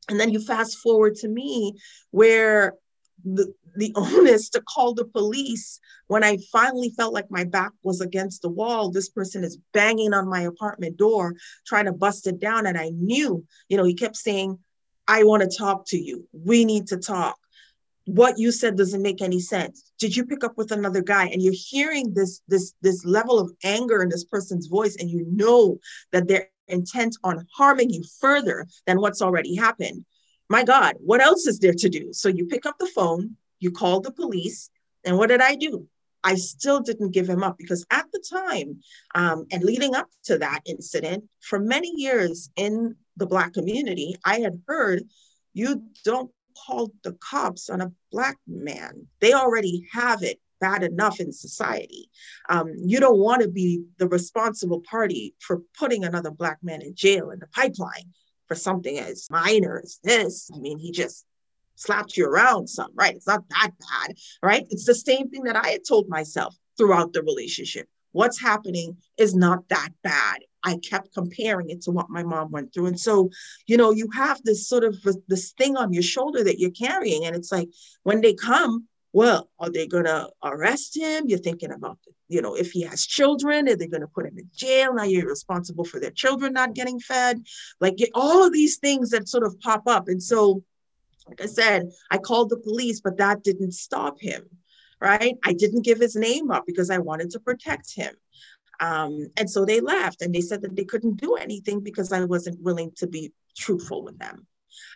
And 0.09 0.21
then 0.21 0.31
you 0.31 0.41
fast 0.41 0.79
forward 0.79 1.17
to 1.17 1.29
me 1.29 1.75
where 2.11 2.75
the, 3.25 3.53
the 3.75 3.93
onus 3.97 4.51
to 4.51 4.61
call 4.61 4.95
the 4.95 5.07
police 5.07 5.81
when 6.07 6.23
I 6.23 6.39
finally 6.53 6.91
felt 6.91 7.15
like 7.15 7.31
my 7.31 7.45
back 7.45 7.73
was 7.83 8.01
against 8.01 8.43
the 8.43 8.49
wall. 8.49 8.91
This 8.91 9.09
person 9.09 9.43
is 9.43 9.59
banging 9.73 10.13
on 10.13 10.29
my 10.29 10.43
apartment 10.43 10.97
door, 10.97 11.35
trying 11.67 11.87
to 11.87 11.93
bust 11.93 12.27
it 12.27 12.39
down. 12.39 12.67
And 12.67 12.79
I 12.79 12.91
knew, 12.91 13.45
you 13.69 13.77
know, 13.77 13.85
he 13.85 13.95
kept 13.95 14.17
saying, 14.17 14.59
I 15.09 15.25
want 15.25 15.43
to 15.43 15.59
talk 15.59 15.87
to 15.89 15.99
you. 15.99 16.29
We 16.33 16.65
need 16.65 16.87
to 16.89 16.97
talk 16.97 17.37
what 18.07 18.39
you 18.39 18.53
said 18.53 18.77
doesn't 18.77 19.03
make 19.03 19.23
any 19.23 19.41
sense. 19.41 19.93
Did 19.99 20.15
you 20.15 20.27
pick 20.27 20.45
up 20.45 20.59
with 20.59 20.73
another 20.73 21.03
guy 21.03 21.27
and 21.27 21.43
you're 21.43 21.55
hearing 21.57 22.13
this 22.13 22.43
this 22.49 22.75
this 22.83 23.05
level 23.05 23.39
of 23.39 23.53
anger 23.65 24.03
in 24.03 24.09
this 24.09 24.25
person's 24.25 24.67
voice 24.67 24.97
and 24.97 25.09
you 25.09 25.25
know 25.31 25.79
that 26.13 26.29
they're 26.29 26.49
intent 26.69 27.17
on 27.25 27.47
harming 27.55 27.91
you 27.91 28.03
further 28.21 28.67
than 28.87 29.01
what's 29.01 29.23
already 29.23 29.55
happened? 29.55 30.05
My 30.51 30.65
god 30.65 30.97
what 31.01 31.23
else 31.23 31.47
is 31.47 31.59
there 31.59 31.75
to 31.75 31.89
do? 31.89 32.13
So 32.13 32.29
you 32.29 32.47
pick 32.47 32.67
up 32.67 32.77
the 32.79 32.91
phone 32.95 33.37
you 33.61 33.71
call 33.71 34.01
the 34.01 34.13
police 34.13 34.71
and 35.05 35.17
what 35.17 35.29
did 35.29 35.41
i 35.41 35.55
do? 35.55 35.87
I 36.23 36.37
still 36.37 36.81
didn't 36.81 37.13
give 37.13 37.29
him 37.29 37.43
up 37.43 37.59
because 37.59 37.85
at 37.91 38.07
the 38.13 38.23
time 38.31 38.81
um, 39.15 39.47
and 39.53 39.63
leading 39.63 39.95
up 39.95 40.09
to 40.25 40.39
that 40.39 40.61
incident 40.65 41.25
for 41.41 41.59
many 41.59 41.93
years 41.95 42.51
in 42.57 42.97
the 43.17 43.27
black 43.27 43.53
community 43.53 44.17
i 44.25 44.41
had 44.41 44.61
heard 44.67 45.05
you 45.53 45.85
don't 46.05 46.31
called 46.67 46.93
the 47.03 47.13
cops 47.13 47.69
on 47.69 47.81
a 47.81 47.93
black 48.11 48.37
man. 48.47 49.07
They 49.21 49.33
already 49.33 49.89
have 49.93 50.23
it 50.23 50.41
bad 50.61 50.83
enough 50.83 51.21
in 51.21 51.33
society. 51.33 52.09
Um, 52.49 52.73
you 52.77 53.01
don't 53.01 53.19
want 53.19 53.43
to 53.43 53.49
be 53.49 53.85
the 53.99 54.09
responsible 54.09 54.81
party 54.81 55.35
for 55.41 55.63
putting 55.79 56.05
another 56.05 56.31
black 56.31 56.59
man 56.63 56.81
in 56.81 56.95
jail 56.95 57.31
in 57.31 57.39
the 57.39 57.47
pipeline 57.49 58.13
for 58.49 58.55
something 58.55 58.99
as 58.99 59.29
minor 59.31 59.81
as 59.83 59.99
this. 60.03 60.51
I 60.55 60.59
mean, 60.59 60.79
he 60.79 60.91
just 60.91 61.27
slapped 61.77 62.17
you 62.17 62.27
around 62.27 62.69
some, 62.69 62.91
right? 62.95 63.15
It's 63.15 63.27
not 63.27 63.49
that 63.51 63.71
bad, 63.79 64.17
right? 64.43 64.67
It's 64.71 64.87
the 64.87 64.95
same 64.95 65.29
thing 65.29 65.45
that 65.45 65.57
I 65.57 65.69
had 65.69 65.83
told 65.87 66.09
myself 66.09 66.57
throughout 66.77 67.13
the 67.13 67.23
relationship. 67.23 67.89
What's 68.13 68.41
happening 68.41 68.97
is 69.19 69.35
not 69.35 69.69
that 69.69 69.91
bad. 70.03 70.43
I 70.65 70.79
kept 70.79 71.15
comparing 71.15 71.71
it 71.71 71.83
to 71.83 71.91
what 71.91 72.11
my 72.11 72.23
mom 72.23 72.51
went 72.51 72.73
through. 72.73 72.87
And 72.87 72.99
so, 72.99 73.31
you 73.67 73.77
know, 73.77 73.91
you 73.91 74.09
have 74.15 74.43
this 74.43 74.69
sort 74.69 74.85
of 74.85 74.97
this 75.29 75.53
thing 75.53 75.77
on 75.77 75.93
your 75.93 76.03
shoulder 76.03 76.43
that 76.45 76.59
you're 76.59 76.71
carrying. 76.71 77.27
And 77.27 77.37
it's 77.37 77.53
like 77.53 77.69
when 78.03 78.21
they 78.23 78.35
come, 78.35 78.89
well, 79.13 79.49
are 79.61 79.71
they 79.71 79.87
going 79.87 80.07
to 80.07 80.29
arrest 80.43 80.97
him? 80.97 81.25
You're 81.29 81.39
thinking 81.39 81.71
about, 81.71 81.99
you 82.29 82.43
know, 82.43 82.57
if 82.57 82.73
he 82.73 82.83
has 82.83 83.07
children, 83.07 83.69
are 83.69 83.77
they 83.77 83.87
going 83.87 84.01
to 84.01 84.09
put 84.09 84.27
him 84.27 84.39
in 84.39 84.49
jail? 84.57 84.95
Now 84.95 85.05
you're 85.05 85.29
responsible 85.29 85.85
for 85.85 86.01
their 86.01 86.11
children 86.11 86.55
not 86.55 86.75
getting 86.75 86.99
fed. 86.99 87.45
Like 87.81 87.99
all 88.15 88.45
of 88.45 88.53
these 88.53 88.79
things 88.79 89.11
that 89.11 89.29
sort 89.29 89.45
of 89.45 89.61
pop 89.61 89.83
up. 89.87 90.09
And 90.09 90.21
so, 90.21 90.65
like 91.29 91.41
I 91.41 91.47
said, 91.47 91.91
I 92.11 92.19
called 92.19 92.51
the 92.51 92.57
police, 92.57 93.01
but 93.01 93.19
that 93.19 93.45
didn't 93.45 93.73
stop 93.73 94.21
him, 94.21 94.43
right? 95.01 95.37
I 95.45 95.53
didn't 95.53 95.85
give 95.85 95.99
his 95.99 96.17
name 96.17 96.51
up 96.51 96.65
because 96.67 96.91
I 96.91 96.99
wanted 96.99 97.31
to 97.31 97.41
protect 97.41 97.95
him. 97.95 98.15
Um, 98.81 99.29
and 99.37 99.49
so 99.49 99.65
they 99.65 99.81
left 99.81 100.23
and 100.23 100.35
they 100.35 100.41
said 100.41 100.63
that 100.63 100.77
they 100.77 100.85
couldn't 100.85 101.21
do 101.21 101.37
anything 101.37 101.81
because 101.81 102.13
I 102.13 102.25
wasn't 102.25 102.61
willing 102.63 102.93
to 102.97 103.07
be 103.07 103.33
truthful 103.57 104.03
with 104.03 104.19
them. 104.19 104.47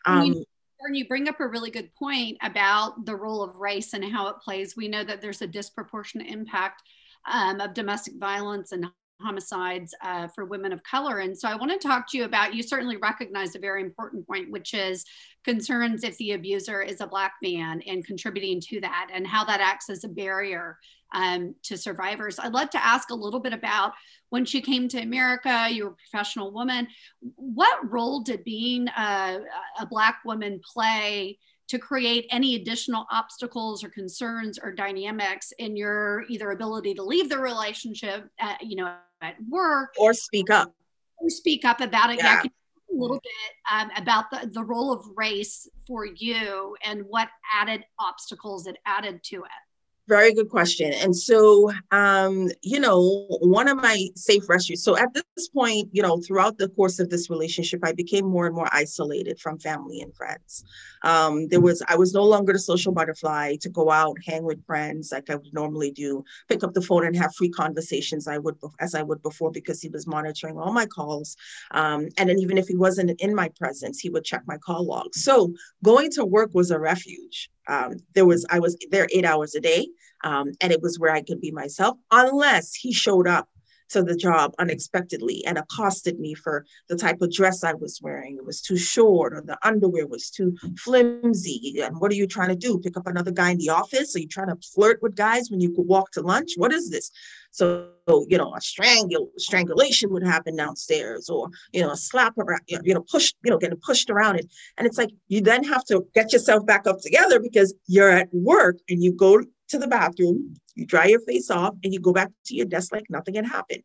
Um, 0.04 0.24
you, 0.24 0.44
you 0.92 1.08
bring 1.08 1.28
up 1.28 1.40
a 1.40 1.46
really 1.46 1.70
good 1.70 1.94
point 1.94 2.38
about 2.42 3.04
the 3.04 3.16
role 3.16 3.42
of 3.42 3.56
race 3.56 3.94
and 3.94 4.04
how 4.04 4.28
it 4.28 4.36
plays. 4.42 4.76
We 4.76 4.88
know 4.88 5.04
that 5.04 5.20
there's 5.20 5.42
a 5.42 5.46
disproportionate 5.46 6.28
impact 6.28 6.82
um, 7.30 7.60
of 7.60 7.74
domestic 7.74 8.14
violence 8.18 8.72
and 8.72 8.86
homicides 9.20 9.94
uh, 10.02 10.28
for 10.28 10.44
women 10.44 10.72
of 10.72 10.82
color. 10.82 11.18
And 11.18 11.36
so 11.36 11.48
I 11.48 11.56
want 11.56 11.70
to 11.72 11.88
talk 11.88 12.10
to 12.10 12.18
you 12.18 12.24
about, 12.24 12.54
you 12.54 12.62
certainly 12.62 12.96
recognize 12.96 13.54
a 13.54 13.58
very 13.58 13.82
important 13.82 14.26
point, 14.26 14.50
which 14.50 14.74
is 14.74 15.04
concerns 15.44 16.04
if 16.04 16.16
the 16.18 16.32
abuser 16.32 16.82
is 16.82 17.00
a 17.00 17.06
Black 17.06 17.34
man 17.42 17.82
and 17.86 18.04
contributing 18.04 18.60
to 18.68 18.80
that 18.80 19.08
and 19.12 19.26
how 19.26 19.44
that 19.44 19.60
acts 19.60 19.90
as 19.90 20.04
a 20.04 20.08
barrier 20.08 20.78
um, 21.14 21.54
to 21.62 21.76
survivors. 21.76 22.38
I'd 22.38 22.52
love 22.52 22.70
to 22.70 22.84
ask 22.84 23.10
a 23.10 23.14
little 23.14 23.40
bit 23.40 23.52
about 23.52 23.92
when 24.30 24.44
you 24.46 24.60
came 24.60 24.88
to 24.88 25.00
America, 25.00 25.66
you 25.70 25.84
were 25.84 25.90
a 25.90 26.10
professional 26.10 26.52
woman. 26.52 26.86
What 27.20 27.90
role 27.90 28.20
did 28.20 28.44
being 28.44 28.88
a, 28.88 29.40
a 29.80 29.86
Black 29.86 30.18
woman 30.24 30.60
play? 30.72 31.38
To 31.68 31.78
create 31.78 32.26
any 32.30 32.56
additional 32.56 33.06
obstacles 33.10 33.84
or 33.84 33.90
concerns 33.90 34.58
or 34.58 34.72
dynamics 34.72 35.52
in 35.58 35.76
your 35.76 36.24
either 36.28 36.50
ability 36.50 36.94
to 36.94 37.02
leave 37.02 37.28
the 37.28 37.38
relationship, 37.38 38.28
at, 38.40 38.62
you 38.62 38.76
know, 38.76 38.94
at 39.20 39.34
work 39.48 39.90
or 39.98 40.14
speak 40.14 40.50
up 40.50 40.72
or 41.18 41.28
speak 41.28 41.64
up 41.64 41.80
about 41.80 42.10
it. 42.10 42.18
Yeah. 42.18 42.42
a 42.42 42.48
little 42.90 43.20
bit 43.20 43.54
um, 43.70 43.90
about 43.96 44.30
the, 44.30 44.48
the 44.50 44.64
role 44.64 44.92
of 44.92 45.04
race 45.14 45.68
for 45.86 46.06
you 46.06 46.74
and 46.82 47.02
what 47.06 47.28
added 47.52 47.84
obstacles 48.00 48.66
it 48.66 48.78
added 48.86 49.22
to 49.22 49.36
it. 49.36 49.67
Very 50.08 50.32
good 50.32 50.48
question. 50.48 50.94
And 50.94 51.14
so, 51.14 51.70
um, 51.90 52.48
you 52.62 52.80
know, 52.80 53.26
one 53.42 53.68
of 53.68 53.76
my 53.76 54.06
safe 54.16 54.48
refuges. 54.48 54.82
So 54.82 54.96
at 54.96 55.12
this 55.12 55.48
point, 55.50 55.90
you 55.92 56.00
know, 56.00 56.16
throughout 56.16 56.56
the 56.56 56.70
course 56.70 56.98
of 56.98 57.10
this 57.10 57.28
relationship, 57.28 57.80
I 57.82 57.92
became 57.92 58.24
more 58.24 58.46
and 58.46 58.54
more 58.54 58.70
isolated 58.72 59.38
from 59.38 59.58
family 59.58 60.00
and 60.00 60.16
friends. 60.16 60.64
Um, 61.02 61.46
there 61.48 61.60
was, 61.60 61.82
I 61.88 61.96
was 61.96 62.14
no 62.14 62.24
longer 62.24 62.54
the 62.54 62.58
social 62.58 62.90
butterfly 62.90 63.56
to 63.60 63.68
go 63.68 63.90
out, 63.90 64.16
hang 64.26 64.44
with 64.44 64.64
friends 64.64 65.12
like 65.12 65.28
I 65.28 65.34
would 65.34 65.52
normally 65.52 65.90
do, 65.90 66.24
pick 66.48 66.64
up 66.64 66.72
the 66.72 66.80
phone 66.80 67.04
and 67.04 67.14
have 67.14 67.34
free 67.34 67.50
conversations 67.50 68.26
I 68.26 68.38
would, 68.38 68.56
as 68.80 68.94
I 68.94 69.02
would 69.02 69.22
before, 69.22 69.50
because 69.50 69.82
he 69.82 69.90
was 69.90 70.06
monitoring 70.06 70.56
all 70.56 70.72
my 70.72 70.86
calls. 70.86 71.36
Um, 71.72 72.08
and 72.16 72.30
then 72.30 72.38
even 72.38 72.56
if 72.56 72.66
he 72.66 72.76
wasn't 72.76 73.10
in 73.20 73.34
my 73.34 73.50
presence, 73.58 74.00
he 74.00 74.08
would 74.08 74.24
check 74.24 74.42
my 74.46 74.56
call 74.56 74.86
logs. 74.86 75.22
So 75.22 75.52
going 75.84 76.10
to 76.12 76.24
work 76.24 76.54
was 76.54 76.70
a 76.70 76.78
refuge. 76.78 77.50
Um, 77.68 77.96
there 78.14 78.26
was 78.26 78.46
I 78.50 78.58
was 78.58 78.76
there 78.90 79.06
eight 79.12 79.24
hours 79.24 79.54
a 79.54 79.60
day, 79.60 79.88
um, 80.24 80.52
and 80.60 80.72
it 80.72 80.82
was 80.82 80.98
where 80.98 81.12
I 81.12 81.22
could 81.22 81.40
be 81.40 81.50
myself, 81.50 81.96
unless 82.10 82.74
he 82.74 82.92
showed 82.92 83.28
up 83.28 83.48
to 83.90 84.02
the 84.02 84.16
job 84.16 84.54
unexpectedly 84.58 85.44
and 85.46 85.58
accosted 85.58 86.18
me 86.18 86.34
for 86.34 86.64
the 86.88 86.96
type 86.96 87.20
of 87.20 87.32
dress 87.32 87.64
I 87.64 87.74
was 87.74 88.00
wearing. 88.02 88.36
It 88.36 88.44
was 88.44 88.60
too 88.60 88.76
short, 88.76 89.34
or 89.34 89.40
the 89.40 89.58
underwear 89.66 90.06
was 90.06 90.30
too 90.30 90.56
flimsy. 90.78 91.80
And 91.82 92.00
what 92.00 92.10
are 92.10 92.16
you 92.16 92.26
trying 92.26 92.48
to 92.48 92.56
do? 92.56 92.78
Pick 92.78 92.96
up 92.96 93.06
another 93.06 93.30
guy 93.30 93.50
in 93.50 93.58
the 93.58 93.70
office? 93.70 94.14
Are 94.14 94.20
you 94.20 94.28
trying 94.28 94.48
to 94.48 94.56
flirt 94.74 95.02
with 95.02 95.16
guys 95.16 95.50
when 95.50 95.60
you 95.60 95.70
could 95.74 95.86
walk 95.86 96.12
to 96.12 96.20
lunch? 96.20 96.52
What 96.56 96.72
is 96.72 96.90
this? 96.90 97.10
So, 97.50 97.88
you 98.28 98.38
know, 98.38 98.54
a 98.54 98.60
strangul 98.60 99.28
strangulation 99.36 100.10
would 100.12 100.22
happen 100.22 100.56
downstairs, 100.56 101.28
or 101.28 101.48
you 101.72 101.80
know, 101.80 101.90
a 101.90 101.96
slap 101.96 102.36
around, 102.38 102.60
you 102.68 102.94
know, 102.94 103.04
push, 103.10 103.32
you 103.42 103.50
know, 103.50 103.58
getting 103.58 103.78
pushed 103.78 104.10
around 104.10 104.36
it. 104.36 104.46
And 104.76 104.86
it's 104.86 104.98
like 104.98 105.10
you 105.28 105.40
then 105.40 105.64
have 105.64 105.84
to 105.86 106.06
get 106.14 106.32
yourself 106.32 106.66
back 106.66 106.86
up 106.86 107.00
together 107.00 107.40
because 107.40 107.74
you're 107.86 108.10
at 108.10 108.28
work 108.32 108.78
and 108.88 109.02
you 109.02 109.12
go 109.12 109.42
to 109.68 109.78
the 109.78 109.86
bathroom, 109.86 110.54
you 110.74 110.86
dry 110.86 111.06
your 111.06 111.20
face 111.20 111.50
off, 111.50 111.74
and 111.82 111.92
you 111.92 112.00
go 112.00 112.12
back 112.12 112.30
to 112.46 112.54
your 112.54 112.66
desk 112.66 112.92
like 112.92 113.04
nothing 113.08 113.34
had 113.34 113.46
happened. 113.46 113.82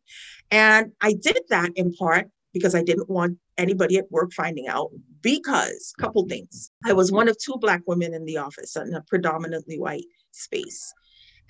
And 0.50 0.92
I 1.00 1.12
did 1.12 1.38
that 1.48 1.70
in 1.76 1.92
part 1.94 2.28
because 2.52 2.74
I 2.74 2.82
didn't 2.82 3.10
want 3.10 3.38
anybody 3.58 3.98
at 3.98 4.10
work 4.10 4.32
finding 4.32 4.68
out 4.68 4.90
because 5.20 5.92
couple 5.98 6.26
things. 6.26 6.70
I 6.84 6.92
was 6.92 7.12
one 7.12 7.28
of 7.28 7.36
two 7.38 7.56
black 7.60 7.82
women 7.86 8.14
in 8.14 8.24
the 8.24 8.38
office 8.38 8.76
in 8.76 8.94
a 8.94 9.02
predominantly 9.02 9.78
white 9.78 10.06
space. 10.30 10.92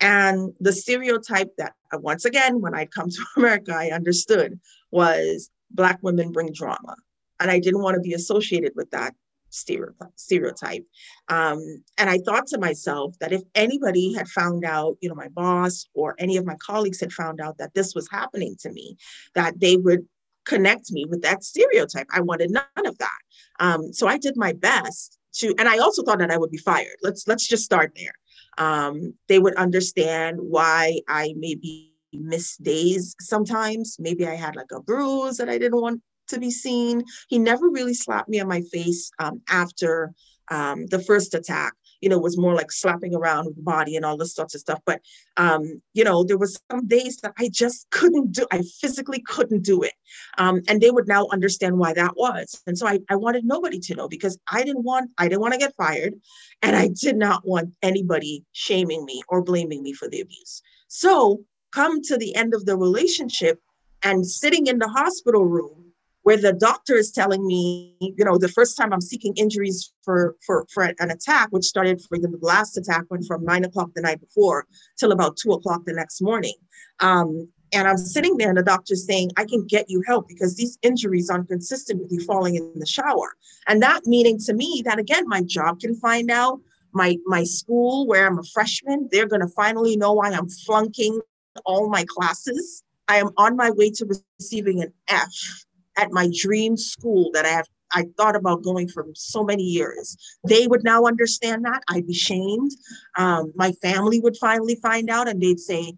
And 0.01 0.53
the 0.59 0.73
stereotype 0.73 1.51
that 1.57 1.73
uh, 1.93 1.99
once 1.99 2.25
again, 2.25 2.61
when 2.61 2.75
I'd 2.75 2.91
come 2.91 3.09
to 3.11 3.25
America, 3.37 3.73
I 3.73 3.89
understood 3.89 4.59
was 4.91 5.49
black 5.71 5.99
women 6.01 6.31
bring 6.31 6.51
drama. 6.51 6.95
And 7.39 7.51
I 7.51 7.59
didn't 7.59 7.81
want 7.81 7.95
to 7.95 8.01
be 8.01 8.13
associated 8.13 8.73
with 8.75 8.89
that 8.91 9.13
stereotype. 9.55 10.85
Um, 11.29 11.83
and 11.97 12.09
I 12.09 12.19
thought 12.19 12.47
to 12.47 12.59
myself 12.59 13.15
that 13.19 13.31
if 13.31 13.41
anybody 13.55 14.13
had 14.13 14.27
found 14.27 14.65
out, 14.65 14.97
you 15.01 15.09
know, 15.09 15.15
my 15.15 15.29
boss 15.29 15.85
or 15.93 16.15
any 16.19 16.37
of 16.37 16.45
my 16.45 16.55
colleagues 16.55 16.99
had 16.99 17.13
found 17.13 17.41
out 17.41 17.57
that 17.57 17.73
this 17.73 17.95
was 17.95 18.09
happening 18.11 18.55
to 18.61 18.71
me, 18.71 18.97
that 19.33 19.59
they 19.59 19.77
would 19.77 20.05
connect 20.45 20.91
me 20.91 21.05
with 21.05 21.21
that 21.23 21.43
stereotype. 21.43 22.07
I 22.13 22.21
wanted 22.21 22.51
none 22.51 22.85
of 22.85 22.97
that. 22.99 23.19
Um, 23.59 23.93
so 23.93 24.07
I 24.07 24.17
did 24.17 24.37
my 24.37 24.53
best 24.53 25.17
to, 25.35 25.53
and 25.57 25.67
I 25.67 25.79
also 25.79 26.03
thought 26.03 26.19
that 26.19 26.31
I 26.31 26.37
would 26.37 26.51
be 26.51 26.57
fired. 26.57 26.97
Let's 27.01 27.27
let's 27.27 27.47
just 27.47 27.63
start 27.63 27.93
there. 27.95 28.13
Um, 28.57 29.13
they 29.27 29.39
would 29.39 29.55
understand 29.55 30.37
why 30.39 31.01
I 31.07 31.33
maybe 31.37 31.93
miss 32.13 32.57
days 32.57 33.15
sometimes. 33.19 33.97
Maybe 33.99 34.25
I 34.27 34.35
had 34.35 34.55
like 34.55 34.71
a 34.71 34.81
bruise 34.81 35.37
that 35.37 35.49
I 35.49 35.57
didn't 35.57 35.81
want 35.81 36.01
to 36.27 36.39
be 36.39 36.51
seen. 36.51 37.03
He 37.27 37.39
never 37.39 37.69
really 37.69 37.93
slapped 37.93 38.29
me 38.29 38.39
on 38.39 38.47
my 38.47 38.61
face 38.61 39.11
um, 39.19 39.41
after 39.49 40.13
um, 40.49 40.85
the 40.87 40.99
first 40.99 41.33
attack. 41.33 41.73
You 42.01 42.09
know, 42.09 42.19
was 42.19 42.37
more 42.37 42.53
like 42.53 42.71
slapping 42.71 43.15
around 43.15 43.45
with 43.45 43.55
the 43.55 43.63
body 43.63 43.95
and 43.95 44.05
all 44.05 44.17
this 44.17 44.35
sorts 44.35 44.53
of 44.53 44.61
stuff. 44.61 44.79
But 44.85 45.01
um, 45.37 45.81
you 45.93 46.03
know, 46.03 46.23
there 46.23 46.37
was 46.37 46.59
some 46.69 46.85
days 46.87 47.17
that 47.23 47.33
I 47.39 47.49
just 47.51 47.89
couldn't 47.89 48.33
do. 48.33 48.45
I 48.51 48.61
physically 48.79 49.23
couldn't 49.25 49.63
do 49.63 49.81
it, 49.81 49.93
um, 50.37 50.61
and 50.67 50.81
they 50.81 50.91
would 50.91 51.07
now 51.07 51.27
understand 51.31 51.79
why 51.79 51.93
that 51.93 52.15
was. 52.15 52.61
And 52.67 52.77
so 52.77 52.85
I, 52.85 52.99
I 53.09 53.15
wanted 53.15 53.45
nobody 53.45 53.79
to 53.79 53.95
know 53.95 54.07
because 54.07 54.37
I 54.51 54.63
didn't 54.63 54.83
want 54.83 55.09
I 55.17 55.29
didn't 55.29 55.41
want 55.41 55.53
to 55.53 55.59
get 55.59 55.75
fired, 55.77 56.13
and 56.61 56.75
I 56.75 56.89
did 56.89 57.15
not 57.15 57.47
want 57.47 57.73
anybody 57.81 58.43
shaming 58.51 59.03
me 59.05 59.23
or 59.29 59.41
blaming 59.41 59.81
me 59.81 59.93
for 59.93 60.07
the 60.07 60.21
abuse. 60.21 60.61
So 60.89 61.43
come 61.71 62.01
to 62.03 62.17
the 62.17 62.35
end 62.35 62.53
of 62.53 62.65
the 62.65 62.77
relationship 62.77 63.59
and 64.03 64.25
sitting 64.25 64.67
in 64.67 64.79
the 64.79 64.87
hospital 64.87 65.45
room 65.45 65.84
where 66.25 66.37
the 66.37 66.53
doctor 66.53 66.95
is 66.95 67.11
telling 67.11 67.45
me, 67.45 67.95
you 68.01 68.25
know, 68.25 68.35
the 68.39 68.47
first 68.47 68.75
time 68.75 68.91
I'm 68.91 68.99
seeking 68.99 69.35
injuries 69.37 69.93
for 70.03 70.35
for 70.43 70.65
for 70.73 70.83
an 70.83 71.11
attack, 71.11 71.49
which 71.51 71.65
started 71.65 72.01
for 72.01 72.17
the 72.17 72.35
last 72.41 72.77
attack 72.77 73.03
went 73.11 73.25
from 73.27 73.45
nine 73.45 73.63
o'clock 73.63 73.91
the 73.93 74.01
night 74.01 74.19
before 74.19 74.65
till 74.97 75.11
about 75.11 75.37
two 75.37 75.51
o'clock 75.51 75.83
the 75.85 75.93
next 75.93 76.23
morning. 76.23 76.55
Um, 76.99 77.47
and 77.71 77.87
I'm 77.87 77.97
sitting 77.97 78.37
there, 78.37 78.49
and 78.49 78.57
the 78.57 78.63
doctor's 78.63 79.05
saying, 79.05 79.31
I 79.37 79.45
can 79.45 79.67
get 79.67 79.85
you 79.87 80.01
help 80.07 80.27
because 80.27 80.55
these 80.55 80.79
injuries 80.81 81.29
aren't 81.29 81.47
consistent 81.47 82.01
with 82.01 82.11
you 82.11 82.21
falling 82.21 82.55
in 82.55 82.71
the 82.75 82.87
shower. 82.87 83.35
And 83.67 83.83
that 83.83 84.07
meaning 84.07 84.39
to 84.45 84.53
me 84.55 84.81
that 84.85 84.97
again, 84.97 85.27
my 85.27 85.41
job 85.43 85.79
can 85.79 85.93
find 85.93 86.31
out, 86.31 86.59
my 86.91 87.17
my 87.27 87.43
school 87.43 88.07
where 88.07 88.25
I'm 88.25 88.39
a 88.39 88.43
freshman, 88.51 89.09
they're 89.11 89.27
gonna 89.27 89.49
finally 89.49 89.95
know 89.95 90.13
why 90.13 90.31
I'm 90.31 90.49
flunking 90.49 91.21
all 91.65 91.87
my 91.87 92.03
classes. 92.07 92.81
I 93.07 93.17
am 93.17 93.29
on 93.37 93.55
my 93.55 93.69
way 93.69 93.91
to 93.91 94.07
receiving 94.39 94.81
an 94.81 94.91
F 95.07 95.64
at 95.97 96.11
my 96.11 96.29
dream 96.35 96.77
school 96.77 97.31
that 97.33 97.45
I 97.45 97.49
have 97.49 97.67
I 97.93 98.05
thought 98.17 98.35
about 98.35 98.63
going 98.63 98.87
for 98.89 99.05
so 99.13 99.43
many 99.43 99.63
years. 99.63 100.17
They 100.47 100.67
would 100.67 100.83
now 100.83 101.05
understand 101.05 101.63
that. 101.65 101.81
I'd 101.87 102.07
be 102.07 102.13
shamed. 102.13 102.71
Um, 103.17 103.53
my 103.55 103.71
family 103.73 104.19
would 104.19 104.35
finally 104.37 104.75
find 104.75 105.09
out 105.09 105.29
and 105.29 105.41
they'd 105.41 105.59
say, 105.59 105.93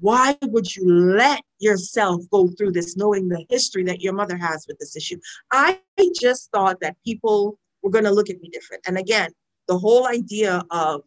Why 0.00 0.36
would 0.42 0.74
you 0.74 0.86
let 0.86 1.42
yourself 1.58 2.22
go 2.30 2.48
through 2.48 2.72
this 2.72 2.96
knowing 2.96 3.28
the 3.28 3.44
history 3.48 3.84
that 3.84 4.02
your 4.02 4.12
mother 4.12 4.36
has 4.36 4.66
with 4.68 4.78
this 4.78 4.96
issue? 4.96 5.18
I 5.50 5.78
just 6.20 6.50
thought 6.50 6.80
that 6.80 6.96
people 7.06 7.58
were 7.82 7.90
going 7.90 8.04
to 8.04 8.12
look 8.12 8.28
at 8.28 8.40
me 8.40 8.50
different. 8.50 8.82
And 8.86 8.98
again, 8.98 9.30
the 9.66 9.78
whole 9.78 10.06
idea 10.08 10.62
of 10.70 11.02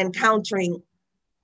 encountering 0.00 0.82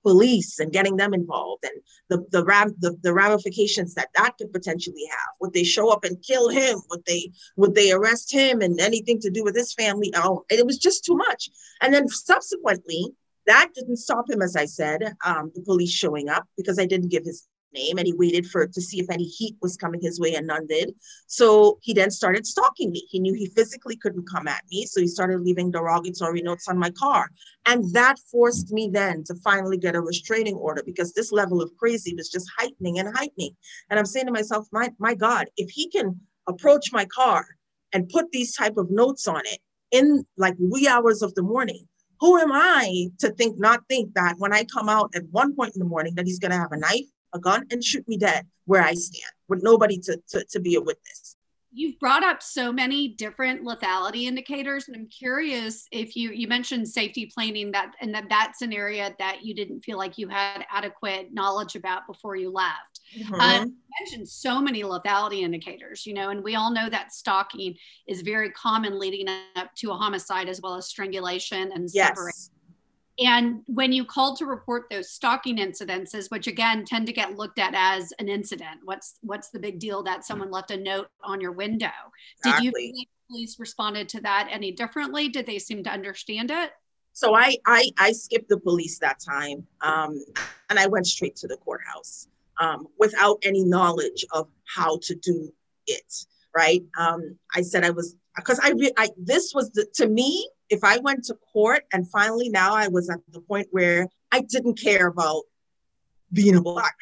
police 0.05 0.59
and 0.59 0.71
getting 0.71 0.97
them 0.97 1.13
involved 1.13 1.63
and 1.69 1.77
the 2.09 2.17
the, 2.35 2.43
ram, 2.45 2.67
the 2.79 2.95
the 3.01 3.13
ramifications 3.13 3.93
that 3.95 4.09
that 4.15 4.33
could 4.37 4.51
potentially 4.53 5.05
have. 5.09 5.31
Would 5.41 5.53
they 5.53 5.63
show 5.63 5.87
up 5.91 6.03
and 6.03 6.21
kill 6.21 6.49
him? 6.49 6.75
Would 6.89 7.03
they 7.05 7.31
would 7.57 7.73
they 7.75 7.91
arrest 7.91 8.31
him 8.31 8.61
and 8.61 8.79
anything 8.79 9.19
to 9.21 9.31
do 9.31 9.43
with 9.43 9.55
his 9.55 9.73
family? 9.73 10.11
Oh 10.15 10.45
it 10.49 10.65
was 10.65 10.77
just 10.77 11.05
too 11.05 11.15
much. 11.15 11.49
And 11.81 11.93
then 11.93 12.07
subsequently 12.07 13.13
that 13.47 13.69
didn't 13.75 13.97
stop 13.97 14.29
him 14.29 14.41
as 14.41 14.55
i 14.55 14.65
said 14.65 14.99
um, 15.23 15.51
the 15.53 15.61
police 15.61 15.91
showing 15.91 16.29
up 16.29 16.45
because 16.57 16.79
i 16.79 16.85
didn't 16.85 17.09
give 17.09 17.23
his 17.23 17.47
name 17.73 17.97
and 17.97 18.07
he 18.07 18.13
waited 18.13 18.45
for 18.47 18.65
to 18.67 18.81
see 18.81 18.99
if 18.99 19.09
any 19.09 19.25
heat 19.25 19.55
was 19.61 19.77
coming 19.77 20.01
his 20.01 20.19
way 20.19 20.33
and 20.35 20.47
none 20.47 20.67
did. 20.67 20.93
So 21.27 21.79
he 21.81 21.93
then 21.93 22.11
started 22.11 22.47
stalking 22.47 22.91
me. 22.91 23.05
He 23.09 23.19
knew 23.19 23.33
he 23.33 23.47
physically 23.47 23.95
couldn't 23.97 24.29
come 24.29 24.47
at 24.47 24.63
me. 24.71 24.85
So 24.85 25.01
he 25.01 25.07
started 25.07 25.41
leaving 25.41 25.71
derogatory 25.71 26.41
notes 26.41 26.67
on 26.67 26.77
my 26.77 26.89
car. 26.91 27.29
And 27.65 27.93
that 27.93 28.17
forced 28.31 28.71
me 28.71 28.89
then 28.91 29.23
to 29.25 29.35
finally 29.43 29.77
get 29.77 29.95
a 29.95 30.01
restraining 30.01 30.55
order 30.55 30.83
because 30.85 31.13
this 31.13 31.31
level 31.31 31.61
of 31.61 31.71
crazy 31.77 32.13
was 32.15 32.29
just 32.29 32.49
heightening 32.57 32.99
and 32.99 33.15
heightening. 33.15 33.55
And 33.89 33.99
I'm 33.99 34.05
saying 34.05 34.27
to 34.27 34.31
myself, 34.31 34.67
my, 34.71 34.89
my 34.99 35.15
God, 35.15 35.47
if 35.57 35.69
he 35.69 35.89
can 35.89 36.19
approach 36.47 36.91
my 36.91 37.05
car 37.05 37.45
and 37.93 38.09
put 38.09 38.31
these 38.31 38.55
type 38.55 38.77
of 38.77 38.91
notes 38.91 39.27
on 39.27 39.41
it 39.45 39.59
in 39.91 40.25
like 40.37 40.55
wee 40.59 40.87
hours 40.87 41.21
of 41.21 41.33
the 41.35 41.41
morning, 41.41 41.87
who 42.19 42.37
am 42.37 42.51
I 42.51 43.07
to 43.19 43.29
think, 43.31 43.59
not 43.59 43.81
think 43.89 44.13
that 44.13 44.35
when 44.37 44.53
I 44.53 44.63
come 44.63 44.89
out 44.89 45.11
at 45.15 45.23
one 45.31 45.55
point 45.55 45.75
in 45.75 45.79
the 45.79 45.85
morning 45.85 46.15
that 46.15 46.25
he's 46.25 46.39
going 46.39 46.51
to 46.51 46.57
have 46.57 46.71
a 46.71 46.77
knife 46.77 47.05
a 47.35 47.39
gun 47.39 47.65
and 47.69 47.83
shoot 47.83 48.07
me 48.07 48.17
dead 48.17 48.47
where 48.65 48.81
I 48.81 48.93
stand 48.93 49.31
with 49.47 49.61
nobody 49.61 49.99
to, 49.99 50.19
to, 50.29 50.43
to 50.51 50.59
be 50.59 50.75
a 50.75 50.81
witness. 50.81 51.35
you've 51.71 51.99
brought 51.99 52.23
up 52.23 52.41
so 52.41 52.71
many 52.71 53.09
different 53.09 53.63
lethality 53.63 54.23
indicators 54.23 54.87
and 54.87 54.95
i'm 54.95 55.07
curious 55.07 55.87
if 55.91 56.15
you 56.15 56.31
you 56.31 56.47
mentioned 56.47 56.87
safety 56.87 57.29
planning 57.31 57.69
that 57.71 57.91
and 57.99 58.13
that 58.15 58.25
that's 58.29 58.61
an 58.61 58.71
area 58.71 59.13
that 59.19 59.43
you 59.43 59.53
didn't 59.53 59.81
feel 59.81 59.97
like 59.97 60.17
you 60.17 60.27
had 60.29 60.65
adequate 60.71 61.33
knowledge 61.33 61.75
about 61.75 62.07
before 62.07 62.35
you 62.37 62.49
left 62.49 63.01
mm-hmm. 63.17 63.33
uh, 63.35 63.65
you 63.65 63.73
mentioned 63.99 64.27
so 64.27 64.61
many 64.61 64.83
lethality 64.83 65.41
indicators 65.41 66.05
you 66.05 66.13
know 66.13 66.29
and 66.29 66.41
we 66.43 66.55
all 66.55 66.71
know 66.71 66.89
that 66.89 67.11
stalking 67.11 67.75
is 68.07 68.21
very 68.21 68.49
common 68.51 68.97
leading 68.97 69.27
up 69.57 69.73
to 69.75 69.91
a 69.91 69.93
homicide 69.93 70.47
as 70.47 70.61
well 70.61 70.75
as 70.75 70.87
strangulation 70.87 71.71
and 71.73 71.89
yes. 71.93 72.07
separation 72.07 72.54
and 73.17 73.61
when 73.67 73.93
you 73.93 74.03
called 74.03 74.37
to 74.37 74.45
report 74.45 74.85
those 74.89 75.09
stalking 75.09 75.57
incidences, 75.57 76.29
which 76.29 76.47
again 76.47 76.83
tend 76.83 77.07
to 77.07 77.13
get 77.13 77.37
looked 77.37 77.59
at 77.59 77.73
as 77.73 78.11
an 78.19 78.27
incident, 78.27 78.81
what's 78.83 79.19
what's 79.21 79.49
the 79.49 79.59
big 79.59 79.79
deal 79.79 80.03
that 80.03 80.25
someone 80.25 80.51
left 80.51 80.71
a 80.71 80.77
note 80.77 81.07
on 81.23 81.39
your 81.39 81.53
window? 81.53 81.91
Exactly. 82.43 82.71
Did 82.87 82.97
you 82.97 83.05
police 83.29 83.59
responded 83.59 84.09
to 84.09 84.21
that 84.21 84.49
any 84.51 84.71
differently? 84.71 85.29
Did 85.29 85.45
they 85.45 85.59
seem 85.59 85.83
to 85.83 85.89
understand 85.89 86.51
it? 86.51 86.71
So 87.13 87.35
I 87.35 87.55
I, 87.65 87.89
I 87.97 88.11
skipped 88.11 88.49
the 88.49 88.59
police 88.59 88.99
that 88.99 89.19
time, 89.19 89.65
um, 89.81 90.21
and 90.69 90.77
I 90.77 90.87
went 90.87 91.07
straight 91.07 91.37
to 91.37 91.47
the 91.47 91.57
courthouse 91.57 92.27
um, 92.59 92.87
without 92.99 93.37
any 93.43 93.63
knowledge 93.63 94.25
of 94.33 94.49
how 94.65 94.99
to 95.03 95.15
do 95.15 95.53
it. 95.87 96.25
Right? 96.53 96.83
Um, 96.99 97.37
I 97.53 97.61
said 97.61 97.85
I 97.85 97.91
was 97.91 98.17
because 98.35 98.59
I, 98.59 98.71
re- 98.71 98.93
I 98.97 99.09
this 99.17 99.53
was 99.53 99.71
the 99.71 99.85
to 99.95 100.07
me 100.07 100.49
if 100.69 100.83
I 100.83 100.97
went 100.99 101.23
to 101.25 101.35
court 101.53 101.83
and 101.93 102.09
finally 102.09 102.49
now 102.49 102.73
I 102.73 102.87
was 102.87 103.09
at 103.09 103.19
the 103.31 103.41
point 103.41 103.67
where 103.71 104.07
I 104.31 104.41
didn't 104.41 104.79
care 104.79 105.07
about 105.07 105.43
being 106.33 106.55
a 106.55 106.61
black 106.61 106.95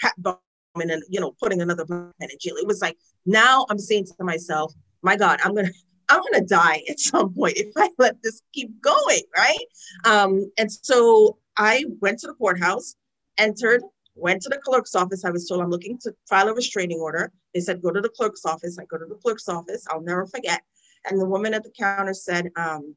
woman 0.75 0.91
and 0.91 1.03
you 1.09 1.19
know 1.19 1.31
putting 1.31 1.61
another 1.61 1.85
black 1.85 2.13
man 2.19 2.29
in 2.31 2.37
jail. 2.39 2.55
It 2.57 2.67
was 2.67 2.81
like 2.81 2.97
now 3.25 3.65
I'm 3.69 3.79
saying 3.79 4.07
to 4.17 4.23
myself, 4.23 4.73
my 5.01 5.15
God, 5.15 5.39
I'm 5.43 5.55
gonna 5.55 5.71
I'm 6.09 6.21
gonna 6.31 6.45
die 6.45 6.81
at 6.89 6.99
some 6.99 7.33
point 7.33 7.57
if 7.57 7.71
I 7.77 7.89
let 7.97 8.21
this 8.21 8.41
keep 8.53 8.81
going, 8.81 9.21
right? 9.35 9.65
Um, 10.05 10.51
and 10.57 10.71
so 10.71 11.37
I 11.57 11.85
went 12.01 12.19
to 12.19 12.27
the 12.27 12.33
courthouse, 12.33 12.95
entered, 13.37 13.81
went 14.15 14.41
to 14.41 14.49
the 14.49 14.57
clerk's 14.57 14.95
office. 14.95 15.23
I 15.23 15.31
was 15.31 15.47
told 15.47 15.61
I'm 15.61 15.69
looking 15.69 15.97
to 15.99 16.13
file 16.29 16.49
a 16.49 16.53
restraining 16.53 16.99
order. 16.99 17.31
They 17.53 17.61
said 17.61 17.81
go 17.81 17.91
to 17.91 18.01
the 18.01 18.09
clerk's 18.09 18.45
office. 18.45 18.77
I 18.79 18.85
go 18.85 18.97
to 18.97 19.05
the 19.05 19.15
clerk's 19.15 19.47
office. 19.47 19.85
I'll 19.89 20.01
never 20.01 20.25
forget. 20.25 20.61
And 21.09 21.19
the 21.19 21.25
woman 21.25 21.53
at 21.53 21.63
the 21.63 21.71
counter 21.77 22.13
said, 22.13 22.49
um, 22.55 22.95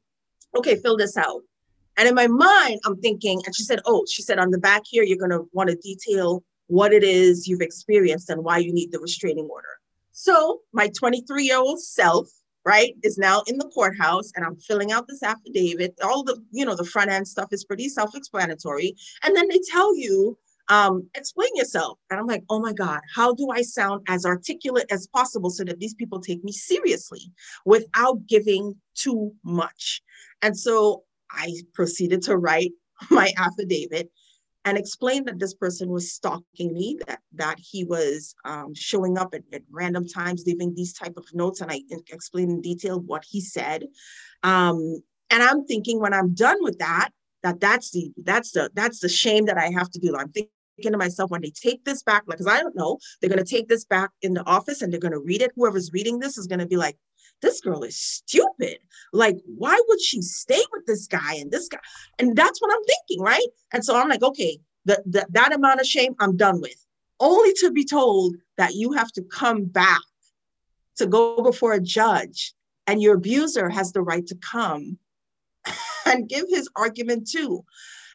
okay, 0.55 0.75
fill 0.75 0.97
this 0.97 1.17
out. 1.17 1.41
And 1.97 2.07
in 2.07 2.13
my 2.13 2.27
mind, 2.27 2.79
I'm 2.85 2.97
thinking, 3.01 3.41
and 3.45 3.55
she 3.55 3.63
said, 3.63 3.79
oh, 3.85 4.05
she 4.07 4.21
said, 4.21 4.37
on 4.37 4.51
the 4.51 4.59
back 4.59 4.83
here, 4.85 5.03
you're 5.03 5.17
going 5.17 5.31
to 5.31 5.47
want 5.51 5.69
to 5.69 5.75
detail 5.75 6.43
what 6.67 6.93
it 6.93 7.03
is 7.03 7.47
you've 7.47 7.61
experienced 7.61 8.29
and 8.29 8.43
why 8.43 8.57
you 8.59 8.73
need 8.73 8.91
the 8.91 8.99
restraining 8.99 9.45
order. 9.45 9.79
So 10.11 10.61
my 10.73 10.89
23 10.89 11.45
year 11.45 11.57
old 11.57 11.81
self, 11.81 12.29
right, 12.65 12.93
is 13.03 13.17
now 13.17 13.43
in 13.47 13.57
the 13.57 13.69
courthouse 13.69 14.31
and 14.35 14.45
I'm 14.45 14.57
filling 14.57 14.91
out 14.91 15.07
this 15.07 15.23
affidavit. 15.23 15.95
All 16.03 16.23
the, 16.23 16.43
you 16.51 16.65
know, 16.65 16.75
the 16.75 16.83
front 16.83 17.09
end 17.09 17.27
stuff 17.27 17.49
is 17.51 17.63
pretty 17.63 17.87
self 17.89 18.15
explanatory. 18.15 18.95
And 19.23 19.35
then 19.35 19.47
they 19.47 19.59
tell 19.71 19.95
you, 19.97 20.37
um, 20.69 21.09
explain 21.15 21.49
yourself. 21.55 21.97
And 22.09 22.19
I'm 22.19 22.27
like, 22.27 22.43
oh 22.49 22.59
my 22.59 22.73
God, 22.73 22.99
how 23.15 23.33
do 23.33 23.49
I 23.51 23.61
sound 23.61 24.05
as 24.07 24.25
articulate 24.25 24.87
as 24.91 25.07
possible 25.07 25.49
so 25.49 25.63
that 25.63 25.79
these 25.79 25.93
people 25.93 26.19
take 26.19 26.43
me 26.43 26.51
seriously 26.51 27.31
without 27.65 28.25
giving 28.27 28.75
too 28.95 29.33
much? 29.43 30.01
And 30.41 30.57
so 30.57 31.03
I 31.31 31.53
proceeded 31.73 32.21
to 32.23 32.37
write 32.37 32.71
my 33.09 33.31
affidavit 33.37 34.11
and 34.65 34.77
explain 34.77 35.23
that 35.23 35.39
this 35.39 35.53
person 35.53 35.87
was 35.87 36.11
stalking 36.11 36.73
me, 36.73 36.97
that 37.07 37.19
that 37.35 37.57
he 37.57 37.85
was 37.85 38.35
um, 38.43 38.73
showing 38.75 39.17
up 39.17 39.33
at, 39.33 39.43
at, 39.53 39.61
random 39.71 40.05
times, 40.05 40.43
leaving 40.45 40.75
these 40.75 40.91
type 40.91 41.13
of 41.15 41.25
notes, 41.33 41.61
and 41.61 41.71
I 41.71 41.83
explained 42.11 42.51
in 42.51 42.59
detail 42.59 42.99
what 42.99 43.23
he 43.25 43.39
said. 43.39 43.85
Um, 44.43 45.01
and 45.29 45.41
I'm 45.41 45.65
thinking 45.65 46.01
when 46.01 46.13
I'm 46.13 46.33
done 46.33 46.57
with 46.59 46.79
that, 46.79 47.11
that 47.43 47.61
that's 47.61 47.91
the 47.91 48.11
that's 48.23 48.51
the 48.51 48.69
that's 48.73 48.99
the 48.99 49.07
shame 49.07 49.45
that 49.45 49.57
I 49.57 49.69
have 49.69 49.89
to 49.91 49.99
do. 49.99 50.17
I'm 50.17 50.33
thinking 50.77 50.93
to 50.93 50.97
myself 50.97 51.31
when 51.31 51.41
they 51.41 51.51
take 51.51 51.83
this 51.83 52.03
back, 52.03 52.23
like, 52.27 52.37
because 52.37 52.51
I 52.51 52.61
don't 52.61 52.75
know, 52.75 52.99
they're 53.19 53.29
going 53.29 53.43
to 53.43 53.55
take 53.55 53.67
this 53.67 53.85
back 53.85 54.11
in 54.21 54.33
the 54.33 54.45
office 54.45 54.81
and 54.81 54.91
they're 54.91 54.99
going 54.99 55.11
to 55.11 55.19
read 55.19 55.41
it. 55.41 55.51
Whoever's 55.55 55.91
reading 55.91 56.19
this 56.19 56.37
is 56.37 56.47
going 56.47 56.59
to 56.59 56.67
be 56.67 56.77
like, 56.77 56.97
this 57.41 57.61
girl 57.61 57.83
is 57.83 57.99
stupid. 57.99 58.79
Like, 59.13 59.37
why 59.45 59.79
would 59.87 60.01
she 60.01 60.21
stay 60.21 60.61
with 60.71 60.85
this 60.85 61.07
guy 61.07 61.35
and 61.35 61.51
this 61.51 61.67
guy? 61.67 61.79
And 62.19 62.35
that's 62.35 62.61
what 62.61 62.71
I'm 62.71 62.83
thinking, 62.83 63.23
right? 63.23 63.47
And 63.73 63.83
so 63.83 63.95
I'm 63.95 64.09
like, 64.09 64.23
okay, 64.23 64.59
the, 64.85 65.01
the, 65.05 65.25
that 65.31 65.53
amount 65.53 65.79
of 65.79 65.85
shame 65.85 66.15
I'm 66.19 66.37
done 66.37 66.61
with, 66.61 66.85
only 67.19 67.53
to 67.59 67.71
be 67.71 67.85
told 67.85 68.35
that 68.57 68.75
you 68.75 68.93
have 68.93 69.11
to 69.13 69.21
come 69.23 69.65
back 69.65 70.01
to 70.97 71.05
go 71.05 71.41
before 71.43 71.73
a 71.73 71.81
judge 71.81 72.53
and 72.87 73.01
your 73.01 73.15
abuser 73.15 73.69
has 73.69 73.91
the 73.91 74.01
right 74.01 74.25
to 74.27 74.35
come 74.35 74.97
and 76.05 76.29
give 76.29 76.45
his 76.49 76.69
argument 76.75 77.29
too. 77.29 77.63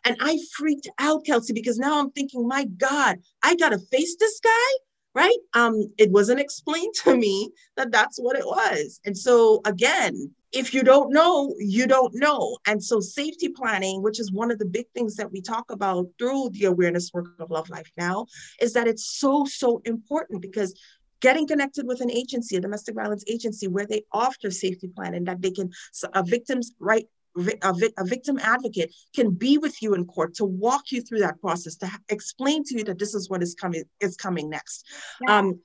And 0.05 0.17
I 0.21 0.38
freaked 0.57 0.88
out, 0.99 1.25
Kelsey, 1.25 1.53
because 1.53 1.79
now 1.79 2.01
I'm 2.01 2.11
thinking, 2.11 2.47
my 2.47 2.65
God, 2.65 3.19
I 3.43 3.55
got 3.57 3.71
to 3.71 3.79
face 3.79 4.17
this 4.19 4.41
guy 4.41 4.73
right? 5.15 5.37
Um, 5.55 5.93
it 5.99 6.11
wasn't 6.11 6.41
explained 6.41 6.95
to 7.05 7.17
me 7.17 7.51
that 7.77 7.93
that's 7.93 8.19
what 8.19 8.37
it 8.37 8.45
was. 8.45 9.01
And 9.05 9.17
so, 9.17 9.61
again, 9.65 10.33
if 10.53 10.75
you 10.75 10.83
don't 10.83 11.12
know, 11.12 11.55
you 11.59 11.87
don't 11.87 12.15
know. 12.15 12.59
And 12.67 12.83
so, 12.83 13.01
safety 13.01 13.49
planning, 13.49 14.03
which 14.03 14.21
is 14.21 14.33
one 14.33 14.51
of 14.51 14.59
the 14.59 14.67
big 14.67 14.87
things 14.95 15.17
that 15.17 15.33
we 15.33 15.41
talk 15.41 15.71
about 15.71 16.07
through 16.19 16.51
the 16.51 16.67
awareness 16.67 17.11
work 17.12 17.29
of 17.38 17.51
Love 17.51 17.71
Life 17.71 17.91
Now, 17.97 18.27
is 18.61 18.75
that 18.75 18.87
it's 18.87 19.07
so, 19.07 19.45
so 19.45 19.81
important 19.85 20.43
because 20.43 20.75
getting 21.21 21.47
connected 21.47 21.87
with 21.87 22.01
an 22.01 22.11
agency, 22.11 22.57
a 22.57 22.61
domestic 22.61 22.97
violence 22.97 23.25
agency, 23.29 23.69
where 23.69 23.87
they 23.87 24.03
offer 24.12 24.51
safety 24.51 24.91
planning 24.95 25.25
that 25.25 25.41
they 25.41 25.53
can, 25.53 25.71
a 26.15 26.23
victim's 26.23 26.73
right 26.81 27.07
a, 27.37 27.75
a, 27.99 28.05
victim 28.05 28.38
advocate 28.38 28.95
can 29.14 29.31
be 29.31 29.59
with 29.59 29.81
you 29.83 29.95
in 29.95 30.05
court 30.05 30.35
to 30.35 30.45
walk 30.45 30.90
you 30.90 31.01
through 31.01 31.21
that 31.21 31.40
process 31.40 31.77
to 31.77 31.90
explain 32.09 32.62
to 32.64 32.77
you 32.77 32.85
that 32.85 32.99
this 32.99 33.14
is 33.14 33.31
what 33.31 33.42
is 33.42 33.55
coming 33.55 33.85
is 34.01 34.16
coming 34.16 34.51
next 34.51 34.87
yeah. 35.27 35.38
um, 35.38 35.59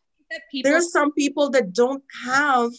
there 0.63 0.75
are 0.75 0.81
some 0.81 1.11
people 1.13 1.49
that 1.49 1.73
don't 1.73 2.03
have 2.25 2.71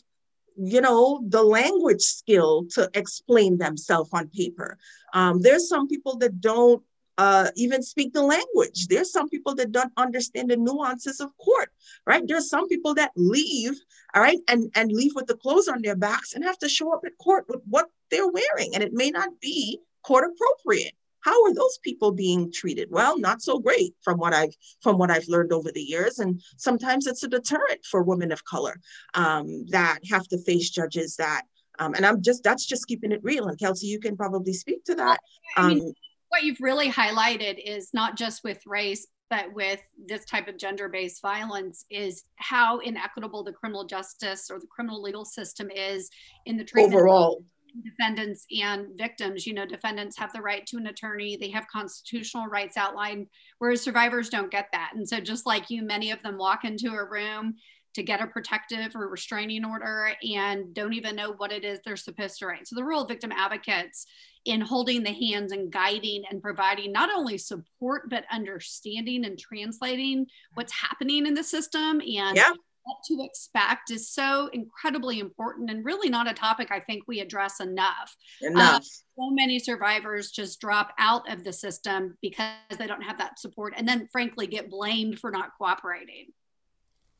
you 0.56 0.80
know 0.80 1.22
the 1.28 1.42
language 1.42 2.02
skill 2.02 2.66
to 2.70 2.90
explain 2.94 3.58
themselves 3.58 4.10
on 4.12 4.28
paper 4.28 4.78
um, 5.14 5.40
there's 5.42 5.68
some 5.68 5.86
people 5.86 6.16
that 6.16 6.40
don't 6.40 6.82
uh, 7.18 7.50
even 7.56 7.82
speak 7.82 8.12
the 8.12 8.22
language. 8.22 8.86
There's 8.86 9.12
some 9.12 9.28
people 9.28 9.54
that 9.56 9.72
don't 9.72 9.92
understand 9.96 10.50
the 10.50 10.56
nuances 10.56 11.20
of 11.20 11.36
court, 11.36 11.70
right? 12.06 12.22
There's 12.26 12.48
some 12.48 12.68
people 12.68 12.94
that 12.94 13.10
leave, 13.16 13.74
all 14.14 14.22
right, 14.22 14.38
and, 14.48 14.70
and 14.76 14.92
leave 14.92 15.12
with 15.16 15.26
the 15.26 15.36
clothes 15.36 15.68
on 15.68 15.82
their 15.82 15.96
backs 15.96 16.34
and 16.34 16.44
have 16.44 16.58
to 16.58 16.68
show 16.68 16.94
up 16.94 17.00
at 17.04 17.18
court 17.18 17.44
with 17.48 17.60
what 17.68 17.86
they're 18.10 18.28
wearing, 18.28 18.74
and 18.74 18.82
it 18.82 18.92
may 18.92 19.10
not 19.10 19.30
be 19.40 19.80
court 20.04 20.24
appropriate. 20.24 20.92
How 21.20 21.44
are 21.44 21.52
those 21.52 21.78
people 21.82 22.12
being 22.12 22.52
treated? 22.52 22.88
Well, 22.90 23.18
not 23.18 23.42
so 23.42 23.58
great 23.58 23.94
from 24.02 24.18
what 24.18 24.32
I've 24.32 24.54
from 24.80 24.96
what 24.96 25.10
I've 25.10 25.26
learned 25.26 25.52
over 25.52 25.72
the 25.72 25.82
years, 25.82 26.20
and 26.20 26.40
sometimes 26.56 27.08
it's 27.08 27.24
a 27.24 27.28
deterrent 27.28 27.84
for 27.84 28.02
women 28.04 28.30
of 28.30 28.44
color 28.44 28.76
um, 29.14 29.66
that 29.70 29.98
have 30.08 30.26
to 30.28 30.38
face 30.38 30.70
judges 30.70 31.16
that. 31.16 31.42
Um, 31.80 31.94
and 31.94 32.06
I'm 32.06 32.22
just 32.22 32.44
that's 32.44 32.64
just 32.64 32.86
keeping 32.86 33.12
it 33.12 33.20
real. 33.24 33.48
And 33.48 33.58
Kelsey, 33.58 33.88
you 33.88 33.98
can 33.98 34.16
probably 34.16 34.52
speak 34.52 34.84
to 34.84 34.94
that. 34.94 35.18
Um, 35.56 35.92
what 36.38 36.44
you've 36.44 36.60
really 36.60 36.88
highlighted 36.88 37.58
is 37.64 37.90
not 37.92 38.16
just 38.16 38.44
with 38.44 38.64
race, 38.64 39.08
but 39.28 39.52
with 39.52 39.80
this 40.06 40.24
type 40.24 40.46
of 40.46 40.56
gender 40.56 40.88
based 40.88 41.20
violence 41.20 41.84
is 41.90 42.22
how 42.36 42.78
inequitable 42.78 43.42
the 43.42 43.52
criminal 43.52 43.84
justice 43.84 44.48
or 44.48 44.60
the 44.60 44.66
criminal 44.68 45.02
legal 45.02 45.24
system 45.24 45.68
is 45.74 46.08
in 46.46 46.56
the 46.56 46.62
treatment 46.62 46.94
overall. 46.94 47.42
defendants 47.82 48.46
and 48.62 48.86
victims. 48.96 49.48
You 49.48 49.54
know 49.54 49.66
defendants 49.66 50.16
have 50.16 50.32
the 50.32 50.40
right 50.40 50.64
to 50.66 50.76
an 50.76 50.86
attorney. 50.86 51.36
They 51.36 51.50
have 51.50 51.66
constitutional 51.66 52.46
rights 52.46 52.76
outlined 52.76 53.26
whereas 53.58 53.82
survivors 53.82 54.28
don't 54.28 54.50
get 54.50 54.68
that. 54.72 54.92
And 54.94 55.08
so 55.08 55.18
just 55.18 55.44
like 55.44 55.68
you 55.70 55.82
many 55.82 56.12
of 56.12 56.22
them 56.22 56.38
walk 56.38 56.64
into 56.64 56.92
a 56.92 57.04
room 57.04 57.56
to 57.98 58.04
get 58.04 58.22
a 58.22 58.26
protective 58.28 58.94
or 58.94 59.08
restraining 59.08 59.64
order 59.64 60.12
and 60.22 60.72
don't 60.72 60.92
even 60.92 61.16
know 61.16 61.32
what 61.32 61.50
it 61.50 61.64
is 61.64 61.80
they're 61.84 61.96
supposed 61.96 62.38
to 62.38 62.46
write. 62.46 62.66
So 62.68 62.76
the 62.76 62.84
role 62.84 63.02
of 63.02 63.08
victim 63.08 63.32
advocates 63.32 64.06
in 64.44 64.60
holding 64.60 65.02
the 65.02 65.12
hands 65.12 65.50
and 65.50 65.70
guiding 65.70 66.22
and 66.30 66.40
providing 66.40 66.92
not 66.92 67.10
only 67.12 67.36
support 67.38 68.08
but 68.08 68.24
understanding 68.30 69.24
and 69.24 69.36
translating 69.36 70.26
what's 70.54 70.72
happening 70.72 71.26
in 71.26 71.34
the 71.34 71.42
system 71.42 72.00
and 72.00 72.36
yeah. 72.36 72.50
what 72.84 72.98
to 73.08 73.18
expect 73.24 73.90
is 73.90 74.08
so 74.08 74.48
incredibly 74.52 75.18
important 75.18 75.68
and 75.68 75.84
really 75.84 76.08
not 76.08 76.30
a 76.30 76.34
topic 76.34 76.70
I 76.70 76.78
think 76.78 77.02
we 77.08 77.18
address 77.18 77.58
enough. 77.58 78.16
Enough. 78.42 78.76
Uh, 78.76 78.80
so 78.80 79.30
many 79.32 79.58
survivors 79.58 80.30
just 80.30 80.60
drop 80.60 80.94
out 81.00 81.28
of 81.30 81.42
the 81.42 81.52
system 81.52 82.16
because 82.22 82.54
they 82.78 82.86
don't 82.86 83.02
have 83.02 83.18
that 83.18 83.40
support 83.40 83.74
and 83.76 83.88
then 83.88 84.06
frankly 84.12 84.46
get 84.46 84.70
blamed 84.70 85.18
for 85.18 85.32
not 85.32 85.50
cooperating 85.58 86.28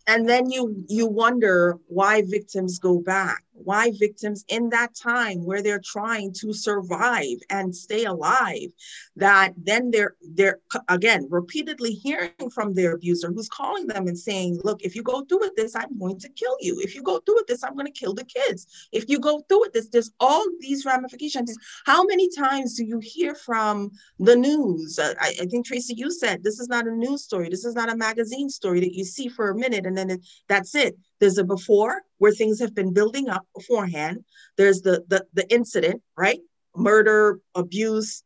and 0.08 0.28
then 0.28 0.50
you 0.50 0.84
you 0.88 1.06
wonder 1.06 1.78
why 1.86 2.22
victims 2.26 2.78
go 2.78 2.98
back 2.98 3.44
why 3.52 3.92
victims 3.98 4.44
in 4.48 4.68
that 4.70 4.94
time 4.94 5.44
where 5.44 5.62
they're 5.62 5.82
trying 5.84 6.32
to 6.32 6.52
survive 6.52 7.36
and 7.50 7.74
stay 7.74 8.04
alive 8.04 8.70
that 9.16 9.52
then 9.56 9.90
they're 9.90 10.14
they're 10.34 10.58
again 10.88 11.26
repeatedly 11.30 11.92
hearing 11.92 12.50
from 12.52 12.72
their 12.72 12.94
abuser 12.94 13.32
who's 13.32 13.48
calling 13.48 13.86
them 13.86 14.06
and 14.06 14.18
saying 14.18 14.58
look 14.64 14.82
if 14.82 14.94
you 14.94 15.02
go 15.02 15.24
through 15.24 15.40
with 15.40 15.54
this 15.56 15.74
i'm 15.76 15.98
going 15.98 16.18
to 16.18 16.28
kill 16.30 16.56
you. 16.60 16.80
If 16.80 16.94
you 16.94 17.02
go 17.02 17.20
through 17.20 17.36
with 17.36 17.46
this 17.46 17.64
i'm 17.64 17.74
going 17.74 17.86
to 17.86 17.92
kill 17.92 18.14
the 18.14 18.24
kids. 18.24 18.88
If 18.92 19.08
you 19.08 19.18
go 19.18 19.40
through 19.48 19.60
with 19.60 19.72
this 19.72 19.88
there's 19.88 20.12
all 20.20 20.44
these 20.60 20.84
ramifications. 20.84 21.56
How 21.84 22.04
many 22.04 22.28
times 22.30 22.74
do 22.74 22.84
you 22.84 23.00
hear 23.00 23.34
from 23.34 23.90
the 24.18 24.36
news? 24.36 24.98
I, 24.98 25.34
I 25.40 25.46
think 25.46 25.66
tracy 25.66 25.94
you 25.96 26.10
said 26.10 26.42
this 26.42 26.58
is 26.60 26.68
not 26.68 26.86
a 26.86 26.92
news 26.92 27.22
story. 27.22 27.48
This 27.48 27.64
is 27.64 27.74
not 27.74 27.90
a 27.92 27.96
magazine 27.96 28.48
story 28.48 28.80
that 28.80 28.94
you 28.94 29.04
see 29.04 29.28
for 29.28 29.50
a 29.50 29.54
minute 29.54 29.86
and 29.86 29.97
then 29.98 30.10
it, 30.10 30.26
that's 30.48 30.74
it 30.74 30.96
there's 31.20 31.38
a 31.38 31.44
before 31.44 32.02
where 32.18 32.32
things 32.32 32.60
have 32.60 32.74
been 32.74 32.92
building 32.92 33.28
up 33.28 33.46
beforehand. 33.54 34.24
There's 34.56 34.82
the 34.82 35.04
the, 35.08 35.26
the 35.34 35.50
incident, 35.52 36.02
right? 36.16 36.40
Murder, 36.76 37.40
abuse, 37.54 38.22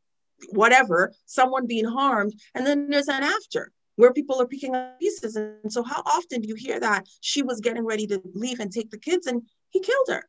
whatever, 0.50 1.12
someone 1.26 1.66
being 1.66 1.86
harmed, 1.86 2.34
and 2.54 2.66
then 2.66 2.90
there's 2.90 3.08
an 3.08 3.22
after 3.22 3.72
where 3.96 4.12
people 4.12 4.40
are 4.40 4.46
picking 4.46 4.74
up 4.74 4.98
pieces. 4.98 5.36
And 5.36 5.72
so, 5.72 5.82
how 5.82 6.02
often 6.02 6.40
do 6.40 6.48
you 6.48 6.54
hear 6.54 6.80
that 6.80 7.06
she 7.20 7.42
was 7.42 7.60
getting 7.60 7.84
ready 7.84 8.06
to 8.08 8.20
leave 8.34 8.60
and 8.60 8.70
take 8.70 8.90
the 8.90 8.98
kids, 8.98 9.26
and 9.26 9.42
he 9.70 9.80
killed 9.80 10.08
her? 10.08 10.28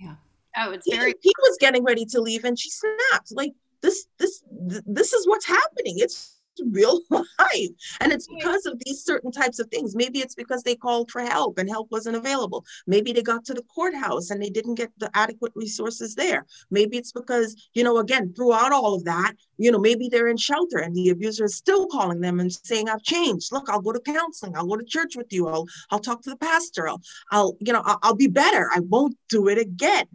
Yeah. 0.00 0.16
Oh, 0.56 0.70
it's 0.70 0.88
very. 0.90 1.14
He, 1.20 1.28
he 1.28 1.32
was 1.40 1.58
getting 1.60 1.84
ready 1.84 2.04
to 2.06 2.20
leave, 2.20 2.44
and 2.44 2.58
she 2.58 2.70
snapped. 2.70 3.32
Like 3.32 3.52
this, 3.82 4.06
this, 4.18 4.42
this 4.50 5.12
is 5.12 5.26
what's 5.26 5.46
happening. 5.46 5.96
It's 5.98 6.37
real 6.70 7.00
life. 7.10 7.70
And 8.00 8.12
it's 8.12 8.26
because 8.26 8.66
of 8.66 8.80
these 8.84 9.04
certain 9.04 9.30
types 9.30 9.58
of 9.58 9.68
things. 9.68 9.94
Maybe 9.94 10.20
it's 10.20 10.34
because 10.34 10.62
they 10.62 10.74
called 10.74 11.10
for 11.10 11.22
help 11.22 11.58
and 11.58 11.68
help 11.68 11.90
wasn't 11.90 12.16
available. 12.16 12.64
Maybe 12.86 13.12
they 13.12 13.22
got 13.22 13.44
to 13.46 13.54
the 13.54 13.62
courthouse 13.74 14.30
and 14.30 14.42
they 14.42 14.50
didn't 14.50 14.76
get 14.76 14.90
the 14.98 15.10
adequate 15.14 15.52
resources 15.54 16.14
there. 16.14 16.46
Maybe 16.70 16.96
it's 16.96 17.12
because, 17.12 17.68
you 17.74 17.84
know, 17.84 17.98
again, 17.98 18.32
throughout 18.34 18.72
all 18.72 18.94
of 18.94 19.04
that, 19.04 19.34
you 19.56 19.72
know, 19.72 19.78
maybe 19.78 20.08
they're 20.08 20.28
in 20.28 20.36
shelter 20.36 20.78
and 20.78 20.94
the 20.94 21.10
abuser 21.10 21.44
is 21.44 21.56
still 21.56 21.86
calling 21.86 22.20
them 22.20 22.40
and 22.40 22.52
saying, 22.52 22.88
I've 22.88 23.02
changed. 23.02 23.52
Look, 23.52 23.68
I'll 23.68 23.80
go 23.80 23.92
to 23.92 24.00
counseling. 24.00 24.56
I'll 24.56 24.66
go 24.66 24.76
to 24.76 24.84
church 24.84 25.16
with 25.16 25.32
you. 25.32 25.48
I'll, 25.48 25.66
I'll 25.90 25.98
talk 25.98 26.22
to 26.22 26.30
the 26.30 26.36
pastor. 26.36 26.88
I'll, 26.88 27.02
I'll 27.30 27.56
you 27.60 27.72
know, 27.72 27.82
I'll, 27.84 27.98
I'll 28.02 28.14
be 28.14 28.28
better. 28.28 28.70
I 28.74 28.80
won't 28.80 29.16
do 29.28 29.48
it 29.48 29.58
again. 29.58 30.06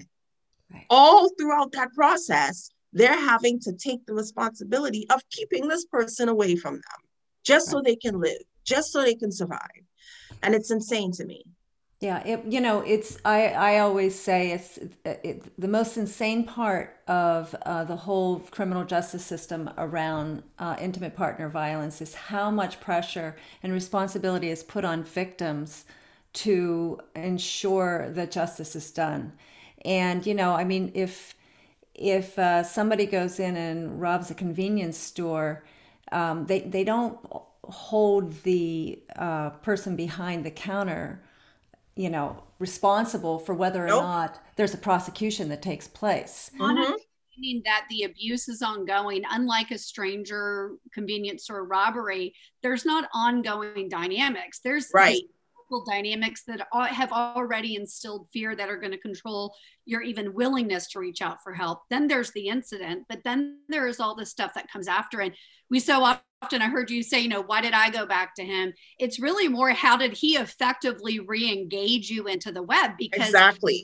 Right. 0.72 0.86
All 0.90 1.30
throughout 1.38 1.74
that 1.74 1.94
process, 1.94 2.70
they're 2.94 3.20
having 3.20 3.60
to 3.62 3.74
take 3.74 4.06
the 4.06 4.14
responsibility 4.14 5.06
of 5.10 5.22
keeping 5.30 5.68
this 5.68 5.86
person 5.86 6.30
away 6.30 6.56
from 6.56 6.76
them 6.76 7.02
just 7.44 7.70
so 7.70 7.82
they 7.82 7.96
can 7.96 8.20
live, 8.20 8.42
just 8.64 8.92
so 8.92 9.02
they 9.02 9.16
can 9.16 9.32
survive. 9.32 9.60
And 10.42 10.56
it's 10.56 10.72
insane 10.72 11.12
to 11.14 11.26
me. 11.26 11.44
Yeah, 12.00 12.22
it, 12.26 12.44
you 12.46 12.60
know, 12.60 12.82
it's 12.82 13.18
I, 13.24 13.48
I 13.48 13.80
always 13.80 14.20
say 14.20 14.52
it's 14.52 14.78
it, 15.06 15.58
the 15.58 15.70
most 15.70 15.96
insane 15.96 16.44
part 16.44 16.98
of 17.08 17.56
uh, 17.66 17.86
the 17.86 17.96
whole 17.96 18.40
criminal 18.40 18.84
justice 18.84 19.24
system 19.24 19.70
around 19.78 20.44
uh, 20.60 20.76
intimate 20.82 21.16
partner 21.16 21.48
violence 21.48 22.02
is 22.02 22.14
how 22.14 22.52
much 22.52 22.82
pressure 22.82 23.38
and 23.64 23.72
responsibility 23.72 24.50
is 24.50 24.64
put 24.64 24.84
on 24.84 25.04
victims 25.04 25.86
to 26.34 27.00
ensure 27.16 28.10
that 28.10 28.32
justice 28.32 28.76
is 28.76 28.92
done. 28.92 29.32
And 29.86 30.26
you 30.26 30.34
know, 30.34 30.56
I 30.56 30.66
mean, 30.66 30.92
if 30.94 31.36
if 31.96 32.38
uh, 32.40 32.64
somebody 32.64 33.06
goes 33.06 33.40
in 33.40 33.56
and 33.56 34.02
robs 34.02 34.32
a 34.32 34.34
convenience 34.34 34.98
store, 34.98 35.64
um, 36.12 36.46
they 36.46 36.62
they 36.62 36.84
don't 36.84 37.18
hold 37.64 38.44
the 38.44 39.00
uh, 39.16 39.52
person 39.52 39.96
behind 39.96 40.46
the 40.46 40.52
counter, 40.52 41.24
you 41.96 42.10
know, 42.10 42.44
responsible 42.60 43.40
for 43.40 43.54
whether 43.54 43.86
or 43.86 43.88
nope. 43.88 44.04
not 44.04 44.44
there's 44.56 44.74
a 44.74 44.78
prosecution 44.78 45.50
that 45.50 45.62
takes 45.62 45.88
place. 45.88 46.52
Mm-hmm. 46.60 46.94
Meaning 47.38 47.64
that 47.66 47.86
the 47.90 48.04
abuse 48.04 48.48
is 48.48 48.62
ongoing, 48.62 49.24
unlike 49.32 49.72
a 49.72 49.78
stranger 49.78 50.74
convenience 50.94 51.46
store 51.46 51.66
robbery, 51.66 52.36
there's 52.62 52.86
not 52.86 53.10
ongoing 53.12 53.90
dynamics. 53.90 54.60
There's 54.60 54.90
right 54.94 55.24
dynamics 55.82 56.44
that 56.46 56.68
have 56.72 57.12
already 57.12 57.76
instilled 57.76 58.28
fear 58.32 58.56
that 58.56 58.70
are 58.70 58.78
going 58.78 58.92
to 58.92 58.98
control 59.00 59.56
your 59.86 60.02
even 60.02 60.34
willingness 60.34 60.88
to 60.90 61.00
reach 61.00 61.22
out 61.22 61.38
for 61.44 61.54
help. 61.54 61.84
Then 61.90 62.08
there's 62.08 62.32
the 62.32 62.48
incident, 62.48 63.06
but 63.10 63.22
then 63.24 63.60
there's 63.70 64.00
all 64.00 64.16
the 64.16 64.26
stuff 64.26 64.54
that 64.54 64.72
comes 64.72 64.88
after. 64.88 65.22
And 65.22 65.34
we 65.70 65.80
so 65.80 66.04
often, 66.04 66.62
I 66.62 66.70
heard 66.70 66.92
you 66.92 67.02
say, 67.02 67.20
you 67.22 67.30
know, 67.30 67.42
why 67.42 67.62
did 67.62 67.74
I 67.74 67.90
go 67.90 68.06
back 68.06 68.36
to 68.36 68.44
him? 68.44 68.74
It's 69.00 69.20
really 69.20 69.48
more 69.48 69.72
how 69.72 69.98
did 69.98 70.14
he 70.14 70.36
effectively 70.36 71.20
re 71.20 71.52
engage 71.52 72.10
you 72.10 72.28
into 72.28 72.52
the 72.52 72.64
web? 72.64 72.92
Because 72.98 73.28
exactly 73.28 73.84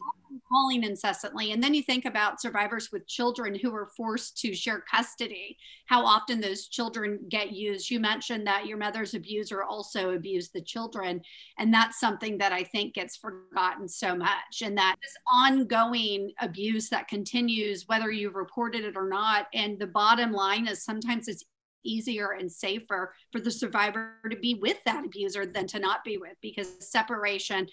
calling 0.51 0.83
incessantly. 0.83 1.51
And 1.51 1.61
then 1.61 1.73
you 1.73 1.83
think 1.83 2.05
about 2.05 2.41
survivors 2.41 2.89
with 2.91 3.07
children 3.07 3.55
who 3.55 3.73
are 3.73 3.91
forced 3.95 4.37
to 4.39 4.53
share 4.53 4.83
custody, 4.89 5.57
how 5.85 6.05
often 6.05 6.41
those 6.41 6.67
children 6.67 7.19
get 7.29 7.51
used. 7.51 7.89
You 7.89 7.99
mentioned 7.99 8.47
that 8.47 8.65
your 8.65 8.77
mother's 8.77 9.13
abuser 9.13 9.63
also 9.63 10.11
abused 10.11 10.51
the 10.53 10.61
children. 10.61 11.21
And 11.57 11.73
that's 11.73 11.99
something 11.99 12.37
that 12.39 12.51
I 12.51 12.63
think 12.63 12.95
gets 12.95 13.17
forgotten 13.17 13.87
so 13.87 14.15
much. 14.15 14.61
And 14.63 14.77
that 14.77 14.95
this 15.01 15.15
ongoing 15.31 16.31
abuse 16.39 16.89
that 16.89 17.07
continues, 17.07 17.87
whether 17.87 18.11
you've 18.11 18.35
reported 18.35 18.83
it 18.83 18.97
or 18.97 19.07
not. 19.07 19.47
And 19.53 19.79
the 19.79 19.87
bottom 19.87 20.31
line 20.31 20.67
is 20.67 20.83
sometimes 20.83 21.27
it's 21.27 21.45
easier 21.83 22.31
and 22.31 22.51
safer 22.51 23.13
for 23.31 23.39
the 23.39 23.51
survivor 23.51 24.15
to 24.29 24.35
be 24.35 24.55
with 24.55 24.77
that 24.85 25.05
abuser 25.05 25.45
than 25.45 25.67
to 25.67 25.79
not 25.79 26.03
be 26.03 26.17
with 26.17 26.35
because 26.41 26.67
separation 26.79 27.67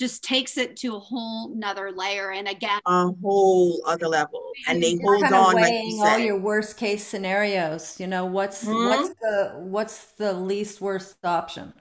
just 0.00 0.24
takes 0.24 0.56
it 0.56 0.78
to 0.78 0.96
a 0.96 0.98
whole 0.98 1.54
nother 1.54 1.92
layer 1.92 2.32
and 2.32 2.48
again 2.48 2.80
a 2.86 3.12
whole 3.22 3.82
other 3.86 4.08
level 4.08 4.50
and 4.66 4.82
they 4.82 4.98
hold 5.04 5.22
kind 5.22 5.34
on 5.34 5.54
like 5.54 5.70
you 5.70 6.02
all 6.02 6.18
your 6.18 6.38
worst 6.38 6.78
case 6.78 7.04
scenarios 7.04 8.00
you 8.00 8.06
know 8.06 8.24
what's 8.24 8.64
mm-hmm. 8.64 8.88
what's 8.88 9.10
the 9.20 9.52
what's 9.58 10.04
the 10.12 10.32
least 10.32 10.80
worst 10.80 11.16
option? 11.22 11.72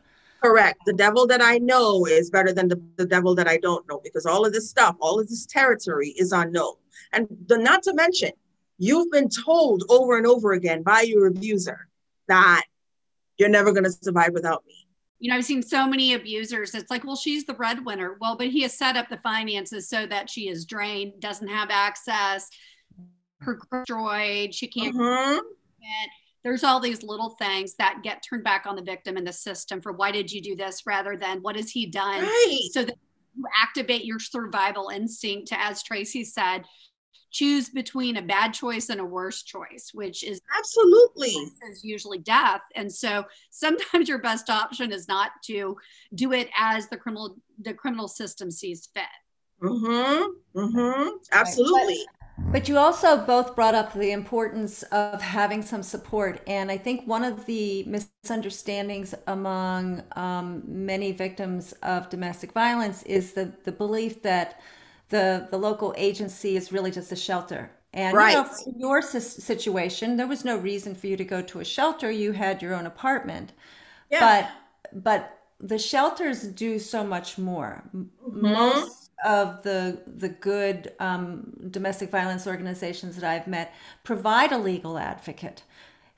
Correct. 0.43 0.79
The 0.85 0.93
devil 0.93 1.25
that 1.27 1.41
i 1.41 1.57
know 1.59 2.05
is 2.05 2.29
better 2.29 2.51
than 2.51 2.67
the, 2.67 2.81
the 2.97 3.05
devil 3.05 3.33
that 3.35 3.47
i 3.47 3.57
don't 3.57 3.87
know 3.87 4.01
because 4.03 4.25
all 4.25 4.45
of 4.45 4.51
this 4.51 4.69
stuff 4.69 4.97
all 4.99 5.17
of 5.19 5.29
this 5.29 5.45
territory 5.45 6.09
is 6.17 6.33
unknown. 6.33 6.75
And 7.13 7.27
the, 7.47 7.57
not 7.57 7.83
to 7.83 7.93
mention 7.93 8.31
you've 8.77 9.11
been 9.11 9.29
told 9.29 9.83
over 9.89 10.17
and 10.17 10.27
over 10.27 10.51
again 10.51 10.83
by 10.83 11.01
your 11.01 11.27
abuser 11.27 11.87
that 12.27 12.63
you're 13.37 13.47
never 13.47 13.71
going 13.71 13.85
to 13.85 13.91
survive 13.91 14.33
without 14.33 14.65
me 14.67 14.78
you 15.19 15.29
know, 15.29 15.35
I've 15.35 15.45
seen 15.45 15.61
so 15.61 15.87
many 15.87 16.13
abusers. 16.13 16.73
It's 16.73 16.89
like, 16.89 17.03
well, 17.03 17.15
she's 17.15 17.45
the 17.45 17.53
breadwinner. 17.53 18.17
Well, 18.21 18.37
but 18.37 18.47
he 18.47 18.61
has 18.61 18.77
set 18.77 18.95
up 18.95 19.09
the 19.09 19.17
finances 19.17 19.89
so 19.89 20.05
that 20.07 20.29
she 20.29 20.47
is 20.47 20.65
drained, 20.65 21.19
doesn't 21.19 21.47
have 21.47 21.69
access, 21.69 22.49
her 23.41 23.59
destroyed, 23.71 24.53
she 24.53 24.67
can't. 24.67 24.95
Mm-hmm. 24.95 25.39
There's 26.43 26.63
all 26.63 26.79
these 26.79 27.03
little 27.03 27.31
things 27.31 27.75
that 27.75 27.99
get 28.01 28.23
turned 28.27 28.45
back 28.45 28.65
on 28.65 28.77
the 28.77 28.81
victim 28.81 29.17
in 29.17 29.25
the 29.25 29.33
system 29.33 29.81
for 29.81 29.91
why 29.91 30.11
did 30.11 30.31
you 30.31 30.41
do 30.41 30.55
this 30.55 30.83
rather 30.85 31.17
than 31.17 31.41
what 31.41 31.57
has 31.57 31.69
he 31.69 31.85
done? 31.85 32.21
Right. 32.21 32.69
So 32.71 32.85
that 32.85 32.95
you 33.35 33.43
activate 33.61 34.05
your 34.05 34.19
survival 34.19 34.89
instinct 34.89 35.49
to, 35.49 35.59
as 35.61 35.83
Tracy 35.83 36.23
said, 36.23 36.63
choose 37.31 37.69
between 37.69 38.17
a 38.17 38.21
bad 38.21 38.53
choice 38.53 38.89
and 38.89 38.99
a 38.99 39.05
worse 39.05 39.43
choice, 39.43 39.91
which 39.93 40.23
is 40.23 40.41
absolutely 40.57 41.35
is 41.69 41.83
usually 41.83 42.19
death. 42.19 42.61
And 42.75 42.91
so 42.91 43.25
sometimes 43.51 44.09
your 44.09 44.19
best 44.19 44.49
option 44.49 44.91
is 44.91 45.07
not 45.07 45.31
to 45.45 45.77
do 46.15 46.33
it 46.33 46.49
as 46.57 46.87
the 46.89 46.97
criminal 46.97 47.37
the 47.61 47.73
criminal 47.73 48.07
system 48.07 48.51
sees 48.51 48.89
fit. 48.93 49.03
Mm-hmm. 49.61 50.59
Mm-hmm. 50.59 51.09
Absolutely. 51.31 52.05
But, 52.37 52.51
but 52.51 52.69
you 52.69 52.77
also 52.77 53.17
both 53.17 53.55
brought 53.55 53.75
up 53.75 53.93
the 53.93 54.11
importance 54.11 54.83
of 54.83 55.21
having 55.21 55.61
some 55.61 55.83
support. 55.83 56.41
And 56.47 56.71
I 56.71 56.77
think 56.77 57.05
one 57.05 57.23
of 57.23 57.45
the 57.45 57.83
misunderstandings 57.83 59.13
among 59.27 60.03
um, 60.15 60.63
many 60.65 61.11
victims 61.11 61.73
of 61.83 62.09
domestic 62.09 62.53
violence 62.53 63.03
is 63.03 63.33
the, 63.33 63.51
the 63.65 63.73
belief 63.73 64.21
that 64.23 64.61
the 65.09 65.47
the 65.49 65.57
local 65.57 65.93
agency 65.97 66.55
is 66.55 66.71
really 66.71 66.91
just 66.91 67.11
a 67.11 67.15
shelter. 67.15 67.71
And 67.93 68.15
right. 68.15 68.35
you 68.35 68.43
know, 68.43 68.49
in 68.67 68.79
your 68.79 69.01
situation, 69.01 70.15
there 70.15 70.27
was 70.27 70.45
no 70.45 70.57
reason 70.57 70.93
for 70.93 71.07
you 71.07 71.17
to 71.17 71.25
go 71.25 71.41
to 71.41 71.59
a 71.59 71.65
shelter. 71.65 72.11
You 72.11 72.33
had 72.33 72.61
your 72.61 72.75
own 72.75 72.85
apartment. 72.85 73.53
Yeah. 74.11 74.47
But 74.91 75.03
but 75.03 75.39
the 75.59 75.79
shelters 75.79 76.43
do 76.43 76.79
so 76.79 77.03
much 77.03 77.37
more. 77.37 77.83
Mm-hmm. 77.95 78.41
Most 78.41 79.09
of 79.25 79.63
the 79.63 80.01
the 80.05 80.29
good 80.29 80.93
um, 80.99 81.51
domestic 81.71 82.11
violence 82.11 82.47
organizations 82.47 83.15
that 83.15 83.23
I've 83.23 83.47
met 83.47 83.73
provide 84.03 84.51
a 84.51 84.57
legal 84.57 84.97
advocate. 84.97 85.63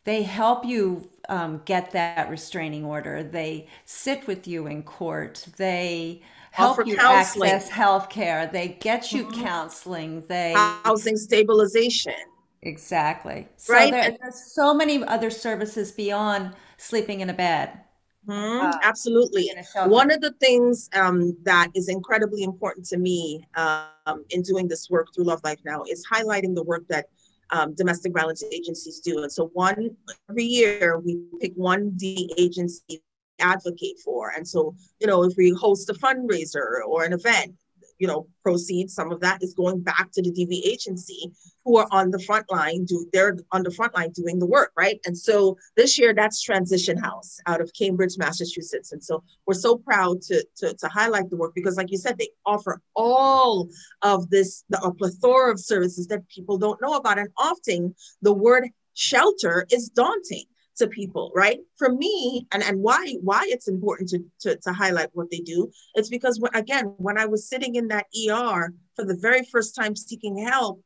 They 0.03 0.23
help 0.23 0.65
you 0.65 1.07
um, 1.29 1.61
get 1.65 1.91
that 1.91 2.29
restraining 2.29 2.83
order. 2.85 3.23
They 3.23 3.67
sit 3.85 4.27
with 4.27 4.47
you 4.47 4.67
in 4.67 4.83
court. 4.83 5.47
They 5.57 6.21
help 6.51 6.85
you 6.85 6.95
counseling. 6.95 7.49
access 7.49 7.69
health 7.69 8.09
care. 8.09 8.47
They 8.47 8.77
get 8.79 9.11
you 9.11 9.25
mm-hmm. 9.25 9.41
counseling. 9.41 10.23
They 10.27 10.53
housing 10.53 11.17
stabilization. 11.17 12.13
Exactly. 12.61 13.47
So 13.57 13.73
right. 13.73 13.91
There, 13.91 14.17
there's 14.21 14.53
so 14.53 14.73
many 14.73 15.03
other 15.03 15.31
services 15.31 15.91
beyond 15.91 16.53
sleeping 16.77 17.21
in 17.21 17.29
a 17.29 17.33
bed. 17.33 17.79
Mm-hmm, 18.27 18.67
uh, 18.67 18.79
absolutely. 18.83 19.51
One 19.85 20.11
of 20.11 20.21
the 20.21 20.33
things 20.33 20.89
um, 20.93 21.35
that 21.43 21.69
is 21.73 21.89
incredibly 21.89 22.43
important 22.43 22.85
to 22.87 22.97
me 22.97 23.43
um, 23.55 24.25
in 24.29 24.43
doing 24.43 24.67
this 24.67 24.91
work 24.91 25.07
through 25.15 25.23
Love 25.23 25.41
Life 25.43 25.59
Now 25.65 25.83
is 25.89 26.05
highlighting 26.05 26.53
the 26.53 26.63
work 26.63 26.87
that 26.89 27.07
um, 27.49 27.73
domestic 27.73 28.13
violence 28.13 28.43
agencies 28.51 28.99
do. 28.99 29.23
And 29.23 29.31
so, 29.31 29.47
one 29.53 29.97
every 30.29 30.43
year 30.43 30.99
we 30.99 31.19
pick 31.39 31.53
one 31.55 31.91
D 31.97 32.31
agency 32.37 33.01
advocate 33.41 33.99
for. 34.03 34.29
And 34.29 34.47
so, 34.47 34.75
you 34.99 35.07
know, 35.07 35.23
if 35.23 35.33
we 35.37 35.51
host 35.51 35.89
a 35.89 35.93
fundraiser 35.93 36.81
or 36.87 37.03
an 37.03 37.13
event, 37.13 37.55
you 38.01 38.07
know, 38.07 38.27
proceeds, 38.41 38.95
some 38.95 39.11
of 39.11 39.19
that 39.19 39.43
is 39.43 39.53
going 39.53 39.79
back 39.79 40.09
to 40.11 40.23
the 40.23 40.31
DV 40.31 40.65
agency 40.65 41.31
who 41.63 41.77
are 41.77 41.87
on 41.91 42.09
the 42.09 42.17
front 42.17 42.51
line, 42.51 42.83
do 42.83 43.05
they're 43.13 43.37
on 43.51 43.61
the 43.61 43.69
front 43.69 43.93
line 43.95 44.09
doing 44.09 44.39
the 44.39 44.45
work, 44.47 44.71
right? 44.75 44.99
And 45.05 45.15
so 45.15 45.55
this 45.77 45.99
year 45.99 46.11
that's 46.11 46.41
Transition 46.41 46.97
House 46.97 47.37
out 47.45 47.61
of 47.61 47.71
Cambridge, 47.77 48.17
Massachusetts. 48.17 48.91
And 48.91 49.03
so 49.03 49.23
we're 49.45 49.53
so 49.53 49.77
proud 49.77 50.23
to, 50.23 50.43
to, 50.57 50.73
to 50.73 50.87
highlight 50.87 51.29
the 51.29 51.37
work 51.37 51.53
because 51.53 51.77
like 51.77 51.91
you 51.91 51.97
said, 51.99 52.17
they 52.17 52.29
offer 52.43 52.81
all 52.95 53.69
of 54.01 54.31
this, 54.31 54.63
the, 54.69 54.81
a 54.81 54.91
plethora 54.91 55.51
of 55.51 55.59
services 55.59 56.07
that 56.07 56.27
people 56.27 56.57
don't 56.57 56.81
know 56.81 56.95
about. 56.95 57.19
And 57.19 57.29
often 57.37 57.93
the 58.23 58.33
word 58.33 58.67
shelter 58.95 59.67
is 59.71 59.89
daunting 59.89 60.45
to 60.77 60.87
people, 60.87 61.31
right? 61.35 61.59
For 61.77 61.91
me, 61.91 62.47
and, 62.51 62.63
and 62.63 62.79
why 62.81 63.15
why 63.21 63.45
it's 63.47 63.67
important 63.67 64.09
to, 64.09 64.19
to, 64.41 64.57
to 64.57 64.73
highlight 64.73 65.09
what 65.13 65.29
they 65.31 65.39
do, 65.39 65.71
it's 65.95 66.09
because 66.09 66.39
when, 66.39 66.53
again, 66.55 66.93
when 66.97 67.17
I 67.17 67.25
was 67.25 67.47
sitting 67.47 67.75
in 67.75 67.87
that 67.89 68.07
ER 68.29 68.73
for 68.95 69.05
the 69.05 69.17
very 69.17 69.43
first 69.45 69.75
time 69.75 69.95
seeking 69.95 70.37
help, 70.37 70.81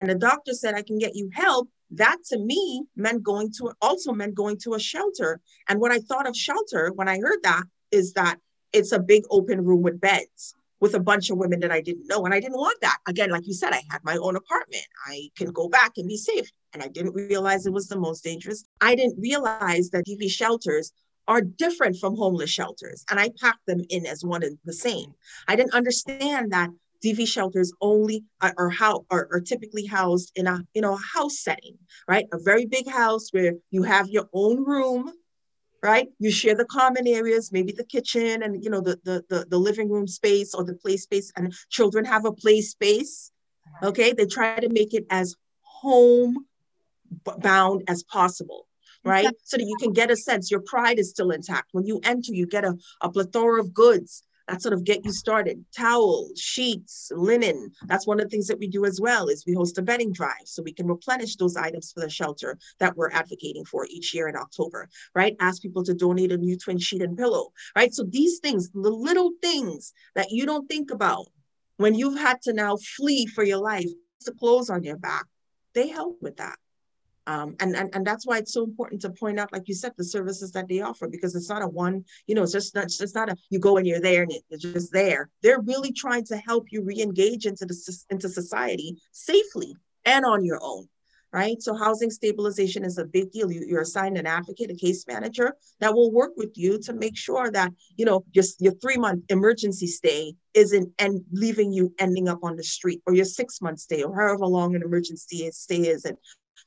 and 0.00 0.10
the 0.10 0.16
doctor 0.16 0.52
said, 0.52 0.74
I 0.74 0.82
can 0.82 0.98
get 0.98 1.14
you 1.14 1.30
help, 1.32 1.68
that 1.92 2.18
to 2.30 2.38
me 2.38 2.84
meant 2.96 3.22
going 3.22 3.52
to 3.58 3.72
also 3.80 4.12
meant 4.12 4.34
going 4.34 4.58
to 4.64 4.74
a 4.74 4.80
shelter. 4.80 5.40
And 5.68 5.78
what 5.78 5.92
I 5.92 5.98
thought 5.98 6.26
of 6.26 6.36
shelter 6.36 6.90
when 6.94 7.08
I 7.08 7.18
heard 7.18 7.42
that 7.44 7.62
is 7.90 8.14
that 8.14 8.38
it's 8.72 8.92
a 8.92 8.98
big 8.98 9.22
open 9.30 9.64
room 9.64 9.82
with 9.82 10.00
beds 10.00 10.54
with 10.82 10.94
a 10.94 11.00
bunch 11.00 11.30
of 11.30 11.38
women 11.38 11.60
that 11.60 11.70
I 11.70 11.80
didn't 11.80 12.08
know. 12.08 12.24
And 12.24 12.34
I 12.34 12.40
didn't 12.40 12.58
want 12.58 12.76
that. 12.80 12.98
Again, 13.06 13.30
like 13.30 13.46
you 13.46 13.54
said, 13.54 13.72
I 13.72 13.82
had 13.88 14.02
my 14.02 14.16
own 14.16 14.34
apartment. 14.34 14.84
I 15.06 15.30
can 15.36 15.52
go 15.52 15.68
back 15.68 15.92
and 15.96 16.08
be 16.08 16.16
safe. 16.16 16.50
And 16.74 16.82
I 16.82 16.88
didn't 16.88 17.14
realize 17.14 17.64
it 17.64 17.72
was 17.72 17.86
the 17.86 17.96
most 17.96 18.24
dangerous. 18.24 18.64
I 18.80 18.96
didn't 18.96 19.20
realize 19.20 19.90
that 19.90 20.04
DV 20.04 20.28
shelters 20.28 20.92
are 21.28 21.40
different 21.40 21.98
from 21.98 22.16
homeless 22.16 22.50
shelters. 22.50 23.04
And 23.08 23.20
I 23.20 23.30
packed 23.40 23.64
them 23.66 23.80
in 23.90 24.06
as 24.06 24.24
one 24.24 24.42
and 24.42 24.58
the 24.64 24.72
same. 24.72 25.14
I 25.46 25.54
didn't 25.54 25.72
understand 25.72 26.50
that 26.50 26.70
DV 27.04 27.28
shelters 27.28 27.72
only 27.80 28.24
are, 28.40 28.52
are 28.58 28.70
how 28.70 29.06
are, 29.08 29.28
are, 29.32 29.40
typically 29.40 29.86
housed 29.86 30.32
in 30.34 30.46
a 30.46 30.64
you 30.74 30.80
know 30.80 30.94
a 30.94 31.18
house 31.18 31.38
setting, 31.38 31.76
right? 32.08 32.26
A 32.32 32.38
very 32.38 32.64
big 32.64 32.88
house 32.88 33.28
where 33.30 33.54
you 33.70 33.82
have 33.82 34.08
your 34.08 34.28
own 34.32 34.64
room, 34.64 35.12
right? 35.82 36.08
You 36.18 36.30
share 36.30 36.54
the 36.54 36.64
common 36.64 37.06
areas, 37.06 37.52
maybe 37.52 37.72
the 37.72 37.84
kitchen 37.84 38.42
and 38.42 38.62
you 38.62 38.70
know 38.70 38.80
the 38.80 38.98
the 39.04 39.24
the, 39.28 39.46
the 39.48 39.58
living 39.58 39.90
room 39.90 40.06
space 40.06 40.54
or 40.54 40.64
the 40.64 40.74
play 40.74 40.96
space, 40.96 41.32
and 41.36 41.52
children 41.70 42.04
have 42.04 42.24
a 42.24 42.32
play 42.32 42.60
space. 42.60 43.30
Okay, 43.82 44.12
they 44.12 44.26
try 44.26 44.60
to 44.60 44.68
make 44.68 44.94
it 44.94 45.06
as 45.10 45.34
home 45.62 46.46
bound 47.38 47.82
as 47.88 48.02
possible 48.04 48.66
right? 49.04 49.28
So 49.42 49.56
that 49.56 49.64
you 49.64 49.76
can 49.80 49.92
get 49.92 50.10
a 50.10 50.16
sense 50.16 50.50
your 50.50 50.60
pride 50.60 50.98
is 50.98 51.10
still 51.10 51.30
intact. 51.32 51.70
When 51.72 51.86
you 51.86 52.00
enter, 52.04 52.32
you 52.32 52.46
get 52.46 52.64
a, 52.64 52.76
a 53.00 53.10
plethora 53.10 53.60
of 53.60 53.74
goods 53.74 54.22
that 54.52 54.60
sort 54.60 54.74
of 54.74 54.84
get 54.84 55.02
you 55.02 55.12
started. 55.12 55.64
Towels, 55.74 56.38
sheets, 56.38 57.10
linen. 57.16 57.72
That's 57.86 58.06
one 58.06 58.20
of 58.20 58.26
the 58.26 58.28
things 58.28 58.46
that 58.48 58.58
we 58.58 58.68
do 58.68 58.84
as 58.84 59.00
well 59.00 59.28
is 59.28 59.46
we 59.46 59.54
host 59.54 59.78
a 59.78 59.82
bedding 59.82 60.12
drive 60.12 60.44
so 60.44 60.62
we 60.62 60.74
can 60.74 60.86
replenish 60.86 61.36
those 61.36 61.56
items 61.56 61.90
for 61.90 62.00
the 62.00 62.10
shelter 62.10 62.58
that 62.78 62.94
we're 62.94 63.10
advocating 63.10 63.64
for 63.64 63.86
each 63.88 64.12
year 64.12 64.28
in 64.28 64.36
October, 64.36 64.90
right? 65.14 65.36
Ask 65.40 65.62
people 65.62 65.82
to 65.84 65.94
donate 65.94 66.32
a 66.32 66.36
new 66.36 66.58
twin 66.58 66.78
sheet 66.78 67.00
and 67.00 67.16
pillow, 67.16 67.52
right? 67.74 67.94
So 67.94 68.04
these 68.04 68.40
things, 68.40 68.70
the 68.70 68.90
little 68.90 69.30
things 69.40 69.94
that 70.14 70.30
you 70.30 70.44
don't 70.44 70.68
think 70.68 70.90
about 70.90 71.28
when 71.78 71.94
you've 71.94 72.18
had 72.18 72.42
to 72.42 72.52
now 72.52 72.76
flee 72.76 73.24
for 73.24 73.44
your 73.44 73.58
life, 73.58 73.88
the 74.26 74.32
clothes 74.32 74.68
on 74.68 74.84
your 74.84 74.98
back, 74.98 75.24
they 75.72 75.88
help 75.88 76.18
with 76.20 76.36
that. 76.36 76.58
Um, 77.26 77.54
and, 77.60 77.76
and 77.76 77.94
and 77.94 78.06
that's 78.06 78.26
why 78.26 78.38
it's 78.38 78.52
so 78.52 78.64
important 78.64 79.00
to 79.02 79.10
point 79.10 79.38
out, 79.38 79.52
like 79.52 79.68
you 79.68 79.74
said, 79.74 79.92
the 79.96 80.04
services 80.04 80.50
that 80.52 80.68
they 80.68 80.80
offer 80.80 81.08
because 81.08 81.34
it's 81.36 81.48
not 81.48 81.62
a 81.62 81.68
one, 81.68 82.04
you 82.26 82.34
know, 82.34 82.42
it's 82.42 82.52
just 82.52 82.74
not 82.74 82.86
it's 82.86 83.14
not 83.14 83.30
a 83.30 83.36
you 83.50 83.58
go 83.60 83.76
and 83.76 83.86
you're 83.86 84.00
there 84.00 84.22
and 84.22 84.32
it's 84.50 84.62
just 84.62 84.92
there. 84.92 85.30
They're 85.42 85.60
really 85.60 85.92
trying 85.92 86.24
to 86.26 86.36
help 86.36 86.66
you 86.70 86.82
re-engage 86.82 87.46
into 87.46 87.64
the 87.64 88.04
into 88.10 88.28
society 88.28 88.96
safely 89.12 89.76
and 90.04 90.24
on 90.24 90.44
your 90.44 90.58
own 90.62 90.88
right? 91.32 91.60
So 91.62 91.74
housing 91.74 92.10
stabilization 92.10 92.84
is 92.84 92.98
a 92.98 93.04
big 93.04 93.32
deal. 93.32 93.50
You, 93.50 93.76
are 93.76 93.80
assigned 93.80 94.18
an 94.18 94.26
advocate, 94.26 94.70
a 94.70 94.74
case 94.74 95.06
manager 95.08 95.54
that 95.80 95.94
will 95.94 96.12
work 96.12 96.32
with 96.36 96.50
you 96.54 96.78
to 96.80 96.92
make 96.92 97.16
sure 97.16 97.50
that, 97.50 97.72
you 97.96 98.04
know, 98.04 98.24
your, 98.32 98.44
your 98.60 98.74
three 98.74 98.96
month 98.96 99.24
emergency 99.30 99.86
stay 99.86 100.34
isn't 100.54 100.92
and 100.98 101.22
leaving 101.32 101.72
you 101.72 101.94
ending 101.98 102.28
up 102.28 102.40
on 102.42 102.56
the 102.56 102.62
street 102.62 103.00
or 103.06 103.14
your 103.14 103.24
six 103.24 103.62
month 103.62 103.80
stay 103.80 104.02
or 104.02 104.14
however 104.14 104.46
long 104.46 104.74
an 104.76 104.82
emergency 104.82 105.50
stay 105.52 105.88
is 105.88 106.04
and 106.04 106.18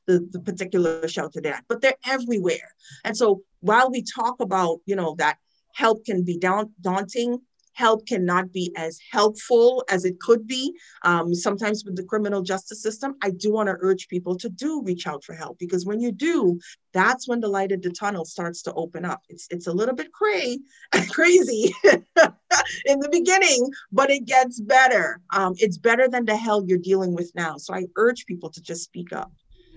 the, 0.06 0.26
the 0.30 0.40
particular 0.40 1.06
shelter 1.08 1.40
they're 1.40 1.54
at, 1.54 1.64
but 1.68 1.80
they're 1.80 1.94
everywhere. 2.06 2.74
And 3.04 3.16
so 3.16 3.42
while 3.60 3.90
we 3.90 4.02
talk 4.02 4.40
about, 4.40 4.80
you 4.86 4.96
know, 4.96 5.14
that 5.18 5.38
help 5.74 6.04
can 6.04 6.24
be 6.24 6.38
daunting, 6.38 7.40
help 7.76 8.06
cannot 8.06 8.52
be 8.52 8.72
as 8.74 8.98
helpful 9.12 9.84
as 9.90 10.06
it 10.06 10.18
could 10.18 10.46
be. 10.46 10.74
Um, 11.02 11.34
sometimes 11.34 11.84
with 11.84 11.94
the 11.94 12.04
criminal 12.04 12.40
justice 12.40 12.82
system, 12.82 13.16
I 13.22 13.30
do 13.30 13.52
want 13.52 13.68
to 13.68 13.76
urge 13.80 14.08
people 14.08 14.34
to 14.38 14.48
do 14.48 14.82
reach 14.82 15.06
out 15.06 15.22
for 15.22 15.34
help 15.34 15.58
because 15.58 15.84
when 15.84 16.00
you 16.00 16.10
do, 16.10 16.58
that's 16.94 17.28
when 17.28 17.40
the 17.40 17.48
light 17.48 17.72
at 17.72 17.82
the 17.82 17.90
tunnel 17.90 18.24
starts 18.24 18.62
to 18.62 18.72
open 18.72 19.04
up. 19.04 19.20
It's 19.28 19.46
it's 19.50 19.66
a 19.66 19.72
little 19.72 19.94
bit 19.94 20.10
cray, 20.10 20.58
crazy 21.10 21.74
in 21.84 22.98
the 23.00 23.10
beginning, 23.12 23.70
but 23.92 24.10
it 24.10 24.24
gets 24.24 24.58
better. 24.58 25.20
Um, 25.30 25.52
it's 25.58 25.76
better 25.76 26.08
than 26.08 26.24
the 26.24 26.36
hell 26.36 26.64
you're 26.66 26.78
dealing 26.78 27.14
with 27.14 27.30
now. 27.34 27.58
So 27.58 27.74
I 27.74 27.84
urge 27.96 28.24
people 28.24 28.48
to 28.50 28.62
just 28.62 28.84
speak 28.84 29.12
up. 29.12 29.30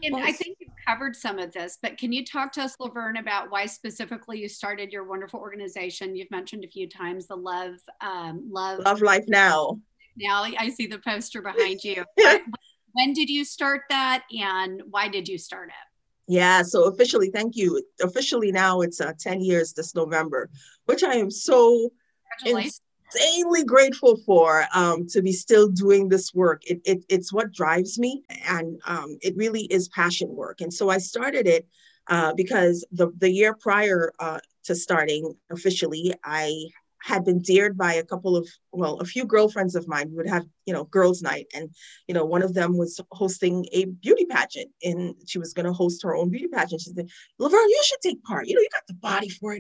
And 0.04 0.16
well, 0.16 0.24
I 0.24 0.32
think 0.32 0.58
you've 0.60 0.72
covered 0.88 1.16
some 1.16 1.40
of 1.40 1.52
this, 1.52 1.78
but 1.82 1.98
can 1.98 2.12
you 2.12 2.26
talk 2.26 2.52
to 2.54 2.62
us, 2.62 2.76
Lovern, 2.80 3.20
about 3.20 3.52
why 3.52 3.66
specifically 3.66 4.40
you 4.40 4.48
started 4.48 4.92
your 4.92 5.04
wonderful 5.04 5.40
organization? 5.40 6.16
You've 6.16 6.32
mentioned 6.32 6.64
a 6.64 6.68
few 6.68 6.88
times 6.88 7.28
the 7.28 7.36
Love, 7.36 7.76
um, 8.02 8.48
Love, 8.50 8.80
Love 8.80 9.02
Life 9.02 9.26
Now. 9.28 9.80
Now 10.18 10.44
I 10.58 10.70
see 10.70 10.88
the 10.88 11.00
poster 11.00 11.42
behind 11.42 11.84
you. 11.84 12.06
when 12.94 13.14
did 13.14 13.30
you 13.30 13.46
start 13.46 13.82
that, 13.90 14.24
and 14.32 14.82
why 14.90 15.08
did 15.08 15.28
you 15.28 15.38
start 15.38 15.70
it? 15.70 16.34
Yeah, 16.34 16.62
so 16.62 16.86
officially, 16.86 17.32
thank 17.32 17.56
you. 17.56 17.82
Officially 18.02 18.52
now, 18.52 18.82
it's 18.82 19.02
uh, 19.02 19.14
10 19.20 19.42
years 19.42 19.74
this 19.74 19.96
November, 19.96 20.50
which 20.86 21.04
I 21.04 21.16
am 21.16 21.32
so 21.32 21.90
insanely 23.14 23.64
grateful 23.64 24.18
for 24.26 24.66
um, 24.74 25.08
to 25.08 25.22
be 25.22 25.32
still 25.32 25.68
doing 25.70 26.10
this 26.10 26.34
work. 26.34 26.64
It, 26.66 26.82
it, 26.86 27.06
it's 27.10 27.34
what 27.34 27.52
drives 27.52 27.98
me, 28.00 28.24
and 28.48 28.80
um, 28.86 29.18
it 29.22 29.36
really 29.36 29.62
is 29.64 29.88
passion 29.90 30.30
work. 30.36 30.62
And 30.62 30.74
so 30.74 30.90
I 30.90 30.98
started 30.98 31.48
it 31.48 31.68
uh, 32.08 32.34
because 32.36 32.86
the, 32.92 33.12
the 33.18 33.32
year 33.32 33.54
prior 33.54 34.12
uh, 34.20 34.40
to 34.66 34.76
starting 34.76 35.36
officially, 35.52 36.14
I 36.24 36.66
had 37.02 37.24
been 37.24 37.42
dared 37.42 37.78
by 37.78 37.94
a 37.94 38.04
couple 38.04 38.36
of 38.36 38.48
well 38.72 39.00
a 39.00 39.06
few 39.06 39.26
girlfriends 39.26 39.76
of 39.76 39.88
mine 39.88 40.10
who 40.10 40.18
would 40.18 40.28
have 40.28 40.46
you 40.66 40.74
know 40.74 40.84
girls 40.86 41.22
night. 41.22 41.48
And 41.54 41.70
you 42.08 42.14
know 42.14 42.26
one 42.26 42.42
of 42.42 42.54
them 42.54 42.78
was 42.78 43.00
hosting 43.12 43.66
a 43.72 43.86
beauty 43.86 44.26
pageant 44.26 44.72
and 44.84 45.16
she 45.26 45.40
was 45.40 45.54
going 45.54 45.66
to 45.66 45.74
host 45.74 46.04
her 46.04 46.16
own 46.16 46.30
beauty 46.30 46.48
pageant. 46.48 46.82
She 46.82 46.92
said 46.92 47.10
lovern 47.38 47.60
you 47.60 47.82
should 47.86 48.02
take 48.02 48.24
part. 48.24 48.48
You 48.48 48.56
know 48.56 48.62
you 48.62 48.70
got 48.72 48.88
the 48.88 48.94
body 48.96 49.30
for 49.30 49.54
it 49.54 49.60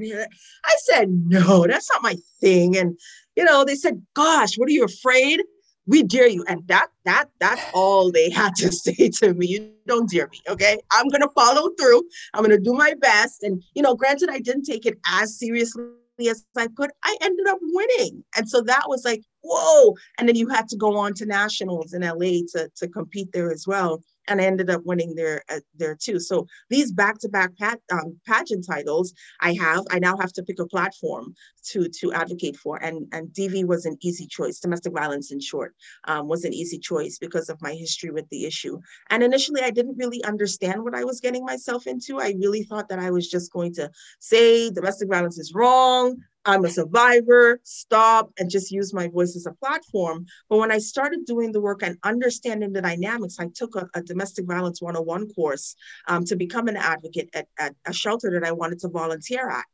i 0.65 0.75
said 0.83 1.09
no 1.09 1.65
that's 1.67 1.89
not 1.89 2.03
my 2.03 2.15
thing. 2.41 2.77
And 2.77 2.99
you 3.35 3.43
know 3.43 3.63
they 3.63 3.75
said 3.75 4.01
gosh 4.13 4.55
what 4.57 4.69
are 4.69 4.73
you 4.73 4.85
afraid? 4.85 5.41
We 5.87 6.03
dare 6.03 6.27
you. 6.27 6.43
And 6.47 6.67
that 6.67 6.87
that 7.05 7.29
that's 7.39 7.65
all 7.73 8.11
they 8.11 8.29
had 8.29 8.55
to 8.57 8.71
say 8.83 9.09
to 9.15 9.33
me. 9.33 9.47
You 9.47 9.71
don't 9.87 10.09
dare 10.09 10.27
me 10.27 10.39
okay? 10.49 10.77
I'm 10.91 11.07
going 11.07 11.21
to 11.21 11.29
follow 11.29 11.69
through. 11.79 12.03
I'm 12.33 12.43
going 12.43 12.55
to 12.55 12.63
do 12.63 12.73
my 12.73 12.93
best. 12.99 13.43
And 13.43 13.63
you 13.73 13.81
know 13.81 13.95
granted 13.95 14.29
i 14.29 14.39
didn't 14.39 14.65
take 14.65 14.85
it 14.85 14.99
as 15.07 15.39
seriously 15.39 15.85
as 16.27 16.43
I 16.57 16.67
could, 16.67 16.91
I 17.03 17.15
ended 17.21 17.47
up 17.47 17.59
winning. 17.61 18.23
And 18.35 18.49
so 18.49 18.61
that 18.61 18.83
was 18.87 19.05
like, 19.05 19.23
whoa. 19.41 19.95
And 20.17 20.27
then 20.27 20.35
you 20.35 20.49
had 20.49 20.67
to 20.69 20.77
go 20.77 20.97
on 20.97 21.13
to 21.15 21.25
nationals 21.25 21.93
in 21.93 22.01
LA 22.01 22.41
to, 22.53 22.69
to 22.75 22.87
compete 22.87 23.31
there 23.31 23.51
as 23.51 23.65
well 23.65 24.01
and 24.29 24.39
I 24.39 24.45
ended 24.45 24.69
up 24.69 24.85
winning 24.85 25.15
there 25.15 25.43
uh, 25.49 25.59
there 25.75 25.95
too. 25.95 26.19
So 26.19 26.47
these 26.69 26.91
back-to-back 26.91 27.51
um, 27.91 28.19
pageant 28.25 28.65
titles 28.65 29.13
I 29.41 29.53
have, 29.53 29.83
I 29.91 29.99
now 29.99 30.15
have 30.17 30.31
to 30.33 30.43
pick 30.43 30.59
a 30.59 30.65
platform 30.65 31.33
to 31.71 31.89
to 31.89 32.13
advocate 32.13 32.57
for, 32.57 32.81
and 32.81 33.07
and 33.11 33.29
DV 33.29 33.65
was 33.65 33.85
an 33.85 33.97
easy 34.01 34.27
choice. 34.27 34.59
Domestic 34.59 34.93
violence, 34.93 35.31
in 35.31 35.39
short, 35.39 35.75
um, 36.05 36.27
was 36.27 36.45
an 36.45 36.53
easy 36.53 36.79
choice 36.79 37.17
because 37.17 37.49
of 37.49 37.61
my 37.61 37.73
history 37.73 38.11
with 38.11 38.29
the 38.29 38.45
issue. 38.45 38.79
And 39.09 39.23
initially, 39.23 39.61
I 39.61 39.71
didn't 39.71 39.97
really 39.97 40.23
understand 40.23 40.83
what 40.83 40.95
I 40.95 41.03
was 41.03 41.19
getting 41.19 41.43
myself 41.45 41.87
into. 41.87 42.19
I 42.19 42.35
really 42.39 42.63
thought 42.63 42.89
that 42.89 42.99
I 42.99 43.11
was 43.11 43.29
just 43.29 43.51
going 43.51 43.73
to 43.75 43.89
say 44.19 44.69
domestic 44.69 45.09
violence 45.09 45.37
is 45.37 45.53
wrong. 45.53 46.17
I'm 46.45 46.65
a 46.65 46.69
survivor, 46.69 47.59
stop, 47.63 48.31
and 48.39 48.49
just 48.49 48.71
use 48.71 48.93
my 48.93 49.07
voice 49.07 49.35
as 49.35 49.45
a 49.45 49.51
platform. 49.51 50.25
But 50.49 50.57
when 50.57 50.71
I 50.71 50.77
started 50.77 51.25
doing 51.25 51.51
the 51.51 51.61
work 51.61 51.83
and 51.83 51.97
understanding 52.03 52.71
the 52.71 52.81
dynamics, 52.81 53.37
I 53.39 53.47
took 53.53 53.75
a, 53.75 53.87
a 53.93 54.01
domestic 54.01 54.45
violence 54.45 54.81
101 54.81 55.33
course 55.33 55.75
um, 56.07 56.23
to 56.25 56.35
become 56.35 56.67
an 56.67 56.77
advocate 56.77 57.29
at, 57.33 57.47
at 57.57 57.75
a 57.85 57.93
shelter 57.93 58.31
that 58.31 58.47
I 58.47 58.51
wanted 58.51 58.79
to 58.79 58.89
volunteer 58.89 59.49
at. 59.49 59.65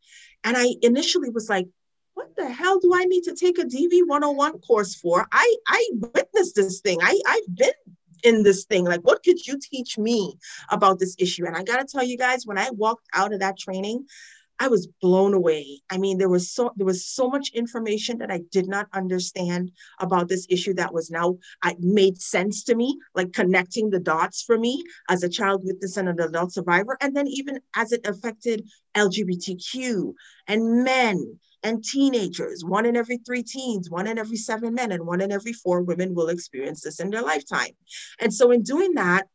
And 0.43 0.57
I 0.57 0.75
initially 0.81 1.29
was 1.29 1.49
like, 1.49 1.67
what 2.15 2.35
the 2.35 2.49
hell 2.49 2.79
do 2.79 2.93
I 2.95 3.03
need 3.05 3.23
to 3.23 3.35
take 3.35 3.59
a 3.59 3.63
DV 3.63 4.07
101 4.07 4.59
course 4.59 4.95
for? 4.95 5.27
I, 5.31 5.55
I 5.67 5.89
witnessed 5.93 6.55
this 6.55 6.79
thing. 6.79 6.99
I, 7.01 7.19
I've 7.27 7.55
been 7.55 7.73
in 8.23 8.43
this 8.43 8.65
thing. 8.65 8.85
Like, 8.85 9.01
what 9.01 9.23
could 9.23 9.45
you 9.45 9.59
teach 9.61 9.97
me 9.97 10.33
about 10.69 10.99
this 10.99 11.15
issue? 11.19 11.45
And 11.45 11.55
I 11.55 11.63
got 11.63 11.77
to 11.77 11.85
tell 11.85 12.03
you 12.03 12.17
guys, 12.17 12.45
when 12.45 12.57
I 12.57 12.69
walked 12.71 13.05
out 13.13 13.33
of 13.33 13.41
that 13.41 13.57
training, 13.57 14.07
I 14.59 14.67
was 14.67 14.87
blown 15.01 15.33
away. 15.33 15.81
I 15.89 15.97
mean, 15.97 16.17
there 16.17 16.29
was 16.29 16.51
so 16.51 16.71
there 16.75 16.85
was 16.85 17.05
so 17.05 17.29
much 17.29 17.51
information 17.53 18.19
that 18.19 18.31
I 18.31 18.41
did 18.51 18.67
not 18.67 18.87
understand 18.93 19.71
about 19.99 20.29
this 20.29 20.47
issue 20.49 20.73
that 20.75 20.93
was 20.93 21.11
now 21.11 21.37
I 21.61 21.75
made 21.79 22.21
sense 22.21 22.63
to 22.65 22.75
me, 22.75 22.97
like 23.13 23.33
connecting 23.33 23.89
the 23.89 23.99
dots 23.99 24.41
for 24.41 24.57
me 24.57 24.83
as 25.09 25.23
a 25.23 25.29
child 25.29 25.61
witness 25.63 25.97
and 25.97 26.07
an 26.07 26.19
adult 26.19 26.53
survivor, 26.53 26.97
and 27.01 27.15
then 27.15 27.27
even 27.27 27.59
as 27.75 27.91
it 27.91 28.07
affected 28.07 28.67
LGBTQ 28.95 30.13
and 30.47 30.83
men 30.83 31.39
and 31.65 31.83
teenagers. 31.83 32.63
One 32.63 32.85
in 32.85 32.95
every 32.95 33.17
three 33.17 33.41
teens, 33.41 33.89
one 33.89 34.07
in 34.07 34.19
every 34.19 34.37
seven 34.37 34.75
men, 34.75 34.91
and 34.91 35.05
one 35.05 35.19
in 35.19 35.31
every 35.31 35.53
four 35.53 35.81
women 35.81 36.13
will 36.13 36.29
experience 36.29 36.81
this 36.81 36.99
in 36.99 37.09
their 37.09 37.23
lifetime. 37.23 37.71
And 38.19 38.33
so, 38.33 38.51
in 38.51 38.61
doing 38.61 38.93
that, 38.93 39.27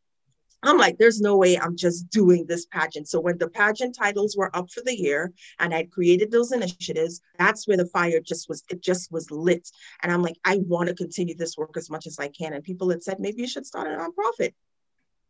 I'm 0.63 0.77
like, 0.77 0.97
there's 0.97 1.21
no 1.21 1.37
way 1.37 1.57
I'm 1.57 1.75
just 1.75 2.09
doing 2.09 2.45
this 2.45 2.65
pageant. 2.67 3.07
So 3.09 3.19
when 3.19 3.37
the 3.37 3.49
pageant 3.49 3.95
titles 3.95 4.35
were 4.37 4.55
up 4.55 4.69
for 4.71 4.81
the 4.81 4.95
year 4.95 5.33
and 5.59 5.73
I'd 5.73 5.91
created 5.91 6.31
those 6.31 6.51
initiatives, 6.51 7.21
that's 7.39 7.67
where 7.67 7.77
the 7.77 7.87
fire 7.87 8.19
just 8.19 8.47
was, 8.47 8.63
it 8.69 8.81
just 8.81 9.11
was 9.11 9.31
lit. 9.31 9.67
And 10.03 10.11
I'm 10.11 10.21
like, 10.21 10.37
I 10.45 10.57
want 10.57 10.89
to 10.89 10.95
continue 10.95 11.35
this 11.35 11.57
work 11.57 11.77
as 11.77 11.89
much 11.89 12.05
as 12.05 12.19
I 12.19 12.27
can. 12.27 12.53
And 12.53 12.63
people 12.63 12.89
had 12.89 13.03
said, 13.03 13.19
maybe 13.19 13.41
you 13.41 13.47
should 13.47 13.65
start 13.65 13.87
a 13.87 13.97
nonprofit. 13.97 14.53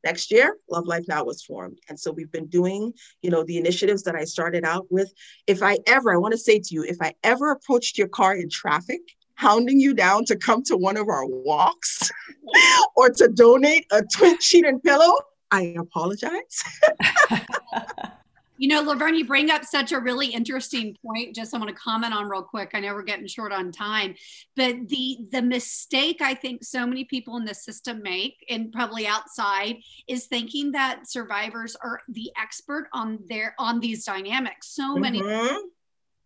Next 0.04 0.32
year, 0.32 0.58
Love 0.70 0.88
Life 0.88 1.06
Now 1.08 1.24
was 1.24 1.44
formed. 1.44 1.80
And 1.88 2.00
so 2.00 2.12
we've 2.12 2.32
been 2.32 2.48
doing, 2.48 2.94
you 3.22 3.30
know, 3.30 3.44
the 3.44 3.58
initiatives 3.58 4.04
that 4.04 4.16
I 4.16 4.24
started 4.24 4.66
out 4.66 4.88
with. 4.90 5.14
If 5.46 5.62
I 5.62 5.78
ever, 5.86 6.12
I 6.12 6.18
want 6.18 6.32
to 6.32 6.40
say 6.40 6.60
to 6.60 6.74
you, 6.74 6.84
if 6.84 6.98
I 7.02 7.14
ever 7.24 7.52
approached 7.52 7.98
your 7.98 8.08
car 8.08 8.36
in 8.36 8.50
traffic 8.50 9.02
hounding 9.42 9.80
you 9.80 9.94
down 9.96 10.24
to 10.24 10.36
come 10.36 10.62
to 10.62 10.78
one 10.78 10.96
of 10.96 11.10
our 11.10 11.26
walks 11.26 12.12
or 12.96 13.10
to 13.10 13.28
donate 13.28 13.88
a 13.92 14.04
twin 14.04 14.40
sheet 14.40 14.66
and 14.66 14.82
pillow, 14.84 15.16
I 15.50 15.74
apologize. 15.80 16.64
you 18.60 18.68
know, 18.68 18.84
Lovern, 18.84 19.16
you 19.16 19.26
bring 19.26 19.50
up 19.50 19.66
such 19.66 19.94
a 19.94 20.00
really 20.00 20.28
interesting 20.28 20.96
point. 21.04 21.36
Just 21.36 21.56
I 21.56 21.58
want 21.58 21.70
to 21.70 21.76
comment 21.76 22.14
on 22.14 22.30
real 22.30 22.44
quick. 22.44 22.70
I 22.76 22.82
know 22.82 22.94
we're 22.94 23.02
getting 23.02 23.26
short 23.26 23.52
on 23.52 23.72
time, 23.72 24.14
but 24.56 24.88
the 24.88 25.18
the 25.32 25.42
mistake 25.42 26.22
I 26.22 26.36
think 26.36 26.64
so 26.64 26.86
many 26.86 27.04
people 27.04 27.38
in 27.38 27.44
the 27.44 27.56
system 27.56 28.04
make, 28.04 28.46
and 28.48 28.72
probably 28.72 29.08
outside, 29.08 29.78
is 30.08 30.28
thinking 30.28 30.72
that 30.74 31.10
survivors 31.10 31.76
are 31.84 32.00
the 32.10 32.32
expert 32.40 32.90
on 32.94 33.18
their 33.28 33.56
on 33.58 33.80
these 33.80 34.06
dynamics. 34.06 34.76
So 34.76 34.96
many 34.96 35.20
mm-hmm 35.20 35.58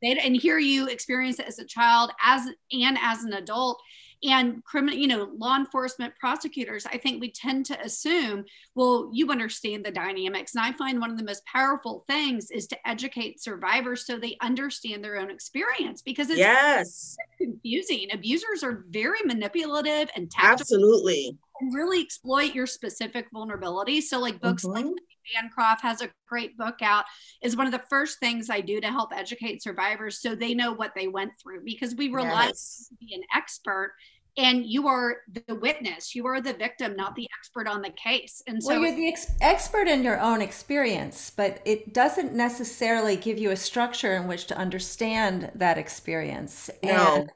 they 0.05 0.17
and 0.17 0.35
hear 0.35 0.57
you 0.57 0.87
experience 0.87 1.39
it 1.39 1.47
as 1.47 1.59
a 1.59 1.65
child 1.65 2.11
as 2.23 2.47
and 2.71 2.97
as 3.01 3.23
an 3.23 3.33
adult. 3.33 3.81
And 4.23 4.63
criminal 4.63 4.97
you 4.97 5.07
know 5.07 5.29
law 5.37 5.55
enforcement 5.55 6.13
prosecutors 6.19 6.87
i 6.87 6.97
think 6.97 7.21
we 7.21 7.31
tend 7.31 7.65
to 7.67 7.79
assume 7.81 8.45
well 8.73 9.11
you 9.13 9.29
understand 9.29 9.85
the 9.85 9.91
dynamics. 9.91 10.55
And 10.55 10.63
i 10.63 10.71
find 10.71 10.99
one 10.99 11.11
of 11.11 11.17
the 11.17 11.23
most 11.23 11.45
powerful 11.45 12.05
things 12.07 12.49
is 12.49 12.65
to 12.67 12.87
educate 12.87 13.43
survivors 13.43 14.07
so 14.07 14.17
they 14.17 14.37
understand 14.41 15.03
their 15.03 15.17
own 15.17 15.29
experience 15.29 16.01
because 16.01 16.29
it's 16.29 16.39
yes. 16.39 17.17
confusing. 17.37 18.07
Abusers 18.13 18.63
are 18.63 18.85
very 18.89 19.19
manipulative 19.25 20.09
and 20.15 20.31
tactical. 20.31 20.53
Absolutely 20.53 21.37
and 21.61 21.73
really 21.73 22.01
exploit 22.01 22.53
your 22.53 22.67
specific 22.67 23.27
vulnerability. 23.33 24.01
so 24.01 24.19
like 24.19 24.39
books 24.41 24.63
mm-hmm. 24.65 24.87
like 24.87 24.95
Bancroft 25.33 25.81
has 25.81 26.01
a 26.01 26.09
great 26.27 26.57
book 26.57 26.81
out, 26.81 27.05
is 27.41 27.57
one 27.57 27.65
of 27.65 27.71
the 27.71 27.83
first 27.89 28.19
things 28.19 28.49
I 28.49 28.61
do 28.61 28.79
to 28.79 28.87
help 28.87 29.11
educate 29.11 29.63
survivors 29.63 30.21
so 30.21 30.35
they 30.35 30.53
know 30.53 30.73
what 30.73 30.93
they 30.95 31.07
went 31.07 31.31
through 31.41 31.63
because 31.63 31.95
we 31.95 32.09
rely 32.09 32.47
yes. 32.47 32.87
to 32.89 32.95
be 33.05 33.15
an 33.15 33.23
expert 33.35 33.95
and 34.37 34.65
you 34.65 34.87
are 34.87 35.17
the 35.47 35.55
witness 35.55 36.13
you 36.13 36.27
are 36.27 36.41
the 36.41 36.53
victim 36.53 36.95
not 36.95 37.15
the 37.15 37.27
expert 37.39 37.67
on 37.67 37.81
the 37.81 37.89
case 37.91 38.41
and 38.47 38.61
so 38.61 38.73
well, 38.73 38.81
you're 38.81 38.95
the 38.95 39.07
ex- 39.07 39.31
expert 39.41 39.87
in 39.87 40.03
your 40.03 40.19
own 40.19 40.41
experience 40.41 41.31
but 41.35 41.61
it 41.65 41.93
doesn't 41.93 42.33
necessarily 42.33 43.15
give 43.15 43.37
you 43.37 43.51
a 43.51 43.55
structure 43.55 44.13
in 44.13 44.27
which 44.27 44.45
to 44.45 44.57
understand 44.57 45.49
that 45.55 45.77
experience 45.77 46.69
no. 46.83 46.89
and 46.89 47.31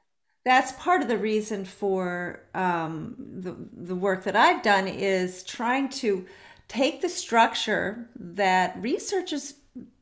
that's 0.46 0.72
part 0.74 1.02
of 1.02 1.08
the 1.08 1.18
reason 1.18 1.66
for 1.66 2.42
um, 2.54 3.16
the, 3.18 3.56
the 3.74 3.96
work 3.96 4.24
that 4.24 4.36
i've 4.36 4.62
done 4.64 4.88
is 4.88 5.44
trying 5.44 5.90
to 5.90 6.26
take 6.68 7.02
the 7.02 7.10
structure 7.10 8.10
that 8.16 8.78
researchers 8.82 9.56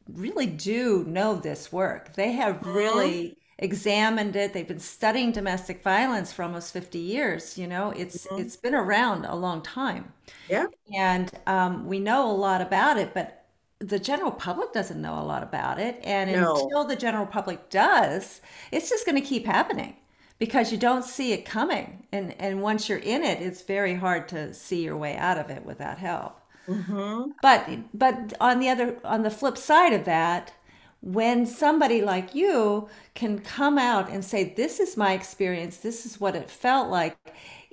really 0.07 0.45
do 0.45 1.03
know 1.05 1.35
this 1.35 1.71
work. 1.71 2.13
They 2.13 2.33
have 2.33 2.57
uh-huh. 2.61 2.71
really 2.71 3.37
examined 3.57 4.35
it. 4.35 4.53
They've 4.53 4.67
been 4.67 4.79
studying 4.79 5.31
domestic 5.31 5.81
violence 5.81 6.31
for 6.31 6.43
almost 6.43 6.73
50 6.73 6.99
years. 6.99 7.57
You 7.57 7.67
know, 7.67 7.91
it's 7.91 8.27
mm-hmm. 8.27 8.41
it's 8.41 8.55
been 8.55 8.75
around 8.75 9.25
a 9.25 9.35
long 9.35 9.61
time. 9.61 10.13
Yeah. 10.49 10.67
And 10.95 11.31
um, 11.47 11.87
we 11.87 11.99
know 11.99 12.29
a 12.29 12.33
lot 12.33 12.61
about 12.61 12.97
it, 12.97 13.13
but 13.13 13.45
the 13.79 13.99
general 13.99 14.31
public 14.31 14.73
doesn't 14.73 15.01
know 15.01 15.19
a 15.19 15.23
lot 15.23 15.43
about 15.43 15.79
it. 15.79 15.99
And 16.03 16.31
no. 16.31 16.55
until 16.55 16.83
the 16.85 16.95
general 16.95 17.25
public 17.25 17.69
does, 17.69 18.41
it's 18.71 18.89
just 18.89 19.05
going 19.05 19.19
to 19.21 19.27
keep 19.27 19.45
happening 19.45 19.95
because 20.39 20.71
you 20.71 20.77
don't 20.77 21.03
see 21.03 21.33
it 21.33 21.45
coming. 21.45 22.05
And 22.11 22.35
and 22.39 22.61
once 22.61 22.89
you're 22.89 22.97
in 22.99 23.23
it, 23.23 23.41
it's 23.41 23.61
very 23.61 23.95
hard 23.95 24.27
to 24.29 24.53
see 24.53 24.83
your 24.83 24.97
way 24.97 25.15
out 25.15 25.37
of 25.37 25.49
it 25.49 25.65
without 25.65 25.97
help. 25.97 26.39
Mm-hmm. 26.67 27.31
But 27.41 27.69
but 27.93 28.33
on 28.39 28.59
the 28.59 28.69
other 28.69 28.97
on 29.03 29.23
the 29.23 29.31
flip 29.31 29.57
side 29.57 29.93
of 29.93 30.05
that, 30.05 30.53
when 31.01 31.45
somebody 31.45 32.01
like 32.01 32.35
you 32.35 32.89
can 33.15 33.39
come 33.39 33.77
out 33.77 34.09
and 34.09 34.23
say, 34.23 34.53
"This 34.55 34.79
is 34.79 34.97
my 34.97 35.13
experience. 35.13 35.77
This 35.77 36.05
is 36.05 36.19
what 36.19 36.35
it 36.35 36.49
felt 36.49 36.89
like," 36.89 37.17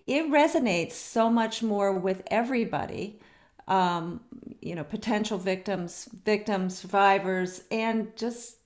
it 0.06 0.26
resonates 0.26 0.92
so 0.92 1.30
much 1.30 1.62
more 1.62 1.92
with 1.92 2.22
everybody. 2.28 3.20
Um, 3.66 4.20
you 4.60 4.74
know, 4.74 4.84
potential 4.84 5.38
victims, 5.38 6.08
victims, 6.24 6.76
survivors, 6.78 7.62
and 7.70 8.14
just 8.14 8.58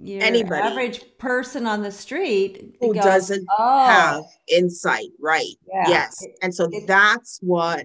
your 0.00 0.22
anybody 0.22 0.62
average 0.62 1.04
person 1.18 1.66
on 1.66 1.82
the 1.82 1.90
street 1.90 2.76
who 2.80 2.94
goes, 2.94 3.02
doesn't 3.02 3.46
oh. 3.58 3.84
have 3.84 4.24
insight 4.46 5.08
right 5.20 5.56
yeah. 5.66 5.88
yes 5.88 6.24
and 6.40 6.54
so 6.54 6.68
that's 6.86 7.40
what 7.42 7.84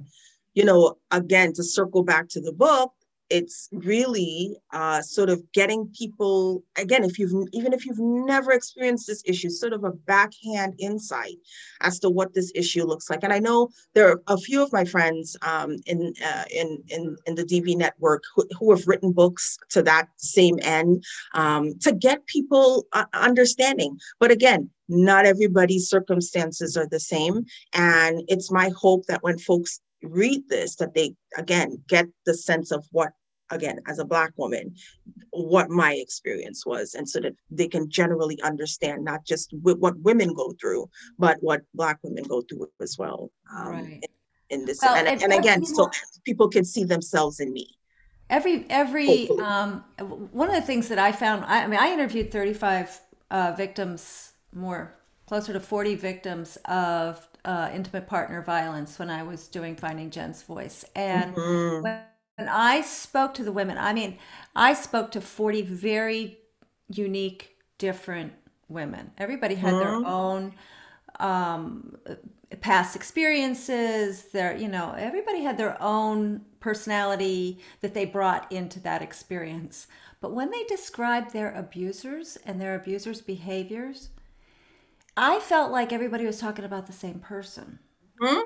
you 0.58 0.66
know, 0.66 0.98
again, 1.12 1.54
to 1.54 1.64
circle 1.64 2.02
back 2.02 2.30
to 2.30 2.42
the 2.42 2.52
book, 2.52 2.92
it's 3.30 3.70
really 3.72 4.58
uh, 4.72 5.02
sort 5.02 5.30
of 5.30 5.42
getting 5.52 5.88
people 5.98 6.64
again 6.78 7.04
if 7.04 7.20
you've 7.20 7.34
even 7.52 7.74
if 7.74 7.86
you've 7.86 8.00
never 8.00 8.52
experienced 8.52 9.08
this 9.08 9.24
issue 9.26 9.50
sort 9.50 9.74
of 9.74 9.84
a 9.84 9.92
backhand 9.92 10.74
insight 10.80 11.38
as 11.82 12.00
to 12.00 12.10
what 12.10 12.34
this 12.34 12.52
issue 12.56 12.86
looks 12.86 13.10
like. 13.10 13.24
And 13.24 13.34
i 13.34 13.40
know 13.40 13.70
there 13.94 14.10
are 14.10 14.22
a 14.28 14.38
few 14.38 14.62
of 14.62 14.72
my 14.72 14.86
friends 14.86 15.36
um, 15.42 15.78
in, 15.86 16.14
uh, 16.26 16.44
in 16.52 16.84
in 16.90 17.16
in 17.26 17.36
the 17.36 17.44
dv 17.44 17.76
network 17.76 18.24
who, 18.36 18.48
who, 18.60 18.72
have 18.72 18.88
written 18.88 19.12
books 19.12 19.58
to 19.70 19.82
that 19.84 20.08
same 20.18 20.58
end 20.62 21.04
um, 21.34 21.78
to 21.80 21.92
get 21.94 22.26
people 22.28 22.86
uh, 22.94 23.06
understanding. 23.14 23.98
But 24.20 24.32
again 24.32 24.70
not 24.90 25.26
everybody's 25.26 25.90
circumstances 25.90 26.78
are 26.78 26.88
the 26.88 27.00
same. 27.00 27.46
And 27.74 28.24
it's 28.28 28.52
my 28.52 28.70
hope 28.70 29.06
that 29.08 29.24
when 29.24 29.38
folks 29.38 29.82
read 30.04 30.48
this 30.50 30.76
that 30.76 30.94
they 30.94 31.14
again 31.38 31.82
get 31.88 32.08
the 32.26 32.34
sense 32.34 32.72
of 32.72 32.86
what 32.92 33.12
again 33.50 33.80
as 33.88 34.00
a 34.00 34.06
black 34.06 34.32
woman 34.38 34.74
what 35.32 35.70
my 35.70 35.94
experience 35.94 36.66
was. 36.66 36.96
And 36.96 37.08
so 37.08 37.20
that 37.20 37.36
they 37.52 37.68
can 37.68 37.90
generally 37.90 38.42
understand 38.42 39.04
not 39.04 39.26
just 39.26 39.54
what 39.62 39.98
women 40.00 40.34
go 40.34 40.54
through 40.60 40.90
but 41.18 41.38
what 41.42 41.62
black 41.74 42.00
women 42.04 42.24
go 42.24 42.42
through 42.42 42.70
as 42.82 42.98
well 42.98 43.32
um, 43.56 43.72
right. 43.72 43.84
in, 44.50 44.60
in, 44.62 44.66
this 44.66 44.80
well, 44.82 44.96
and, 44.96 45.22
and 45.22 45.34
again 45.34 45.64
so 45.66 45.90
people 46.26 46.50
can 46.50 46.66
see 46.66 46.84
themselves 46.84 47.40
in 47.40 47.52
me. 47.54 47.78
Every 48.30 48.66
every 48.70 49.30
um, 49.30 49.84
one 50.32 50.50
of 50.50 50.56
the 50.56 50.62
things 50.62 50.90
that 50.90 51.00
i 51.00 51.14
found 51.14 51.46
i, 51.46 51.64
I 51.64 51.68
mean 51.68 51.80
i 51.80 51.94
interviewed 51.94 52.30
35 52.32 53.00
uh, 53.32 53.54
victims 53.56 54.34
more 54.54 54.94
closer 55.28 55.54
to 55.54 55.60
40 55.60 55.96
victims 55.96 56.58
of 56.66 57.28
uh, 57.48 57.72
intimate 57.74 58.06
partner 58.08 58.42
violence 58.42 59.00
when 59.00 59.10
I 59.10 59.24
was 59.24 59.48
doing 59.48 59.76
Finding 59.76 60.12
Jenn's 60.12 60.44
Voice. 60.44 60.84
And 60.96 61.34
mm-hmm. 61.34 61.82
when, 61.82 62.04
I 62.40 62.82
spoke 62.82 63.34
to 63.36 63.44
the 63.44 63.52
women, 63.52 63.80
I 63.80 63.94
mean, 63.94 64.20
I 64.56 64.76
spoke 64.76 65.10
to 65.14 65.22
40 65.22 65.64
very 65.64 66.38
unique, 66.88 67.56
different 67.80 68.34
women. 68.68 69.10
Everybody 69.18 69.56
had 69.56 69.74
mm-hmm. 69.74 70.04
their 70.04 70.12
own 70.12 70.54
um, 71.20 71.98
past 72.62 72.96
experiences. 72.96 74.26
Their, 74.26 74.56
you 74.56 74.68
know, 74.68 74.94
everybody 74.96 75.42
had 75.42 75.58
their 75.58 75.82
own 75.82 76.42
personality 76.60 77.58
that 77.82 77.96
they 77.96 78.06
brought 78.06 78.52
into 78.52 78.80
that 78.82 79.02
experience. 79.02 79.88
But 80.22 80.34
when 80.34 80.52
they 80.52 80.64
described 80.66 81.34
their 81.34 81.52
abusers 81.54 82.38
and 82.46 82.62
their 82.62 82.76
abusers' 82.76 83.22
behaviors, 83.22 84.10
I 85.18 85.40
felt 85.40 85.72
like 85.72 85.92
everybody 85.92 86.26
was 86.26 86.40
talking 86.40 86.64
about 86.64 86.88
the 86.88 86.94
same 86.94 87.20
person. 87.20 87.80
Mm-hmm. 88.22 88.42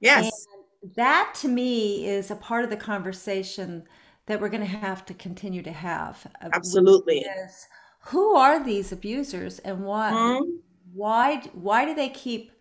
Yes. 0.00 0.46
And 0.82 0.94
that 0.94 1.34
to 1.40 1.48
me 1.48 2.06
is 2.06 2.30
a 2.30 2.36
part 2.36 2.64
of 2.64 2.70
the 2.70 2.76
conversation 2.76 3.84
that 4.26 4.40
we're 4.40 4.48
going 4.48 4.62
to 4.62 4.66
have 4.66 5.04
to 5.06 5.14
continue 5.14 5.62
to 5.62 5.72
have. 5.72 6.26
Absolutely. 6.40 7.20
Is 7.20 7.66
who 8.00 8.34
are 8.34 8.62
these 8.62 8.92
abusers 8.92 9.58
and 9.60 9.84
why 9.84 10.12
mm-hmm. 10.12 10.50
why 10.94 11.40
why 11.52 11.84
do 11.84 11.94
they 11.94 12.08
keep 12.08 12.52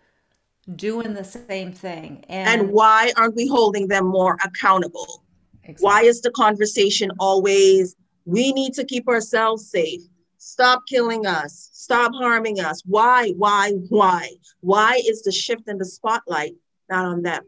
doing 0.75 1.13
the 1.13 1.23
same 1.23 1.71
thing 1.71 2.23
and, 2.29 2.61
and 2.61 2.71
why 2.71 3.11
aren't 3.15 3.35
we 3.35 3.47
holding 3.47 3.87
them 3.87 4.05
more 4.05 4.37
accountable 4.43 5.23
exactly. 5.63 5.83
why 5.83 6.01
is 6.01 6.21
the 6.21 6.29
conversation 6.31 7.09
always 7.19 7.95
we 8.25 8.51
need 8.53 8.73
to 8.73 8.83
keep 8.83 9.07
ourselves 9.07 9.69
safe 9.71 10.01
stop 10.39 10.87
killing 10.87 11.27
us. 11.27 11.69
Stop 11.73 12.13
harming 12.15 12.59
us. 12.59 12.81
Why 12.85 13.29
why 13.37 13.73
why? 13.89 14.31
Why 14.61 14.99
is 15.07 15.21
the 15.21 15.31
shift 15.31 15.67
in 15.67 15.77
the 15.77 15.85
spotlight 15.85 16.55
not 16.89 17.05
on 17.05 17.21
them? 17.21 17.43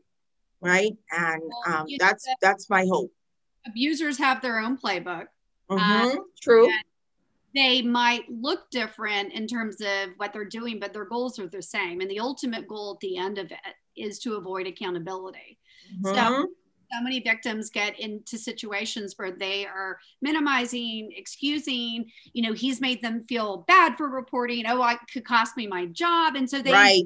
Right? 0.61 0.95
And 1.09 1.41
um, 1.65 1.87
that's 1.97 2.27
that's 2.41 2.69
my 2.69 2.85
hope. 2.85 3.11
abusers 3.65 4.19
have 4.19 4.41
their 4.41 4.59
own 4.59 4.77
playbook 4.77 5.25
mm-hmm. 5.69 6.17
um, 6.17 6.25
true. 6.41 6.71
they 7.55 7.81
might 7.81 8.23
look 8.29 8.69
different 8.71 9.33
in 9.33 9.47
terms 9.47 9.81
of 9.81 10.09
what 10.17 10.33
they're 10.33 10.45
doing 10.45 10.79
but 10.79 10.93
their 10.93 11.05
goals 11.05 11.39
are 11.39 11.47
the 11.47 11.61
same. 11.61 12.01
And 12.01 12.11
the 12.11 12.19
ultimate 12.19 12.67
goal 12.67 12.93
at 12.93 12.99
the 12.99 13.17
end 13.17 13.37
of 13.37 13.51
it 13.51 13.75
is 13.95 14.19
to 14.19 14.35
avoid 14.35 14.67
accountability. 14.67 15.57
Mm-hmm. 16.03 16.15
so 16.15 16.47
so 16.91 17.01
many 17.01 17.19
victims 17.19 17.69
get 17.69 17.99
into 17.99 18.37
situations 18.37 19.13
where 19.17 19.31
they 19.31 19.65
are 19.65 19.99
minimizing, 20.21 21.11
excusing, 21.15 22.11
you 22.33 22.41
know, 22.41 22.53
he's 22.53 22.81
made 22.81 23.01
them 23.01 23.23
feel 23.23 23.65
bad 23.67 23.95
for 23.95 24.09
reporting. 24.09 24.65
Oh, 24.67 24.85
it 24.89 24.99
could 25.11 25.25
cost 25.25 25.57
me 25.57 25.67
my 25.67 25.85
job. 25.87 26.35
And 26.35 26.49
so 26.49 26.61
they 26.61 26.71
right. 26.71 27.03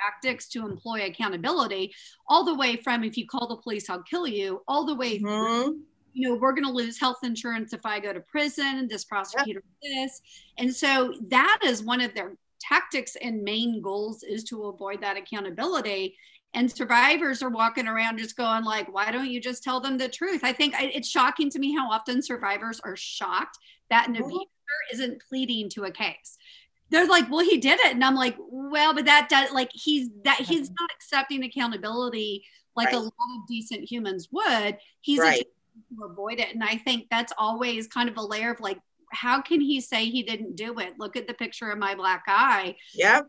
tactics 0.00 0.48
to 0.48 0.66
employ 0.66 1.06
accountability 1.06 1.94
all 2.28 2.44
the 2.44 2.54
way 2.54 2.76
from 2.76 3.04
if 3.04 3.16
you 3.16 3.26
call 3.26 3.46
the 3.48 3.56
police, 3.56 3.88
I'll 3.88 4.02
kill 4.02 4.26
you, 4.26 4.62
all 4.66 4.84
the 4.84 4.94
way 4.94 5.18
mm-hmm. 5.20 5.72
you 6.12 6.28
know, 6.28 6.34
we're 6.36 6.52
going 6.52 6.64
to 6.66 6.72
lose 6.72 6.98
health 6.98 7.18
insurance 7.22 7.72
if 7.72 7.84
I 7.84 8.00
go 8.00 8.12
to 8.12 8.20
prison, 8.20 8.88
this 8.88 9.04
prosecutor 9.04 9.62
yep. 9.82 9.92
this. 10.08 10.22
And 10.58 10.74
so 10.74 11.14
that 11.28 11.60
is 11.64 11.82
one 11.82 12.00
of 12.00 12.14
their 12.14 12.32
tactics 12.58 13.16
and 13.22 13.42
main 13.42 13.80
goals 13.80 14.22
is 14.22 14.42
to 14.44 14.64
avoid 14.64 15.00
that 15.00 15.16
accountability 15.16 16.16
and 16.54 16.70
survivors 16.70 17.42
are 17.42 17.50
walking 17.50 17.86
around 17.86 18.18
just 18.18 18.36
going 18.36 18.64
like 18.64 18.92
why 18.92 19.10
don't 19.12 19.30
you 19.30 19.40
just 19.40 19.62
tell 19.62 19.80
them 19.80 19.98
the 19.98 20.08
truth? 20.08 20.40
I 20.42 20.52
think 20.52 20.74
it's 20.78 21.08
shocking 21.08 21.50
to 21.50 21.58
me 21.58 21.74
how 21.74 21.90
often 21.90 22.22
survivors 22.22 22.80
are 22.80 22.96
shocked 22.96 23.58
that 23.90 24.08
an 24.08 24.16
abuser 24.16 24.46
isn't 24.92 25.22
pleading 25.28 25.68
to 25.70 25.84
a 25.84 25.90
case. 25.90 26.36
They're 26.90 27.06
like 27.06 27.30
well 27.30 27.44
he 27.44 27.58
did 27.58 27.78
it. 27.80 27.92
And 27.92 28.04
i'm 28.04 28.14
like 28.14 28.36
well 28.38 28.94
but 28.94 29.04
that 29.04 29.28
does 29.28 29.52
like 29.52 29.70
he's 29.72 30.08
that 30.24 30.40
he's 30.40 30.70
not 30.70 30.90
accepting 30.96 31.44
accountability 31.44 32.44
like 32.74 32.86
right. 32.86 32.96
a 32.96 33.00
lot 33.00 33.10
of 33.10 33.46
decent 33.48 33.84
humans 33.84 34.28
would. 34.32 34.78
He's 35.00 35.20
right. 35.20 35.40
to 35.40 36.04
avoid 36.04 36.40
it. 36.40 36.54
And 36.54 36.64
i 36.64 36.76
think 36.76 37.06
that's 37.10 37.32
always 37.36 37.86
kind 37.86 38.08
of 38.08 38.16
a 38.16 38.22
layer 38.22 38.52
of 38.52 38.60
like 38.60 38.78
how 39.12 39.40
can 39.40 39.60
he 39.60 39.80
say 39.80 40.06
he 40.06 40.22
didn't 40.22 40.56
do 40.56 40.78
it? 40.80 40.94
Look 40.98 41.16
at 41.16 41.28
the 41.28 41.34
picture 41.34 41.70
of 41.70 41.78
my 41.78 41.94
black 41.94 42.24
eye. 42.26 42.76
Yeah 42.94 43.20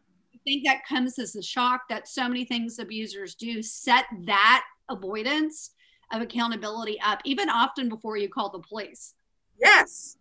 think 0.48 0.66
that 0.66 0.86
comes 0.88 1.20
as 1.20 1.36
a 1.36 1.44
shock 1.44 1.82
that 1.90 2.08
so 2.08 2.28
many 2.28 2.46
things 2.46 2.80
abusers 2.80 3.36
do 3.36 3.62
set 3.62 4.06
that 4.26 4.64
avoidance 4.90 5.72
of 6.14 6.22
accountability 6.22 6.98
up, 7.02 7.20
even 7.26 7.50
often 7.50 7.90
before 7.90 8.16
you 8.16 8.30
call 8.30 8.50
the 8.50 8.60
police. 8.60 9.14
Yes. 9.62 10.18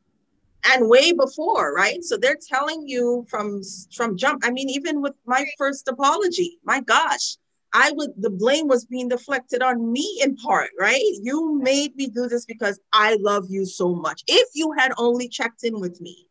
And 0.64 0.88
way 0.88 1.12
before, 1.12 1.72
right? 1.72 2.02
So 2.02 2.16
they're 2.16 2.38
telling 2.48 2.88
you 2.88 3.24
from 3.28 3.60
from 3.94 4.16
jump. 4.16 4.42
I 4.44 4.50
mean, 4.50 4.68
even 4.68 5.00
with 5.00 5.14
my 5.24 5.44
first 5.56 5.86
apology, 5.86 6.58
my 6.64 6.80
gosh, 6.80 7.36
I 7.72 7.92
would 7.92 8.10
the 8.16 8.30
blame 8.30 8.66
was 8.66 8.84
being 8.84 9.08
deflected 9.08 9.62
on 9.62 9.92
me 9.92 10.20
in 10.24 10.34
part, 10.34 10.70
right? 10.80 11.04
You 11.22 11.60
made 11.62 11.94
me 11.94 12.08
do 12.08 12.26
this 12.26 12.46
because 12.46 12.80
I 12.92 13.16
love 13.20 13.44
you 13.48 13.64
so 13.64 13.94
much. 13.94 14.24
If 14.26 14.48
you 14.54 14.72
had 14.76 14.92
only 14.98 15.28
checked 15.28 15.62
in 15.62 15.78
with 15.78 16.00
me, 16.00 16.26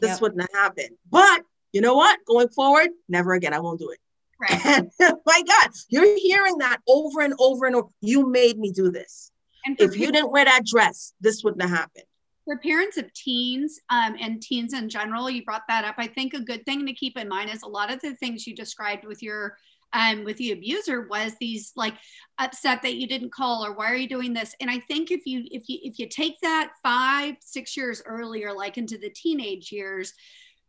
this 0.00 0.12
yep. 0.12 0.20
wouldn't 0.22 0.40
have 0.40 0.62
happened. 0.62 0.96
But 1.10 1.42
you 1.72 1.80
know 1.80 1.94
what? 1.94 2.18
Going 2.26 2.48
forward, 2.48 2.90
never 3.08 3.32
again. 3.34 3.54
I 3.54 3.60
won't 3.60 3.80
do 3.80 3.90
it. 3.90 3.98
Right. 4.40 4.84
my 5.26 5.42
God, 5.46 5.70
you're 5.88 6.18
hearing 6.18 6.58
that 6.58 6.78
over 6.88 7.20
and 7.20 7.34
over 7.38 7.66
and 7.66 7.76
over. 7.76 7.88
You 8.00 8.28
made 8.28 8.58
me 8.58 8.72
do 8.72 8.90
this. 8.90 9.30
And 9.64 9.80
if 9.80 9.96
you 9.96 10.10
didn't 10.10 10.32
wear 10.32 10.44
that 10.44 10.66
dress, 10.66 11.14
this 11.20 11.42
wouldn't 11.44 11.62
have 11.62 11.70
happened. 11.70 12.04
For 12.44 12.58
parents 12.58 12.96
of 12.96 13.12
teens 13.12 13.78
um, 13.88 14.16
and 14.20 14.42
teens 14.42 14.74
in 14.74 14.88
general, 14.88 15.30
you 15.30 15.44
brought 15.44 15.62
that 15.68 15.84
up. 15.84 15.94
I 15.98 16.08
think 16.08 16.34
a 16.34 16.40
good 16.40 16.64
thing 16.66 16.84
to 16.86 16.92
keep 16.92 17.16
in 17.16 17.28
mind 17.28 17.50
is 17.50 17.62
a 17.62 17.68
lot 17.68 17.92
of 17.92 18.00
the 18.00 18.16
things 18.16 18.46
you 18.46 18.56
described 18.56 19.04
with 19.04 19.22
your 19.22 19.56
um, 19.92 20.24
with 20.24 20.36
the 20.38 20.52
abuser 20.52 21.06
was 21.08 21.34
these 21.38 21.72
like 21.76 21.94
upset 22.38 22.82
that 22.82 22.96
you 22.96 23.06
didn't 23.06 23.32
call 23.32 23.64
or 23.64 23.74
why 23.74 23.90
are 23.90 23.96
you 23.96 24.08
doing 24.08 24.32
this 24.32 24.54
and 24.60 24.70
i 24.70 24.78
think 24.78 25.10
if 25.10 25.26
you 25.26 25.44
if 25.50 25.68
you 25.68 25.78
if 25.82 25.98
you 25.98 26.08
take 26.08 26.40
that 26.40 26.72
five 26.82 27.36
six 27.40 27.76
years 27.76 28.02
earlier 28.06 28.52
like 28.52 28.78
into 28.78 28.96
the 28.96 29.10
teenage 29.10 29.70
years 29.70 30.14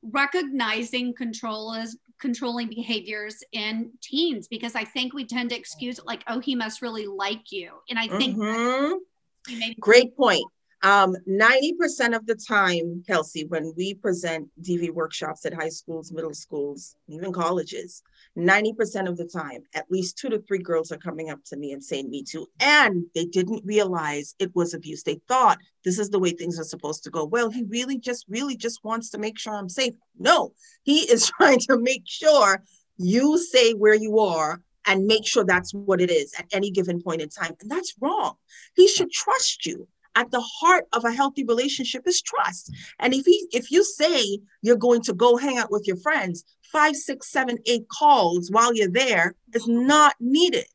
recognizing 0.04 1.14
control 1.14 1.74
is 1.74 1.98
controlling 2.20 2.70
behaviors 2.70 3.44
in 3.52 3.92
teens 4.02 4.48
because 4.48 4.76
I 4.76 4.84
think 4.84 5.14
we 5.14 5.26
tend 5.26 5.50
to 5.50 5.58
excuse 5.58 6.00
like, 6.06 6.24
oh, 6.28 6.40
he 6.40 6.56
must 6.56 6.82
really 6.82 7.06
like 7.06 7.52
you. 7.52 7.72
And 7.90 7.98
I 7.98 8.08
think 8.08 8.38
mm-hmm. 8.38 9.72
great 9.80 10.16
point. 10.16 10.44
Um, 10.84 11.16
90% 11.30 12.14
of 12.14 12.26
the 12.26 12.36
time, 12.36 13.06
Kelsey, 13.08 13.46
when 13.46 13.74
we 13.78 13.94
present 13.94 14.50
DV 14.62 14.92
workshops 14.92 15.46
at 15.46 15.54
high 15.54 15.70
schools, 15.70 16.12
middle 16.12 16.34
schools, 16.34 16.98
even 17.08 17.32
colleges, 17.32 18.04
90% 18.38 19.08
of 19.08 19.16
the 19.16 19.26
time, 19.26 19.62
at 19.74 19.90
least 19.90 20.18
two 20.18 20.30
to 20.30 20.40
three 20.40 20.60
girls 20.60 20.92
are 20.92 20.98
coming 20.98 21.30
up 21.30 21.40
to 21.46 21.56
me 21.56 21.72
and 21.72 21.82
saying, 21.82 22.10
Me 22.10 22.22
too. 22.22 22.48
And 22.60 23.06
they 23.16 23.24
didn't 23.24 23.64
realize 23.64 24.36
it 24.40 24.54
was 24.56 24.74
abuse. 24.74 25.04
They 25.04 25.22
thought 25.30 25.58
this 25.86 26.00
is 26.00 26.10
the 26.10 26.20
way 26.20 26.32
things 26.32 26.60
are 26.60 26.66
supposed 26.66 27.06
to 27.06 27.10
go. 27.10 27.24
Well, 27.24 27.50
he 27.50 27.64
really 27.64 27.98
just, 27.98 28.26
really 28.28 28.58
just 28.58 28.84
wants 28.84 29.10
to 29.12 29.18
make 29.18 29.40
sure 29.40 29.56
I'm 29.56 29.70
safe. 29.70 29.94
No, 30.20 30.52
he 30.84 31.00
is 31.12 31.32
trying 31.38 31.60
to 31.60 31.80
make 31.80 32.04
sure 32.06 32.62
you 32.98 33.38
say 33.38 33.72
where 33.72 33.96
you 33.96 34.20
are 34.20 34.62
and 34.86 35.06
make 35.06 35.26
sure 35.26 35.46
that's 35.46 35.74
what 35.74 36.02
it 36.02 36.12
is 36.12 36.34
at 36.38 36.48
any 36.52 36.72
given 36.72 37.02
point 37.02 37.22
in 37.22 37.30
time. 37.30 37.54
And 37.62 37.72
that's 37.72 37.96
wrong. 38.02 38.36
He 38.76 38.90
should 38.90 39.12
trust 39.12 39.66
you 39.66 39.88
at 40.16 40.30
the 40.32 40.42
heart 40.42 40.86
of 40.94 41.06
a 41.06 41.12
healthy 41.12 41.44
relationship 41.44 42.04
is 42.06 42.22
trust 42.22 42.72
and 43.00 43.14
if 43.14 43.26
he 43.26 43.48
if 43.52 43.72
you 43.72 43.84
say 43.84 44.40
you're 44.62 44.76
going 44.76 45.02
to 45.02 45.14
go 45.14 45.38
hang 45.38 45.58
out 45.58 45.72
with 45.72 45.88
your 45.88 45.98
friends 45.98 46.44
five, 46.74 46.96
six, 46.96 47.32
seven, 47.32 47.60
eight 47.68 47.88
calls 47.88 48.50
while 48.52 48.74
you're 48.74 48.90
there 48.90 49.36
is 49.54 49.68
not 49.68 50.16
needed. 50.20 50.66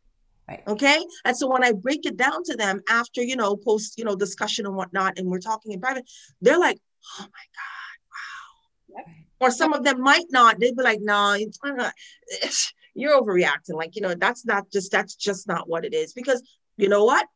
Right. 0.49 0.63
Okay. 0.67 1.05
And 1.27 1.37
so 1.37 1.47
when 1.49 1.63
I 1.63 1.73
break 1.73 2.07
it 2.07 2.17
down 2.17 2.43
to 2.45 2.57
them 2.57 2.81
after, 2.89 3.21
you 3.21 3.37
know, 3.37 3.55
post, 3.57 3.99
you 3.99 4.05
know, 4.05 4.17
discussion 4.17 4.65
and 4.65 4.75
whatnot, 4.75 5.19
and 5.19 5.29
we're 5.29 5.41
talking 5.41 5.73
in 5.73 5.81
private, 5.81 6.09
they're 6.41 6.59
like, 6.59 6.79
oh 7.19 7.25
my 7.25 7.27
God, 7.27 8.97
wow. 8.97 8.97
Yep. 8.97 9.07
Or 9.41 9.51
some 9.51 9.75
of 9.75 9.85
them 9.85 10.01
might 10.01 10.27
not. 10.31 10.59
They'd 10.59 10.77
be 10.77 10.83
like, 10.83 11.01
no, 11.03 11.35
you're 12.95 13.21
overreacting. 13.21 13.75
Like, 13.75 13.95
you 13.95 14.01
know, 14.01 14.15
that's 14.15 14.47
not 14.47 14.71
just, 14.73 14.91
that's 14.91 15.17
just 15.17 15.47
not 15.47 15.69
what 15.69 15.85
it 15.85 15.93
is. 15.93 16.15
Because 16.15 16.43
you 16.79 16.89
know 16.89 17.05
what? 17.05 17.27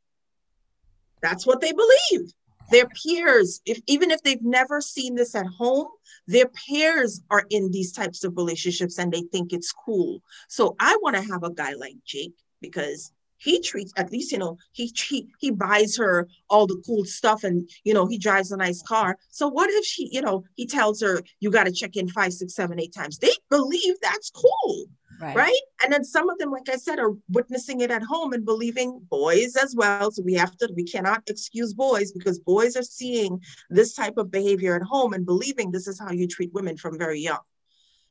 That's 1.22 1.46
what 1.46 1.60
they 1.60 1.72
believe. 1.72 2.32
Their 2.70 2.86
peers 2.86 3.60
if 3.66 3.80
even 3.86 4.10
if 4.10 4.22
they've 4.22 4.42
never 4.42 4.80
seen 4.80 5.14
this 5.14 5.34
at 5.34 5.46
home 5.46 5.88
their 6.26 6.46
peers 6.46 7.20
are 7.30 7.44
in 7.50 7.70
these 7.70 7.92
types 7.92 8.24
of 8.24 8.36
relationships 8.36 8.98
and 8.98 9.12
they 9.12 9.22
think 9.32 9.52
it's 9.52 9.72
cool. 9.72 10.22
So 10.48 10.76
i 10.80 10.96
want 11.02 11.16
to 11.16 11.22
have 11.22 11.42
a 11.42 11.52
guy 11.52 11.74
like 11.74 11.96
jake 12.06 12.34
because 12.60 13.12
he 13.36 13.60
treats 13.60 13.92
at 13.96 14.12
least 14.12 14.30
you 14.32 14.38
know 14.38 14.56
he, 14.72 14.92
he 14.96 15.28
he 15.38 15.50
buys 15.50 15.96
her 15.96 16.28
all 16.48 16.66
the 16.66 16.80
cool 16.86 17.04
stuff 17.04 17.42
and 17.44 17.68
you 17.84 17.92
know 17.92 18.06
he 18.06 18.18
drives 18.18 18.52
a 18.52 18.56
nice 18.56 18.82
car. 18.82 19.18
So 19.30 19.48
what 19.48 19.68
if 19.70 19.84
she 19.84 20.08
you 20.12 20.22
know 20.22 20.44
he 20.54 20.66
tells 20.66 21.00
her 21.02 21.20
you 21.40 21.50
got 21.50 21.64
to 21.64 21.72
check 21.72 21.96
in 21.96 22.08
five 22.08 22.32
six 22.32 22.54
seven 22.54 22.80
eight 22.80 22.94
times. 22.94 23.18
They 23.18 23.32
believe 23.50 23.96
that's 24.00 24.30
cool 24.30 24.86
Right. 25.22 25.36
right. 25.36 25.60
And 25.84 25.92
then 25.92 26.02
some 26.02 26.28
of 26.28 26.38
them, 26.38 26.50
like 26.50 26.68
I 26.68 26.76
said, 26.76 26.98
are 26.98 27.12
witnessing 27.28 27.80
it 27.80 27.92
at 27.92 28.02
home 28.02 28.32
and 28.32 28.44
believing 28.44 29.00
boys 29.08 29.54
as 29.54 29.72
well. 29.76 30.10
So 30.10 30.20
we 30.22 30.34
have 30.34 30.56
to, 30.56 30.68
we 30.74 30.82
cannot 30.82 31.22
excuse 31.28 31.72
boys 31.74 32.10
because 32.10 32.40
boys 32.40 32.76
are 32.76 32.82
seeing 32.82 33.40
this 33.70 33.94
type 33.94 34.16
of 34.16 34.32
behavior 34.32 34.74
at 34.74 34.82
home 34.82 35.12
and 35.12 35.24
believing 35.24 35.70
this 35.70 35.86
is 35.86 36.00
how 36.00 36.10
you 36.10 36.26
treat 36.26 36.52
women 36.52 36.76
from 36.76 36.98
very 36.98 37.20
young. 37.20 37.38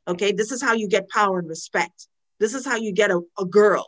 Okay. 0.07 0.32
This 0.32 0.53
is 0.53 0.64
how 0.64 0.74
you 0.74 0.88
get 0.88 1.09
power 1.09 1.39
and 1.39 1.49
respect. 1.49 2.07
This 2.39 2.53
is 2.53 2.66
how 2.66 2.78
you 2.78 2.93
get 2.93 3.12
a, 3.12 3.20
a 3.38 3.45
girl 3.45 3.86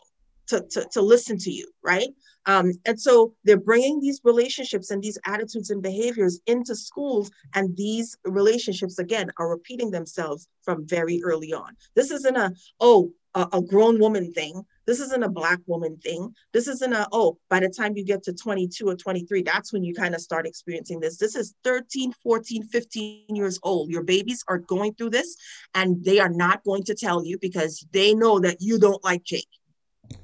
to, 0.47 0.65
to, 0.71 0.87
to 0.91 1.01
listen 1.01 1.37
to 1.39 1.51
you. 1.51 1.67
Right. 1.83 2.09
Um, 2.45 2.73
and 2.85 2.99
so 2.99 3.33
they're 3.43 3.57
bringing 3.57 3.99
these 3.99 4.19
relationships 4.23 4.91
and 4.91 5.01
these 5.01 5.17
attitudes 5.25 5.69
and 5.69 5.81
behaviors 5.81 6.41
into 6.45 6.75
schools, 6.75 7.31
and 7.55 7.75
these 7.77 8.17
relationships, 8.25 8.99
again, 8.99 9.31
are 9.37 9.49
repeating 9.49 9.91
themselves 9.91 10.47
from 10.61 10.85
very 10.85 11.21
early 11.23 11.53
on. 11.53 11.75
This 11.95 12.11
isn't 12.11 12.35
a, 12.35 12.51
oh, 12.79 13.13
a, 13.35 13.47
a 13.53 13.61
grown 13.61 13.99
woman 13.99 14.31
thing. 14.33 14.63
This 14.85 14.99
isn't 14.99 15.23
a 15.23 15.29
Black 15.29 15.59
woman 15.65 15.97
thing. 15.97 16.35
This 16.51 16.67
isn't 16.67 16.93
a, 16.93 17.07
oh, 17.13 17.37
by 17.49 17.61
the 17.61 17.69
time 17.69 17.95
you 17.95 18.03
get 18.03 18.23
to 18.23 18.33
22 18.33 18.89
or 18.89 18.95
23, 18.95 19.41
that's 19.41 19.71
when 19.71 19.83
you 19.83 19.93
kind 19.93 20.13
of 20.13 20.21
start 20.21 20.45
experiencing 20.45 20.99
this. 20.99 21.17
This 21.17 21.35
is 21.35 21.55
13, 21.63 22.13
14, 22.21 22.63
15 22.63 23.35
years 23.35 23.59
old. 23.63 23.89
Your 23.89 24.03
babies 24.03 24.43
are 24.49 24.57
going 24.57 24.93
through 24.95 25.11
this, 25.11 25.37
and 25.73 26.03
they 26.03 26.19
are 26.19 26.29
not 26.29 26.63
going 26.63 26.83
to 26.83 26.95
tell 26.95 27.25
you 27.25 27.37
because 27.39 27.85
they 27.91 28.13
know 28.13 28.39
that 28.39 28.57
you 28.59 28.77
don't 28.77 29.03
like 29.03 29.23
Jake. 29.23 29.47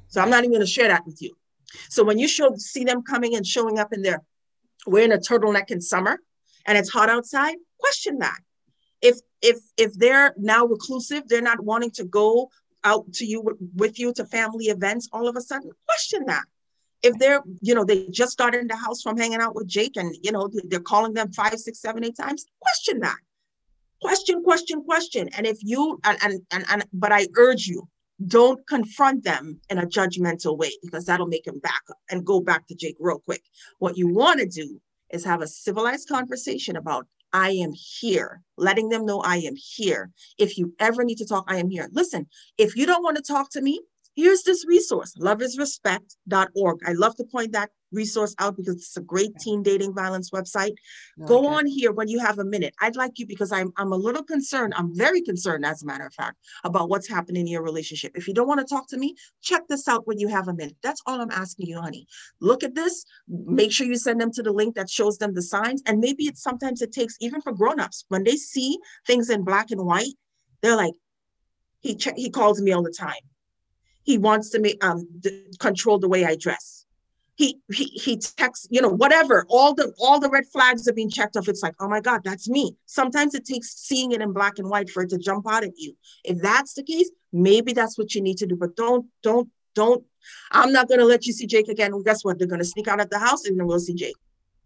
So 0.10 0.22
I'm 0.22 0.30
not 0.30 0.39
even 0.39 0.51
going 0.51 0.62
to 0.62 0.68
share 0.68 0.89
that 0.89 1.05
with 1.05 1.22
you. 1.22 1.36
So 1.89 2.03
when 2.03 2.20
you 2.20 2.28
show 2.28 2.55
see 2.57 2.84
them 2.84 3.03
coming 3.03 3.36
and 3.36 3.45
showing 3.45 3.80
up 3.80 3.93
in 3.93 4.01
there 4.01 4.22
wearing 4.86 5.12
a 5.12 5.18
turtleneck 5.18 5.72
in 5.72 5.82
summer 5.82 6.20
and 6.66 6.78
it's 6.78 6.89
hot 6.89 7.10
outside, 7.10 7.55
question 7.80 8.20
that. 8.20 8.39
If 9.01 9.18
if 9.41 9.57
if 9.78 9.93
they're 9.93 10.34
now 10.38 10.66
reclusive, 10.66 11.28
they're 11.28 11.41
not 11.41 11.62
wanting 11.62 11.91
to 11.91 12.03
go 12.03 12.49
out 12.84 13.12
to 13.14 13.26
you 13.26 13.57
with 13.76 13.99
you 13.99 14.14
to 14.14 14.26
family 14.26 14.66
events 14.66 15.07
all 15.14 15.28
of 15.28 15.36
a 15.36 15.41
sudden, 15.41 15.72
question 15.86 16.26
that 16.26 16.43
if 17.01 17.18
they're, 17.18 17.41
you 17.62 17.76
know, 17.76 17.86
they 17.86 18.07
just 18.10 18.38
got 18.38 18.55
in 18.55 18.68
the 18.68 18.76
house 18.76 19.01
from 19.01 19.18
hanging 19.18 19.39
out 19.39 19.55
with 19.55 19.68
Jake 19.68 19.95
and, 19.95 20.16
you 20.22 20.32
know, 20.32 20.49
they're 20.66 20.80
calling 20.80 21.14
them 21.14 21.32
five, 21.32 21.57
six, 21.60 21.80
seven, 21.80 22.03
eight 22.03 22.18
times, 22.18 22.45
question 22.60 22.99
that. 22.99 23.18
Question, 24.01 24.43
question, 24.43 24.84
question. 24.84 25.30
And 25.38 25.45
if 25.45 25.57
you, 25.62 25.99
and, 26.03 26.18
and, 26.24 26.41
and, 26.51 26.66
and 26.70 26.86
but 26.93 27.12
I 27.12 27.28
urge 27.38 27.68
you, 27.68 27.88
don't 28.28 28.65
confront 28.67 29.24
them 29.24 29.59
in 29.70 29.78
a 29.78 29.86
judgmental 29.86 30.57
way 30.57 30.72
because 30.84 31.05
that'll 31.05 31.28
make 31.28 31.45
them 31.45 31.59
back 31.59 31.82
up 31.89 31.97
and 32.09 32.26
go 32.26 32.41
back 32.41 32.67
to 32.67 32.76
Jake 32.76 32.97
real 32.99 33.20
quick. 33.20 33.43
What 33.80 33.97
you 33.97 34.07
want 34.07 34.39
to 34.39 34.45
do 34.45 34.80
is 35.11 35.24
have 35.26 35.41
a 35.41 35.47
civilized 35.47 36.07
conversation 36.09 36.76
about 36.76 37.07
I 37.32 37.51
am 37.51 37.72
here, 37.74 38.41
letting 38.57 38.89
them 38.89 39.05
know 39.05 39.22
I 39.22 39.38
am 39.38 39.53
here. 39.55 40.11
If 40.38 40.57
you 40.57 40.74
ever 40.80 41.03
need 41.03 41.20
to 41.20 41.26
talk, 41.26 41.45
I 41.47 41.57
am 41.57 41.70
here. 41.70 41.88
Listen, 41.91 42.28
if 42.57 42.76
you 42.76 42.86
don't 42.86 43.03
want 43.03 43.17
to 43.17 43.24
talk 43.24 43.51
to 43.51 43.61
me, 43.61 43.82
here's 44.20 44.43
this 44.43 44.65
resource, 44.67 45.13
loveisrespect.org. 45.17 46.80
I 46.86 46.93
love 46.93 47.15
to 47.15 47.24
point 47.24 47.53
that 47.53 47.70
resource 47.91 48.36
out 48.38 48.55
because 48.55 48.76
it's 48.76 48.97
a 48.97 49.01
great 49.01 49.38
teen 49.39 49.63
dating 49.63 49.93
violence 49.95 50.30
website. 50.30 50.74
Go 51.26 51.47
on 51.47 51.65
here 51.65 51.91
when 51.91 52.07
you 52.07 52.20
have 52.20 52.38
a 52.38 52.45
minute. 52.45 52.76
I'd 52.82 52.95
like 52.95 53.17
you 53.17 53.26
because 53.26 53.51
I'm 53.51 53.72
I'm 53.78 53.91
a 53.91 53.95
little 53.95 54.24
concerned. 54.24 54.74
I'm 54.76 54.95
very 54.95 55.22
concerned, 55.22 55.65
as 55.65 55.82
a 55.82 55.86
matter 55.86 56.05
of 56.05 56.13
fact, 56.13 56.38
about 56.63 56.89
what's 56.89 57.09
happening 57.09 57.41
in 57.41 57.47
your 57.47 57.63
relationship. 57.63 58.11
If 58.15 58.28
you 58.28 58.34
don't 58.34 58.47
want 58.47 58.59
to 58.59 58.65
talk 58.65 58.88
to 58.89 58.97
me, 58.97 59.15
check 59.41 59.63
this 59.67 59.88
out 59.88 60.05
when 60.05 60.20
you 60.20 60.28
have 60.28 60.47
a 60.47 60.53
minute. 60.53 60.78
That's 60.84 61.01
all 61.05 61.20
I'm 61.22 61.32
asking 61.32 61.67
you, 61.67 61.82
honey. 61.82 62.05
Look 62.41 62.63
at 62.63 62.76
this. 62.76 63.05
Make 63.28 63.72
sure 63.72 63.88
you 63.88 63.97
send 63.97 64.22
them 64.22 64.32
to 64.34 64.43
the 64.43 64.51
link 64.51 64.76
that 64.76 64.89
shows 64.89 65.17
them 65.17 65.34
the 65.34 65.41
signs. 65.41 65.82
And 65.86 65.99
maybe 65.99 66.24
it's 66.26 66.43
sometimes 66.43 66.82
it 66.82 66.91
takes 66.91 67.15
even 67.22 67.41
for 67.41 67.53
grown-ups 67.53 68.05
when 68.09 68.24
they 68.24 68.36
see 68.36 68.78
things 69.07 69.30
in 69.30 69.43
black 69.43 69.72
and 69.72 69.86
white, 69.86 70.13
they're 70.61 70.76
like, 70.76 70.93
he 71.82 71.95
che- 71.95 72.13
he 72.17 72.30
calls 72.30 72.61
me 72.61 72.74
all 72.74 72.84
the 72.84 72.91
time 72.91 73.24
he 74.04 74.18
wants 74.18 74.50
to 74.52 74.60
make 74.60 74.84
um 74.84 75.08
control 75.60 76.00
the 76.00 76.10
way 76.10 76.26
I 76.26 76.36
dress. 76.36 76.86
He 77.36 77.58
he 77.72 77.86
he 77.86 78.18
texts, 78.18 78.68
you 78.70 78.82
know, 78.82 78.89
whatever. 78.89 79.45
All 79.50 79.74
the 79.74 79.93
all 80.00 80.20
the 80.20 80.30
red 80.30 80.45
flags 80.52 80.88
are 80.88 80.93
being 80.93 81.10
checked 81.10 81.38
off. 81.38 81.47
It's 81.47 81.64
like, 81.64 81.76
oh 81.80 81.88
my 81.88 82.02
God, 82.02 82.22
that's 82.24 82.50
me. 82.50 82.76
Sometimes 82.86 83.34
it 83.34 83.45
takes 83.45 83.76
seeing 83.76 84.12
it 84.12 84.22
in 84.22 84.34
black 84.34 84.60
and 84.60 84.70
white 84.70 84.89
for 84.89 85.04
it 85.04 85.10
to 85.12 85.18
jump 85.18 85.45
out 85.50 85.64
at 85.64 85.72
you. 85.78 85.95
If 86.24 86.41
that's 86.41 86.74
the 86.74 86.84
case, 86.84 87.10
maybe 87.32 87.72
that's 87.72 87.97
what 87.97 88.14
you 88.14 88.22
need 88.22 88.38
to 88.38 88.45
do. 88.45 88.56
But 88.56 88.76
don't 88.76 89.06
don't 89.24 89.47
don't. 89.74 90.04
I'm 90.52 90.74
not 90.74 90.89
gonna 90.89 91.06
let 91.06 91.26
you 91.26 91.34
see 91.34 91.47
Jake 91.47 91.70
again. 91.70 91.93
Well, 91.93 92.04
guess 92.04 92.26
what? 92.26 92.39
They're 92.39 92.47
gonna 92.47 92.66
sneak 92.66 92.89
out 92.89 93.00
of 93.00 93.10
the 93.10 93.20
house 93.20 93.45
and 93.45 93.58
then 93.58 93.68
we'll 93.68 93.80
see 93.80 93.93
Jake. 93.93 94.18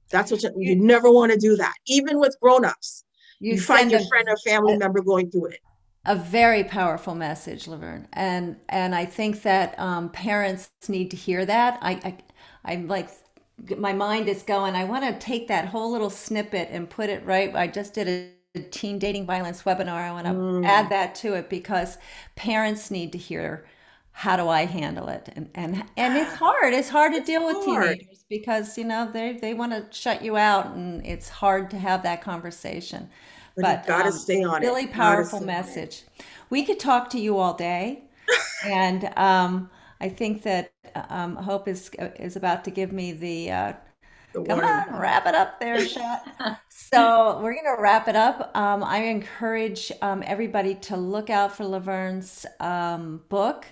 That's 0.10 0.32
what 0.32 0.42
you, 0.44 0.52
you 0.58 0.76
never 0.76 1.12
want 1.12 1.32
to 1.32 1.38
do 1.38 1.56
that, 1.58 1.74
even 1.88 2.20
with 2.20 2.36
grown-ups. 2.42 3.04
You, 3.40 3.54
you 3.54 3.62
find 3.62 3.90
your 3.90 4.06
friend 4.08 4.28
or 4.28 4.38
family 4.38 4.78
member 4.78 5.02
going 5.02 5.32
through 5.32 5.48
it 5.48 5.60
a 6.06 6.16
very 6.16 6.64
powerful 6.64 7.16
message, 7.16 7.68
Lovern, 7.68 8.08
and 8.14 8.58
and 8.70 8.94
I 8.94 9.06
think 9.06 9.44
that 9.44 9.78
um, 9.80 10.10
parents 10.10 10.70
need 10.88 11.12
to 11.12 11.18
hear 11.18 11.46
that. 11.46 11.80
I, 11.82 11.92
I 11.92 12.18
I'm 12.66 12.88
like 12.88 13.10
my 13.78 13.94
mind 13.94 14.28
is 14.28 14.44
going. 14.44 14.76
I 14.76 14.84
want 14.84 15.06
to 15.06 15.26
take 15.26 15.48
that 15.48 15.68
whole 15.68 15.92
little 15.92 16.10
snippet 16.10 16.70
and 16.72 16.90
put 16.90 17.10
it 17.10 17.26
right. 17.26 17.56
I 17.56 17.68
just 17.68 17.94
did 17.94 18.34
a 18.56 18.62
teen 18.64 19.00
dating 19.00 19.26
violence 19.26 19.64
webinar. 19.64 20.02
I 20.02 20.12
want 20.12 20.28
to 20.28 20.34
mm. 20.34 20.66
add 20.66 20.90
that 20.90 21.16
to 21.16 21.34
it 21.36 21.50
because 21.50 21.98
parents 22.36 22.92
need 22.92 23.12
to 23.14 23.18
hear 23.18 23.66
how 24.14 24.38
do 24.38 24.48
I 24.48 24.66
handle 24.66 25.10
it? 25.10 25.30
And 25.36 25.50
and 25.56 25.84
and 25.98 26.16
it's 26.18 26.34
hard. 26.34 26.74
It's 26.74 26.90
hard 26.90 27.14
to 27.14 27.18
it's 27.20 27.28
deal 27.28 27.46
with 27.46 27.58
hard. 27.66 28.00
teenagers 28.00 28.24
because 28.30 28.78
you 28.78 28.86
know 28.86 29.10
they 29.12 29.34
they 29.34 29.54
want 29.54 29.72
to 29.74 29.86
shut 29.98 30.24
you 30.24 30.38
out, 30.38 30.68
and 30.76 31.06
it's 31.06 31.30
hard 31.30 31.70
to 31.72 31.80
have 31.80 32.04
that 32.04 32.22
conversation. 32.22 33.10
But, 33.56 33.62
but 33.62 33.88
gotta 33.88 34.10
um, 34.10 34.12
stay 34.12 34.44
on 34.44 34.62
really 34.62 34.66
it. 34.66 34.68
Really 34.68 34.88
powerful 34.88 35.42
message. 35.42 36.04
We 36.50 36.64
could 36.64 36.80
talk 36.80 37.10
to 37.12 37.20
you 37.20 37.38
all 37.38 37.54
day, 37.54 38.04
and 38.66 39.12
um, 39.18 39.70
I 40.02 40.10
think 40.10 40.44
that 40.44 40.72
um, 41.10 41.36
Hope 41.36 41.68
is 41.68 41.92
is 42.20 42.36
about 42.36 42.64
to 42.66 42.72
give 42.72 42.92
me 42.92 43.14
the. 43.14 43.52
Uh, 43.52 43.74
the 44.34 44.44
come 44.44 44.62
on, 44.62 45.00
wrap 45.00 45.28
it 45.28 45.36
up 45.36 45.60
there, 45.60 45.80
Shot. 45.88 46.28
so 46.68 47.40
we're 47.44 47.54
gonna 47.54 47.80
wrap 47.80 48.08
it 48.08 48.16
up. 48.16 48.56
Um, 48.58 48.84
I 48.84 49.04
encourage 49.04 49.92
um, 50.02 50.24
everybody 50.26 50.74
to 50.76 50.98
look 50.98 51.30
out 51.30 51.56
for 51.56 51.66
Lovern's 51.66 52.48
um, 52.60 53.22
book 53.30 53.68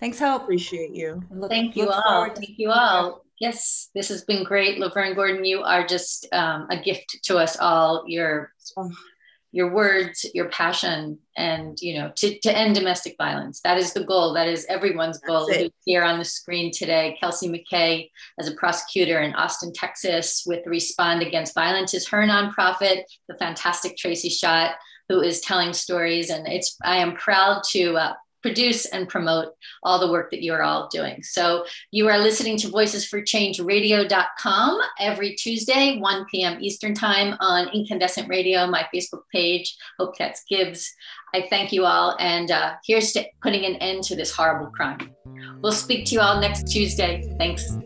Thanks, 0.00 0.18
Hope. 0.18 0.42
Appreciate 0.42 0.94
you. 0.94 1.22
Look, 1.30 1.50
Thank 1.50 1.76
you 1.76 1.90
all. 1.90 2.30
Thank 2.30 2.58
you 2.58 2.70
all. 2.70 3.24
Yes, 3.40 3.90
this 3.94 4.08
has 4.08 4.24
been 4.24 4.42
great. 4.42 4.78
Lovern 4.78 5.14
Gordon, 5.14 5.44
you 5.44 5.62
are 5.62 5.86
just 5.86 6.26
um, 6.32 6.66
a 6.70 6.80
gift 6.80 7.18
to 7.24 7.36
us 7.36 7.58
all. 7.58 8.04
You're 8.06 8.52
oh 8.78 8.90
your 9.54 9.72
words, 9.72 10.26
your 10.34 10.48
passion, 10.48 11.16
and 11.36 11.78
you 11.80 11.96
know, 11.96 12.10
to, 12.16 12.36
to 12.40 12.58
end 12.58 12.74
domestic 12.74 13.14
violence. 13.16 13.60
That 13.60 13.78
is 13.78 13.92
the 13.92 14.02
goal. 14.02 14.34
That 14.34 14.48
is 14.48 14.66
everyone's 14.68 15.18
goal. 15.18 15.48
Here 15.84 16.02
on 16.02 16.18
the 16.18 16.24
screen 16.24 16.72
today, 16.72 17.16
Kelsey 17.20 17.48
McKay, 17.48 18.10
as 18.40 18.48
a 18.48 18.56
prosecutor 18.56 19.20
in 19.20 19.32
Austin, 19.34 19.72
Texas, 19.72 20.42
with 20.44 20.66
Respond 20.66 21.22
Against 21.22 21.54
Violence, 21.54 21.94
is 21.94 22.08
her 22.08 22.26
nonprofit. 22.26 23.02
The 23.28 23.36
fantastic 23.38 23.96
Tracy 23.96 24.28
Schott, 24.28 24.72
who 25.08 25.20
is 25.20 25.40
telling 25.40 25.72
stories, 25.72 26.30
and 26.30 26.48
it's 26.48 26.76
I 26.82 26.96
am 26.96 27.14
proud 27.14 27.62
to 27.70 27.94
uh, 27.94 28.12
produce 28.44 28.84
and 28.84 29.08
promote 29.08 29.54
all 29.82 29.98
the 29.98 30.12
work 30.12 30.30
that 30.30 30.42
you're 30.42 30.62
all 30.62 30.86
doing. 30.92 31.22
So 31.22 31.64
you 31.92 32.08
are 32.08 32.18
listening 32.18 32.58
to 32.58 32.68
Voices 32.68 33.08
for 33.08 33.22
Change 33.22 33.58
Radio.com 33.58 34.78
every 35.00 35.34
Tuesday, 35.34 35.98
1 35.98 36.26
p.m. 36.30 36.58
Eastern 36.60 36.92
Time 36.92 37.38
on 37.40 37.68
Inkandescent 37.68 38.28
Radio, 38.28 38.66
my 38.66 38.86
Facebook 38.94 39.22
page, 39.32 39.74
Hope 39.98 40.14
Katz 40.18 40.42
Gibbs. 40.46 40.92
I 41.32 41.46
thank 41.48 41.72
you 41.72 41.86
all, 41.86 42.16
and 42.20 42.50
uh, 42.50 42.74
here's 42.84 43.12
to 43.12 43.24
putting 43.42 43.64
an 43.64 43.76
end 43.76 44.04
to 44.04 44.14
this 44.14 44.30
horrible 44.30 44.70
crime. 44.72 44.98
We'll 45.62 45.72
speak 45.72 46.04
to 46.06 46.14
you 46.14 46.20
all 46.20 46.38
next 46.38 46.68
Tuesday. 46.68 47.34
Thanks. 47.38 47.78